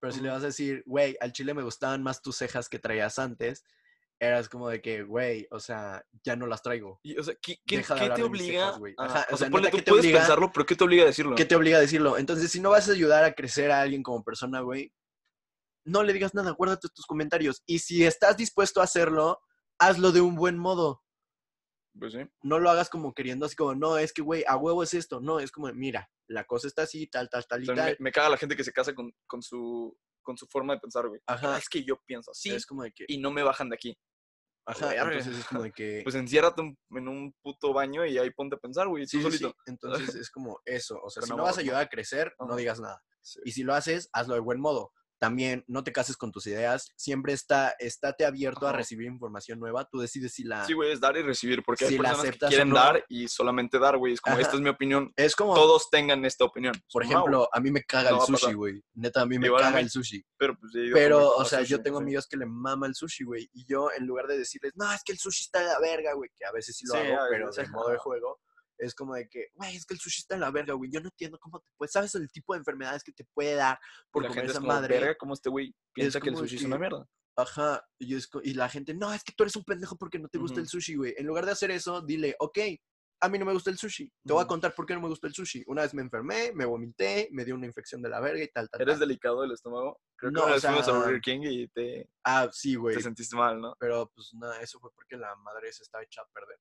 [0.00, 2.78] Pero si le vas a decir, güey, al chile me gustaban más tus cejas que
[2.78, 3.64] traías antes,
[4.20, 7.00] eras como de que, güey, o sea, ya no las traigo.
[7.02, 8.72] Y, o sea, ¿qué, qué- Deja de qué hablar te obliga?
[8.72, 10.18] cejas, Ajá, o o sea, ponle, tú ¿qué te puedes obliga?
[10.20, 11.36] pensarlo, pero ¿qué te obliga a decirlo?
[11.36, 12.18] ¿Qué te obliga a decirlo?
[12.18, 14.92] Entonces, si no vas a ayudar a crecer a alguien como persona, güey,
[15.86, 17.62] no le digas nada, guárdate tus comentarios.
[17.66, 19.38] Y si estás dispuesto a hacerlo,
[19.78, 21.02] hazlo de un buen modo.
[21.98, 22.18] Pues sí.
[22.42, 25.20] No lo hagas como queriendo así como, no, es que, güey, a huevo es esto.
[25.20, 27.86] No, es como, mira, la cosa está así, tal, tal, tal O y sea, tal.
[27.90, 30.80] me, me caga la gente que se casa con, con, su, con su forma de
[30.80, 31.20] pensar, güey.
[31.26, 31.54] Ajá.
[31.54, 33.76] Ah, Es que yo pienso así Es como de que, y no me bajan de
[33.76, 33.96] aquí.
[34.66, 36.00] ajá, entonces es como de que...
[36.02, 39.38] Pues enciérrate en un puto baño y ahí ponte a pensar, güey, Sí, tú sí,
[39.38, 39.38] sí.
[39.44, 39.58] solito.
[39.66, 40.98] Entonces es como eso.
[41.02, 43.00] O sea, si no vas a ayudar a crecer, no digas nada.
[43.44, 44.92] Y si lo haces, hazlo de buen modo.
[45.18, 46.90] También no te cases con tus ideas.
[46.96, 49.84] Siempre está, estate abierto a recibir información nueva.
[49.90, 50.64] Tú decides si la...
[50.66, 52.74] Sí, güey, es dar y recibir, porque Si la personas que aceptas o quieren no.
[52.76, 54.12] dar y solamente dar, güey.
[54.12, 54.42] Es como, Ajá.
[54.42, 55.12] esta es mi opinión.
[55.16, 56.74] Es como, Todos tengan esta opinión.
[56.92, 58.82] por Es como, "Ah, ejemplo, a mí me caga no el sushi, güey.
[58.94, 59.82] Neta, a mí me Igual caga mí.
[59.82, 60.24] el sushi.
[60.36, 62.02] pero pues a Pero, o sea, yo tengo sí.
[62.02, 63.48] amigos que le mama el sushi, güey.
[63.54, 66.12] Y yo, en lugar de decirles, no, es que el sushi está de la verga,
[66.14, 68.40] güey, que a veces sí lo Sí, hago, pero de modo de juego,
[68.78, 70.90] es como de que, güey, es que el sushi está de la verga, güey.
[70.90, 73.78] Yo no entiendo cómo te puede, ¿sabes el tipo de enfermedades que te puede dar
[74.10, 74.94] por la comer gente es como, madre?
[74.98, 77.06] verga, como este güey piensa que el sushi es una mierda.
[77.36, 80.28] Ajá, y, es y la gente, no, es que tú eres un pendejo porque no
[80.28, 81.14] te gusta el sushi, güey.
[81.16, 82.58] En lugar de hacer eso, dile, ok,
[83.20, 84.12] a mí no me gusta el sushi.
[84.24, 85.64] Te voy a contar por qué no me gusta el sushi.
[85.66, 88.68] Una vez me enfermé, me vomité, me dio una infección de la verga y tal,
[88.68, 89.08] tal, ¿Eres tal.
[89.08, 89.98] delicado del estómago?
[90.16, 92.94] Creo que No, una vez fuimos a Burger King y te, Ah, sí, güey.
[92.94, 93.74] te sentiste mal, ¿no?
[93.80, 96.58] Pero pues nada, eso fue porque la madre se estaba hecha a perder.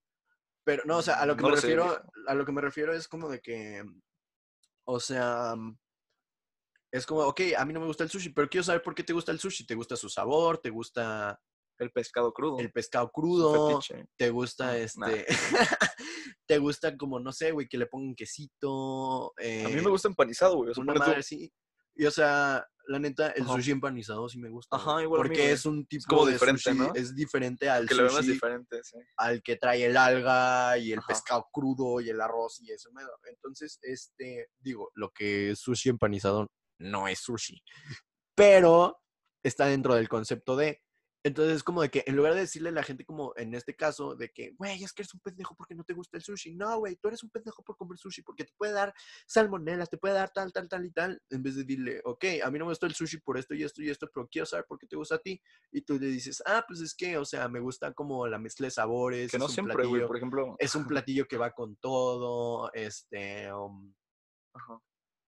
[0.66, 2.62] Pero no, o sea, a lo que No me lo refiero, a lo que me
[2.62, 3.84] refiero es como de que,
[4.86, 5.56] o sea,
[6.92, 9.04] es como, ok, a mí no me gusta el sushi, pero quiero saber por qué
[9.04, 9.66] te gusta el sushi.
[9.66, 10.60] ¿Te gusta su sabor?
[10.60, 11.40] ¿Te gusta
[11.80, 12.60] El pescado crudo.
[12.60, 13.80] el pescado crudo?
[14.16, 15.00] ¿Te gusta Ah, este?
[15.00, 15.10] nah.
[16.46, 19.34] ¿Te gusta como, no sé, güey, que le pongan quesito?
[19.38, 20.70] A mí eh, me gusta empanizado, güey.
[20.72, 21.52] O sea, una ponle tú, madre sí.
[21.96, 23.54] Y o sea, la neta, el Ajá.
[23.54, 24.76] sushi empanizado sí me gusta.
[24.76, 26.94] Ajá, igual a mí, Porque es un tipo como de diferente, sushi, ¿no?
[26.96, 28.98] es diferente al que lo vemos sushi diferente, sí.
[29.18, 31.08] al que trae el alga y el Ajá.
[31.08, 32.90] pescado crudo y el arroz y eso.
[33.26, 37.64] Entonces, este, digo, lo que es sushi empanizado no es sushi,
[38.36, 39.02] pero
[39.44, 40.82] está dentro del concepto de
[41.26, 43.76] Entonces es como de que en lugar de decirle a la gente como en este
[43.78, 46.54] caso de que, güey, es que eres un pendejo porque no te gusta el sushi.
[46.54, 48.94] No, güey, tú eres un pendejo por comer sushi porque te puede dar
[49.26, 51.22] salmonelas, te puede dar tal, tal, tal y tal.
[51.30, 53.64] En vez de decirle, ok, a mí no me gusta el sushi por esto y
[53.64, 55.42] esto y esto, pero quiero saber por qué te gusta a ti.
[55.72, 58.68] Y tú le dices, ah, pues es que, o sea, me gusta como la mezcla
[58.68, 59.32] de sabores.
[59.32, 60.06] Que no siempre, güey.
[60.06, 60.56] Por ejemplo.
[60.60, 63.94] Es un platillo que va con todo, este, um,
[64.54, 64.82] Ajá.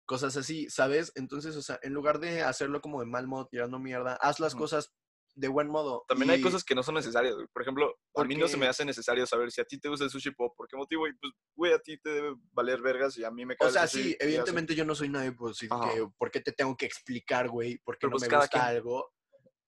[0.05, 1.11] cosas así, ¿sabes?
[1.15, 4.55] Entonces, o sea, en lugar de hacerlo como de mal modo, tirando mierda, haz las
[4.55, 4.93] cosas
[5.33, 6.03] de buen modo.
[6.07, 7.47] También hay cosas que no son necesarias, güey.
[7.53, 10.05] Por ejemplo, a mí no se me hace necesario saber si a ti te gusta
[10.05, 11.07] el sushi, ¿por por qué motivo?
[11.07, 13.69] Y pues, güey, a ti te debe valer vergas y a mí me cae O
[13.69, 16.51] el sea, sushi sí, evidentemente yo no soy nadie, pues, sí, que, ¿por qué te
[16.51, 17.77] tengo que explicar, güey?
[17.79, 18.63] ¿Por qué Pero, no pues, me gusta quien.
[18.63, 19.11] algo?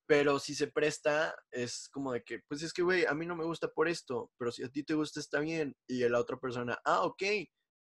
[0.05, 3.35] Pero si se presta, es como de que, pues es que, güey, a mí no
[3.35, 5.75] me gusta por esto, pero si a ti te gusta, está bien.
[5.87, 7.23] Y la otra persona, ah, ok,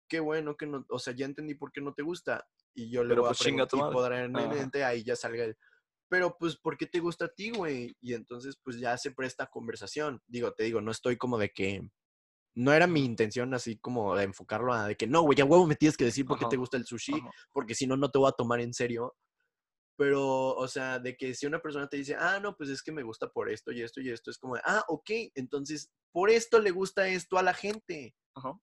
[0.09, 2.47] qué bueno que no, o sea, ya entendí por qué no te gusta.
[2.77, 5.57] Y yo le Pero, voy pues, a tu preguntar, y ahí ya salga el,
[6.09, 7.97] pero pues, ¿por qué te gusta a ti, güey?
[8.01, 10.23] Y entonces, pues ya se presta conversación.
[10.27, 11.91] Digo, te digo, no estoy como de que,
[12.55, 15.67] no era mi intención así como de enfocarlo a de que, no, güey, a huevo
[15.67, 17.31] me tienes que decir por qué te gusta el sushi Ajá.
[17.53, 19.15] porque si no, no te voy a tomar en serio.
[19.97, 22.91] Pero, o sea, de que si una persona te dice, ah, no, pues es que
[22.93, 26.31] me gusta por esto y esto y esto, es como, de, ah, ok, entonces por
[26.31, 28.15] esto le gusta esto a la gente.
[28.35, 28.59] Ajá.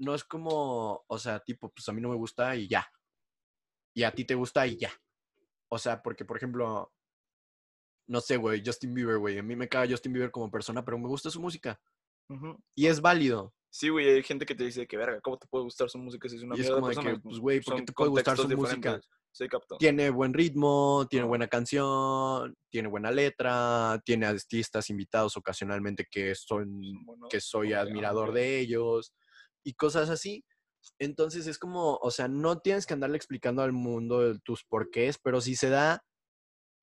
[0.00, 2.86] No es como, o sea, tipo, pues a mí no me gusta y ya.
[3.94, 4.92] Y a ti te gusta y ya.
[5.70, 6.92] O sea, porque, por ejemplo,
[8.08, 10.98] no sé, güey, Justin Bieber, güey, a mí me caga Justin Bieber como persona, pero
[10.98, 11.80] me gusta su música.
[12.74, 13.54] Y es válido.
[13.70, 16.28] Sí, güey, hay gente que te dice que, verga, ¿cómo te puede gustar su música
[16.28, 17.14] si es una Y es mierda como de persona?
[17.14, 19.00] que, pues, güey, ¿por qué te puede gustar su música?
[19.30, 19.76] Sí, capto.
[19.76, 26.80] tiene buen ritmo, tiene buena canción, tiene buena letra, tiene artistas invitados ocasionalmente que son
[27.28, 29.12] que soy ajá, admirador de ellos
[29.62, 30.44] y cosas así.
[30.98, 35.40] Entonces es como, o sea, no tienes que andarle explicando al mundo tus porqués, pero
[35.40, 36.04] si se da,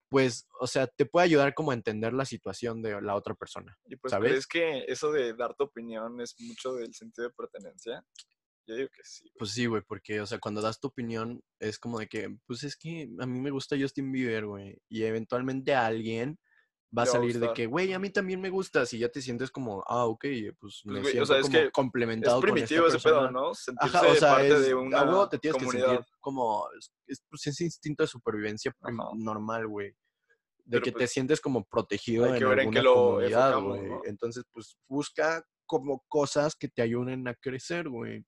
[0.10, 3.78] pues, o sea, te puede ayudar como a entender la situación de la otra persona.
[3.86, 4.30] Y pues, ¿sabes?
[4.32, 8.06] ¿crees que eso de dar tu opinión es mucho del sentido de pertenencia?
[8.68, 9.30] Yo digo que sí.
[9.38, 12.64] Pues sí, güey, porque, o sea, cuando das tu opinión es como de que, pues
[12.64, 16.40] es que a mí me gusta Justin Bieber, güey, y eventualmente a alguien
[16.98, 19.00] va a Le va a salir de que, güey, a mí también me gusta, si
[19.00, 20.26] ya te sientes como, ah, ok,
[20.60, 23.32] pues me güey, o siento sea, es como Es complementado con esta primitivo ese pedo.
[23.32, 23.54] ¿no?
[23.54, 25.86] Sentirse Ajá, o sea, parte es, de a una huevo te tienes comunidad.
[25.86, 29.10] que sentir como, es, es, pues, ese instinto de supervivencia Ajá.
[29.16, 29.90] normal, güey.
[29.90, 33.88] De Pero, que te pues, sientes como protegido en en alguna lo comunidad, güey.
[33.88, 34.02] ¿no?
[34.06, 38.26] Entonces, pues busca como cosas que te ayuden a crecer, güey.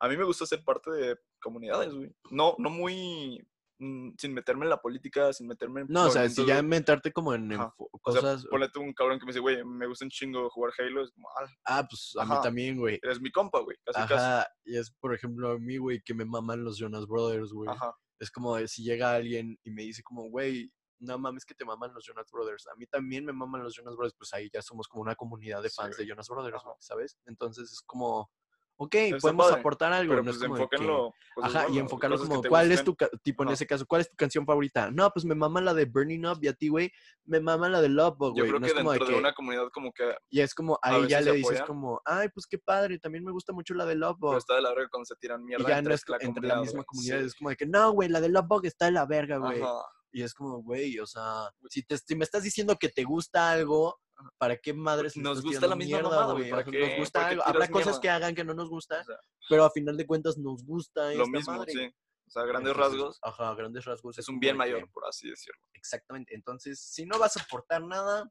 [0.00, 2.14] A mí me gusta ser parte de comunidades, güey.
[2.30, 3.46] No, no muy...
[3.78, 7.12] mm, sin meterme en la política, sin meterme en No, o sea, si ya meterte
[7.12, 7.72] como en O sea,
[8.02, 8.46] cosas.
[8.46, 11.04] ponle tú un cabrón que me dice, güey, me gusta un chingo jugar Halo.
[11.04, 12.98] Es como, ah, ah, pues a mí también, güey.
[13.02, 13.76] eres mi compa, güey.
[13.84, 14.14] Casi, casi.
[14.14, 14.48] Ajá.
[14.64, 17.70] Y es, por ejemplo, a mí, güey, que me maman los Jonas Brothers, güey.
[17.70, 17.94] Ajá.
[18.20, 21.92] Es como si llega alguien y me dice, como, güey, no mames que te maman
[21.92, 22.66] los Jonas Brothers.
[22.68, 24.14] A mí también me maman los Jonas Brothers.
[24.16, 27.18] Pues ahí ya somos como una comunidad de fans de Jonas Brothers, ¿sabes?
[27.26, 28.30] Entonces es como,
[28.76, 30.10] ok, Está podemos padre, aportar algo.
[30.12, 31.14] Pero no es pues como de que- enfóquenlo.
[31.34, 33.54] cosas Ajá, y enfocarlo como, ¿cuál es tu, tipo en Ajá.
[33.54, 34.90] ese caso, cuál es tu canción favorita?
[34.90, 36.92] No, pues me mama la de Burning Up y a ti, güey,
[37.24, 38.48] me mama la de Love Bug, Yo güey.
[38.50, 40.54] creo No que es como de dentro de que, una comunidad como que y es
[40.54, 43.84] como, ahí ya le dices como, ay, pues qué padre, también me gusta mucho la
[43.86, 44.38] de Love pero Bug.
[44.38, 46.46] está de la verga cuando se tiran mierda Y ya entre, no es la entre
[46.46, 47.26] la misma comunidad, Sí.
[47.26, 49.60] es como de que, no, güey, la de Love Bug está de la verga, güey.
[50.12, 53.50] Y es como, güey, o sea, si, te, si me estás diciendo que te gusta
[53.50, 53.98] algo,
[54.38, 57.42] ¿para qué madres Nos gusta la misma Nos gusta algo.
[57.46, 58.00] Habrá cosas mierda?
[58.00, 59.18] que hagan que no nos gusta, O sea,
[59.48, 61.72] pero a final de cuentas nos gusta lo esta mismo, madre.
[61.72, 61.94] sí.
[62.26, 64.18] O sea, grandes Entonces, rasgos, Ajá, grandes rasgos.
[64.18, 65.60] es un bien mayor, que- por así decirlo.
[65.74, 66.34] exactamente.
[66.34, 68.30] Entonces, si no vas a aportar nada,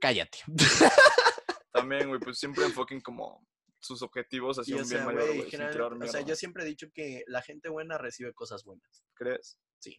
[0.00, 0.38] cállate.
[1.72, 3.46] También, güey, pues siempre enfoquen como
[3.78, 7.24] sus objetivos hacia o un bien mayor, general- o sea, yo siempre he dicho que
[7.26, 9.04] la gente buena recibe cosas buenas.
[9.14, 9.58] ¿Crees?
[9.78, 9.98] Sí.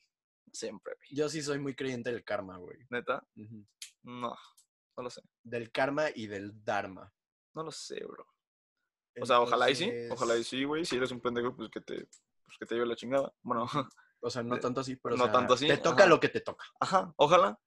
[0.54, 1.10] Siempre, güey.
[1.12, 2.78] Yo sí soy muy creyente del karma, güey.
[2.90, 3.26] ¿Neta?
[4.04, 4.36] No,
[4.98, 5.22] no lo sé.
[5.44, 7.14] Del karma y del dharma.
[7.54, 8.26] No lo sé, bro.
[9.20, 10.86] O sea, ojalá y sí, ojalá y sí, güey.
[10.86, 11.96] Si eres un pendejo, pues que te,
[12.46, 13.34] pues que te lleve la chingada.
[13.42, 13.68] Bueno,
[14.22, 16.10] O sea, no tanto así, pero o no sea, tanto así, te toca ajá.
[16.10, 16.66] lo que te toca.
[16.80, 17.60] ajá, ojalá.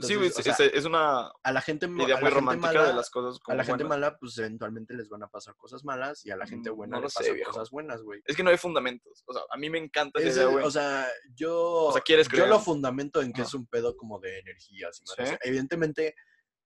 [0.00, 2.30] Sí, Entonces, o sí, sea, es, es una a la gente, idea a muy gente
[2.30, 3.98] romántica mala, de las cosas a como la gente buenas.
[4.00, 6.90] mala, pues eventualmente les van a pasar cosas malas y a la gente Mm, buena
[6.96, 7.50] no le lo sé, pasan viejo.
[7.50, 8.22] cosas buenas, güey.
[8.24, 9.22] Es que no hay fundamentos.
[9.26, 10.64] O sea, a mí me encanta esa güey.
[10.64, 14.38] o sea, yo, sea, quieres yo lo fundamento en que es un pedo como de
[14.38, 15.00] energías.
[15.00, 15.30] y madres.
[15.30, 15.48] Sí.
[15.48, 16.14] Evidentemente,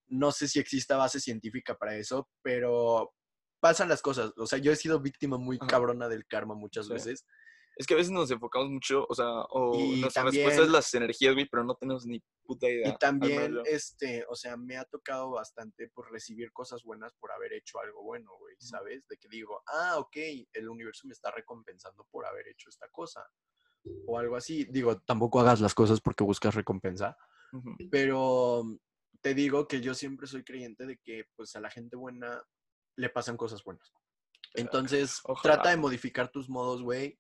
[0.09, 3.15] no sé si exista base científica para eso, pero
[3.61, 4.33] pasan las cosas.
[4.37, 5.67] O sea, yo he sido víctima muy Ajá.
[5.67, 6.93] cabrona del karma muchas Sí.
[6.93, 7.25] veces.
[7.77, 10.71] Es que a veces nos enfocamos mucho, o sea, o Y nuestra también- respuesta es
[10.71, 12.89] las energías, güey, pero no tenemos ni puta idea.
[12.91, 17.53] Y también, este, o sea, me ha tocado bastante por recibir cosas buenas por haber
[17.53, 19.09] hecho algo bueno, güey, ¿sabes?
[19.09, 20.17] De que digo, ah, ok,
[20.53, 23.27] el universo me está recompensando por haber hecho esta cosa.
[24.07, 24.65] O algo así.
[24.71, 27.17] Digo, tampoco hagas las cosas porque buscas recompensa.
[27.91, 28.65] Pero
[29.21, 32.43] te digo que yo siempre soy creyente de que pues a la gente buena
[32.97, 33.93] le pasan cosas buenas.
[34.55, 35.55] Entonces, ojalá.
[35.55, 37.19] trata de modificar tus modos, güey.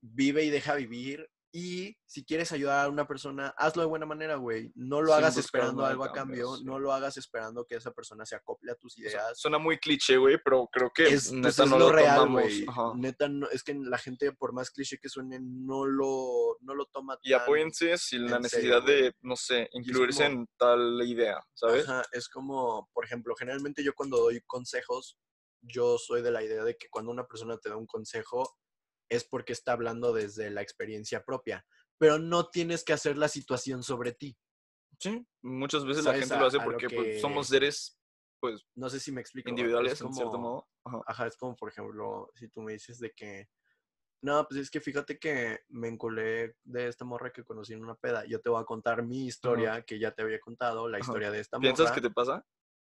[0.00, 1.28] Vive y deja vivir.
[1.52, 4.70] Y si quieres ayudar a una persona, hazlo de buena manera, güey.
[4.74, 6.56] No lo Sin hagas esperando algo a cambio, cambio.
[6.58, 6.64] sí.
[6.64, 9.38] No lo hagas esperando que esa persona se acople a tus O sea, ideas.
[9.40, 12.28] suena muy cliché, güey, pero creo que es, neta pues, es no lo lo real,
[12.28, 12.66] güey.
[12.96, 16.84] Neta, no- es que la gente, por más cliché que suene, no lo, no lo
[16.86, 21.02] toma Y tan- apóyense sin la necesidad serio, de, no sé, incluirse como- en tal
[21.08, 21.88] idea, ¿sabes?
[21.88, 25.16] Ajá, es como, por ejemplo, generalmente yo cuando doy consejos,
[25.62, 28.58] yo soy de la idea de que cuando una persona te da un consejo
[29.08, 31.66] es porque está hablando desde la experiencia propia,
[31.98, 34.36] pero no tienes que hacer la situación sobre ti.
[34.98, 37.98] Sí, muchas veces la gente A- lo hace lo porque pues, somos seres,
[38.40, 39.48] pues, No sé si me explico.
[39.50, 40.68] individuales es en cierto modo.
[40.84, 41.02] Ajá.
[41.06, 43.48] Ajá, es como, por ejemplo, si tú me dices de que,
[44.22, 47.94] no, pues es que fíjate que me enculé de esta morra que conocí en una
[47.96, 48.24] peda.
[48.26, 51.06] Yo te voy a contar mi historia que ya te había contado, la Ajá.
[51.06, 51.94] historia de esta ¿Piensas morra.
[51.96, 52.46] que te pasa?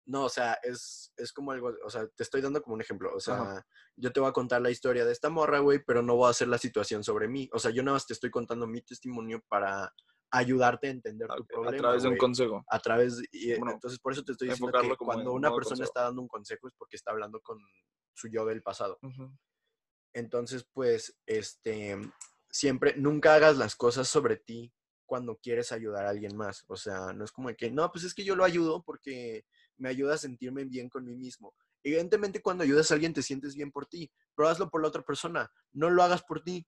[0.06, 3.12] No, o sea, es, es como algo, o sea, te estoy dando como un ejemplo.
[3.16, 3.68] O sea, Ajá.
[3.96, 6.32] yo te voy a contar la historia de esta morra, güey, pero no voy a
[6.32, 7.50] hacer la situación sobre mí.
[7.54, 9.92] O sea, yo nada más te estoy contando mi testimonio para
[10.32, 11.78] ayudarte a entender tu problema.
[11.78, 12.64] a través de un consejo.
[12.70, 15.78] A través, y Bueno, entonces por eso te estoy diciendo que cuando un una persona
[15.78, 15.84] consejo.
[15.84, 17.58] está dando un consejo es porque está hablando con
[18.14, 19.00] su yo del pasado.
[20.14, 22.00] Entonces, pues, este,
[22.50, 24.74] siempre, nunca hagas las cosas sobre ti
[25.06, 26.64] cuando quieres ayudar a alguien más.
[26.68, 29.46] O sea, no es como que, no, pues es que yo lo ayudo porque
[29.78, 31.54] me ayuda a sentirme bien con mí mismo.
[31.84, 35.04] Evidentemente, cuando ayudas a alguien te sientes bien por ti, pero hazlo por la otra
[35.04, 35.52] persona.
[35.72, 36.66] No lo hagas por ti.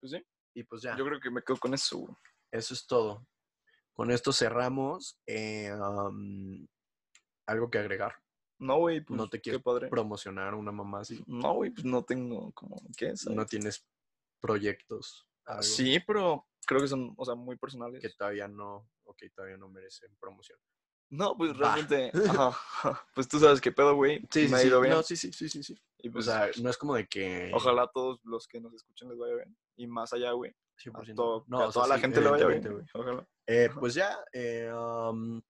[0.00, 0.22] Pues sí,
[0.54, 2.18] Y pues ya, yo creo que me quedo con eso,
[2.52, 3.26] eso es todo.
[3.94, 5.18] Con esto cerramos.
[5.26, 6.66] Eh, am,
[7.46, 8.14] ¿Algo que agregar?
[8.58, 9.88] No, güey, pues, No te padre.
[9.88, 11.22] promocionar una mamá así.
[11.26, 13.16] No, güey, pues no tengo como, ¿qué?
[13.16, 13.36] ¿sabes?
[13.36, 13.86] No tienes
[14.40, 15.26] proyectos.
[15.44, 18.00] algo Sí, pero creo que son, o sea, muy personales.
[18.02, 20.58] Que todavía no, ok, todavía no merecen promoción.
[21.08, 22.10] No, pues realmente,
[22.50, 24.20] ajá, pues tú sabes qué pedo, güey.
[24.30, 24.66] Sí, sí, me ha sí.
[24.68, 24.94] ido bien.
[24.94, 25.74] No, sí, sí, sí, sí, sí.
[25.98, 27.50] y O pues, sea, no es como de que...
[27.54, 29.56] ojalá a todos los que nos escuchen les vaya bien.
[29.76, 30.50] Y más allá, güey.
[30.50, 31.14] A, 100%.
[31.14, 32.62] todo- No, que a o sea, toda la sí, gente le vaya bien.
[32.62, 33.26] güey, Ojalá.
[33.46, 35.40] Eh, pues ya, eh, um,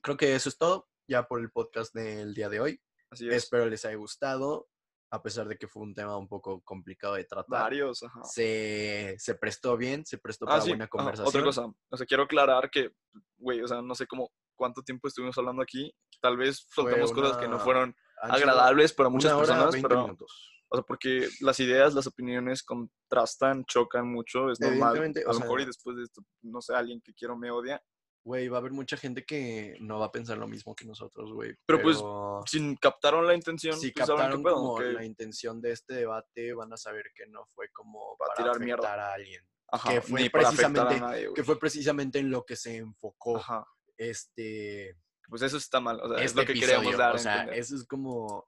[0.00, 2.80] creo que eso es todo ya por el podcast del día de hoy.
[3.10, 3.34] Así es.
[3.34, 4.68] Espero les haya gustado,
[5.10, 7.60] a pesar de que fue un tema un poco complicado de tratar.
[7.64, 8.22] Varios, ajá.
[8.24, 11.28] Se, se prestó bien, se prestó Ah, para sí, buena ajá, conversación.
[11.28, 12.92] Otra cosa, o sea, quiero aclarar que,
[13.36, 14.32] güey, o sea, no sé cómo,
[14.62, 15.92] cuánto tiempo estuvimos hablando aquí.
[16.20, 20.52] Tal vez soltamos cosas que no fueron agradables para muchas personas, 20 pero, minutos.
[20.68, 24.96] o sea, porque las ideas, las opiniones contrastan, chocan mucho, es normal.
[25.26, 27.82] A lo mejor y sea- después de esto, no sé, alguien que quiero me odia.
[28.24, 31.32] Güey, va a haber mucha gente que no va a pensar lo mismo que nosotros,
[31.32, 31.56] güey.
[31.66, 35.72] Pero, pues, pero- Si captaron la intención, si pues saben captaron como la intención de
[35.72, 39.10] este debate, van a saber que no fue como Para tirar afectar mierda.
[39.10, 39.44] a alguien.
[39.74, 41.32] ajá, que fue precisamente- nadie.
[41.34, 43.66] Que fue precisamente en lo que se enfocó Ajá,
[43.98, 44.96] este,
[45.28, 46.98] pues eso está mal, o sea, es este lo que queremos episodio.
[46.98, 47.58] dar a O sea, entender.
[47.58, 48.46] eso es como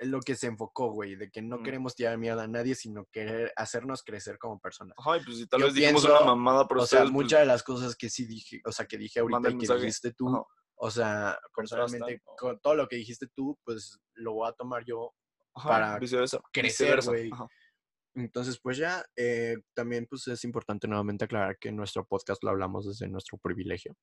[0.00, 1.62] en lo que se enfocó, güey, de que no Mm.
[1.62, 4.94] queremos tirar mierda a nadie, sino querer hacernos crecer como personas.
[4.98, 7.12] Ajá, y pues si tal yo vez dijimos pienso- una mamada por o sea, pues,
[7.12, 10.12] muchas de las cosas que sí dije, o sea, que dije ahorita y que dijiste
[10.12, 10.42] tú, ajá,
[10.76, 15.12] o sea, personalmente, con todo lo que dijiste tú, pues lo voy a tomar yo
[15.54, 17.30] ajá, para viceversa, crecer, güey.
[18.16, 22.86] Entonces, pues ya, eh, también pues es importante nuevamente aclarar que nuestro podcast lo hablamos
[22.86, 23.96] desde nuestro privilegio.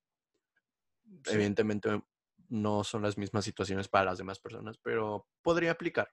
[1.25, 1.33] Sí.
[1.33, 2.01] Evidentemente
[2.49, 6.09] no son las mismas situaciones para las demás personas, pero podría aplicar.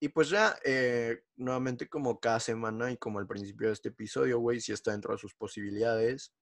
[0.00, 4.38] Y pues ya, eh, nuevamente como cada semana y como al principio de este episodio,
[4.38, 6.34] güey, si está dentro de sus posibilidades,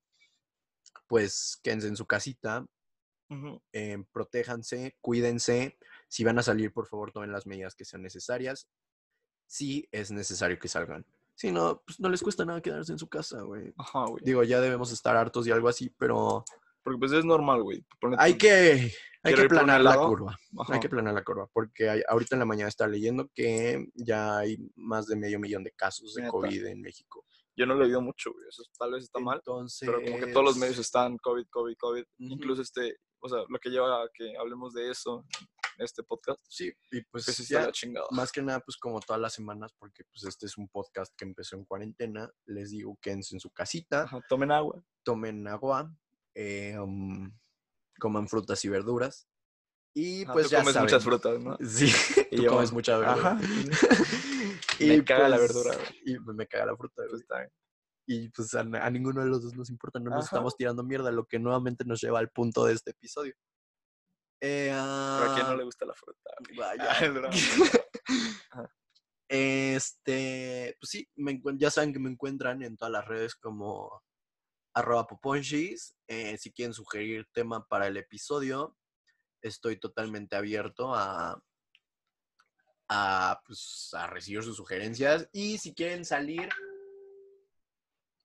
[1.07, 2.67] pues quédense en su casita,
[3.29, 3.63] Ujú.
[3.73, 5.79] eh, protéjanse, cuídense.
[6.09, 8.69] Si van a salir, por favor, tomen las medidas que sean necesarias.
[9.47, 11.07] Si es necesario que salgan.
[11.35, 13.73] Si no, pues no les cuesta nada quedarse en su casa, güey.
[14.23, 16.45] Digo, ya debemos estar hartos y algo así, pero
[16.83, 17.85] Porque pues es normal, güey.
[18.19, 18.93] Hay que,
[19.23, 20.37] hay que planear la curva.
[20.61, 20.75] Ajá.
[20.75, 24.39] Hay que planear la curva, porque hay- ahorita en la mañana está leyendo que ya
[24.39, 26.33] hay más de medio millón de casos de Neta.
[26.33, 27.25] COVID en México.
[27.55, 28.47] Yo no lo he oído mucho, güey.
[28.49, 29.37] Eso tal vez está mal.
[29.39, 32.05] Entonces, Pero como que todos los medios están COVID, COVID, COVID.
[32.19, 35.25] Incluso este, o sea, lo que lleva a que hablemos de eso
[35.79, 36.39] este podcast.
[36.49, 37.71] Sí, y pues Pues ya,
[38.11, 41.25] más que nada, pues como todas las semanas, porque pues este es un podcast que
[41.25, 44.83] empezó en cuarentena, les digo, quédense en su casita, Ajá, tomen agua.
[45.03, 45.91] tomen agua,
[46.35, 47.31] eh, um,
[47.99, 49.29] coman frutas y verduras.
[49.95, 50.87] Y pues tú ya comes saben.
[50.87, 51.57] muchas frutas, ¿no?
[51.61, 51.87] Sí,
[52.31, 53.33] Y tú yo- comes mucha verdura.
[53.33, 53.41] Ajá.
[54.79, 56.01] y Me caga la pues, verdura, güey.
[56.07, 57.41] Y pues me caga la fruta, Pues güey.
[57.41, 57.53] bien.
[58.07, 60.37] Y pues a, a ninguno de los dos nos importa, no nos Ajá.
[60.37, 63.35] estamos tirando mierda, lo que nuevamente nos lleva al punto de este episodio.
[64.41, 66.31] Eh, Pero a quién no ah, le gusta la fruta.
[66.49, 66.59] güey?
[66.59, 66.89] Vaya.
[68.51, 68.67] Ah.
[69.29, 74.03] Este, pues sí, me ya saben que me encuentran en todas las redes como
[74.75, 75.97] arroba poponchis.
[76.09, 78.77] Eh, si quieren sugerir tema para el episodio,
[79.43, 81.43] estoy totalmente abierto a,
[82.89, 85.29] a, pues, a recibir sus sugerencias.
[85.33, 86.49] Y si quieren salir,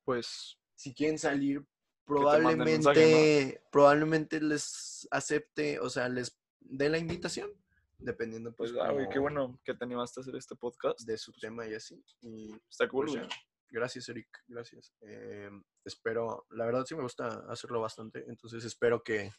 [0.04, 1.66] Pues si quieren salir,
[2.06, 7.52] probablemente, mensaje, probablemente les acepte, o sea, les dé la invitación,
[7.98, 11.02] dependiendo pues, Pues, ah, güey, qué bueno que te animaste a hacer este podcast.
[11.02, 12.02] de su tema y así.
[12.22, 13.28] Y Está cool, pues.
[13.70, 14.94] Gracias, Eric, gracias.
[15.02, 15.50] Eh,
[15.84, 19.32] espero, la verdad sí me gusta hacerlo bastante, entonces espero que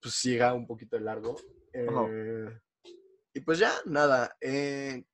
[0.00, 1.36] pues, siga un poquito de largo.
[1.72, 2.58] Eh,
[3.34, 5.04] y pues ya, nada, eh,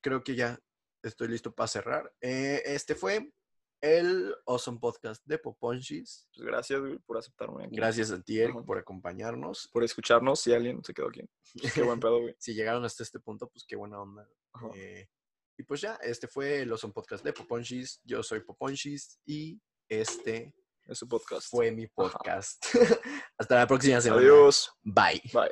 [0.00, 0.58] creo que ya
[1.02, 2.12] estoy listo para cerrar.
[2.20, 3.32] Eh, este fue
[3.80, 6.28] el Awesome Podcast de Poponchis.
[6.34, 7.76] Pues gracias, güey, por aceptarme aquí.
[7.76, 9.68] Gracias a ti, Eric, por acompañarnos.
[9.72, 11.22] Por escucharnos, si alguien se quedó aquí.
[11.74, 12.34] Qué buen pedo, güey.
[12.38, 14.28] Si llegaron hasta este punto, pues qué buena onda.
[14.74, 15.08] Eh,
[15.58, 18.00] y pues ya, este fue el un podcast de Poponchis.
[18.04, 20.54] Yo soy Poponchis y este
[20.86, 21.48] es su podcast.
[21.50, 22.64] Fue mi podcast.
[23.36, 24.22] Hasta la próxima semana.
[24.22, 24.70] Adiós.
[24.84, 25.20] Bye.
[25.34, 25.50] Bye.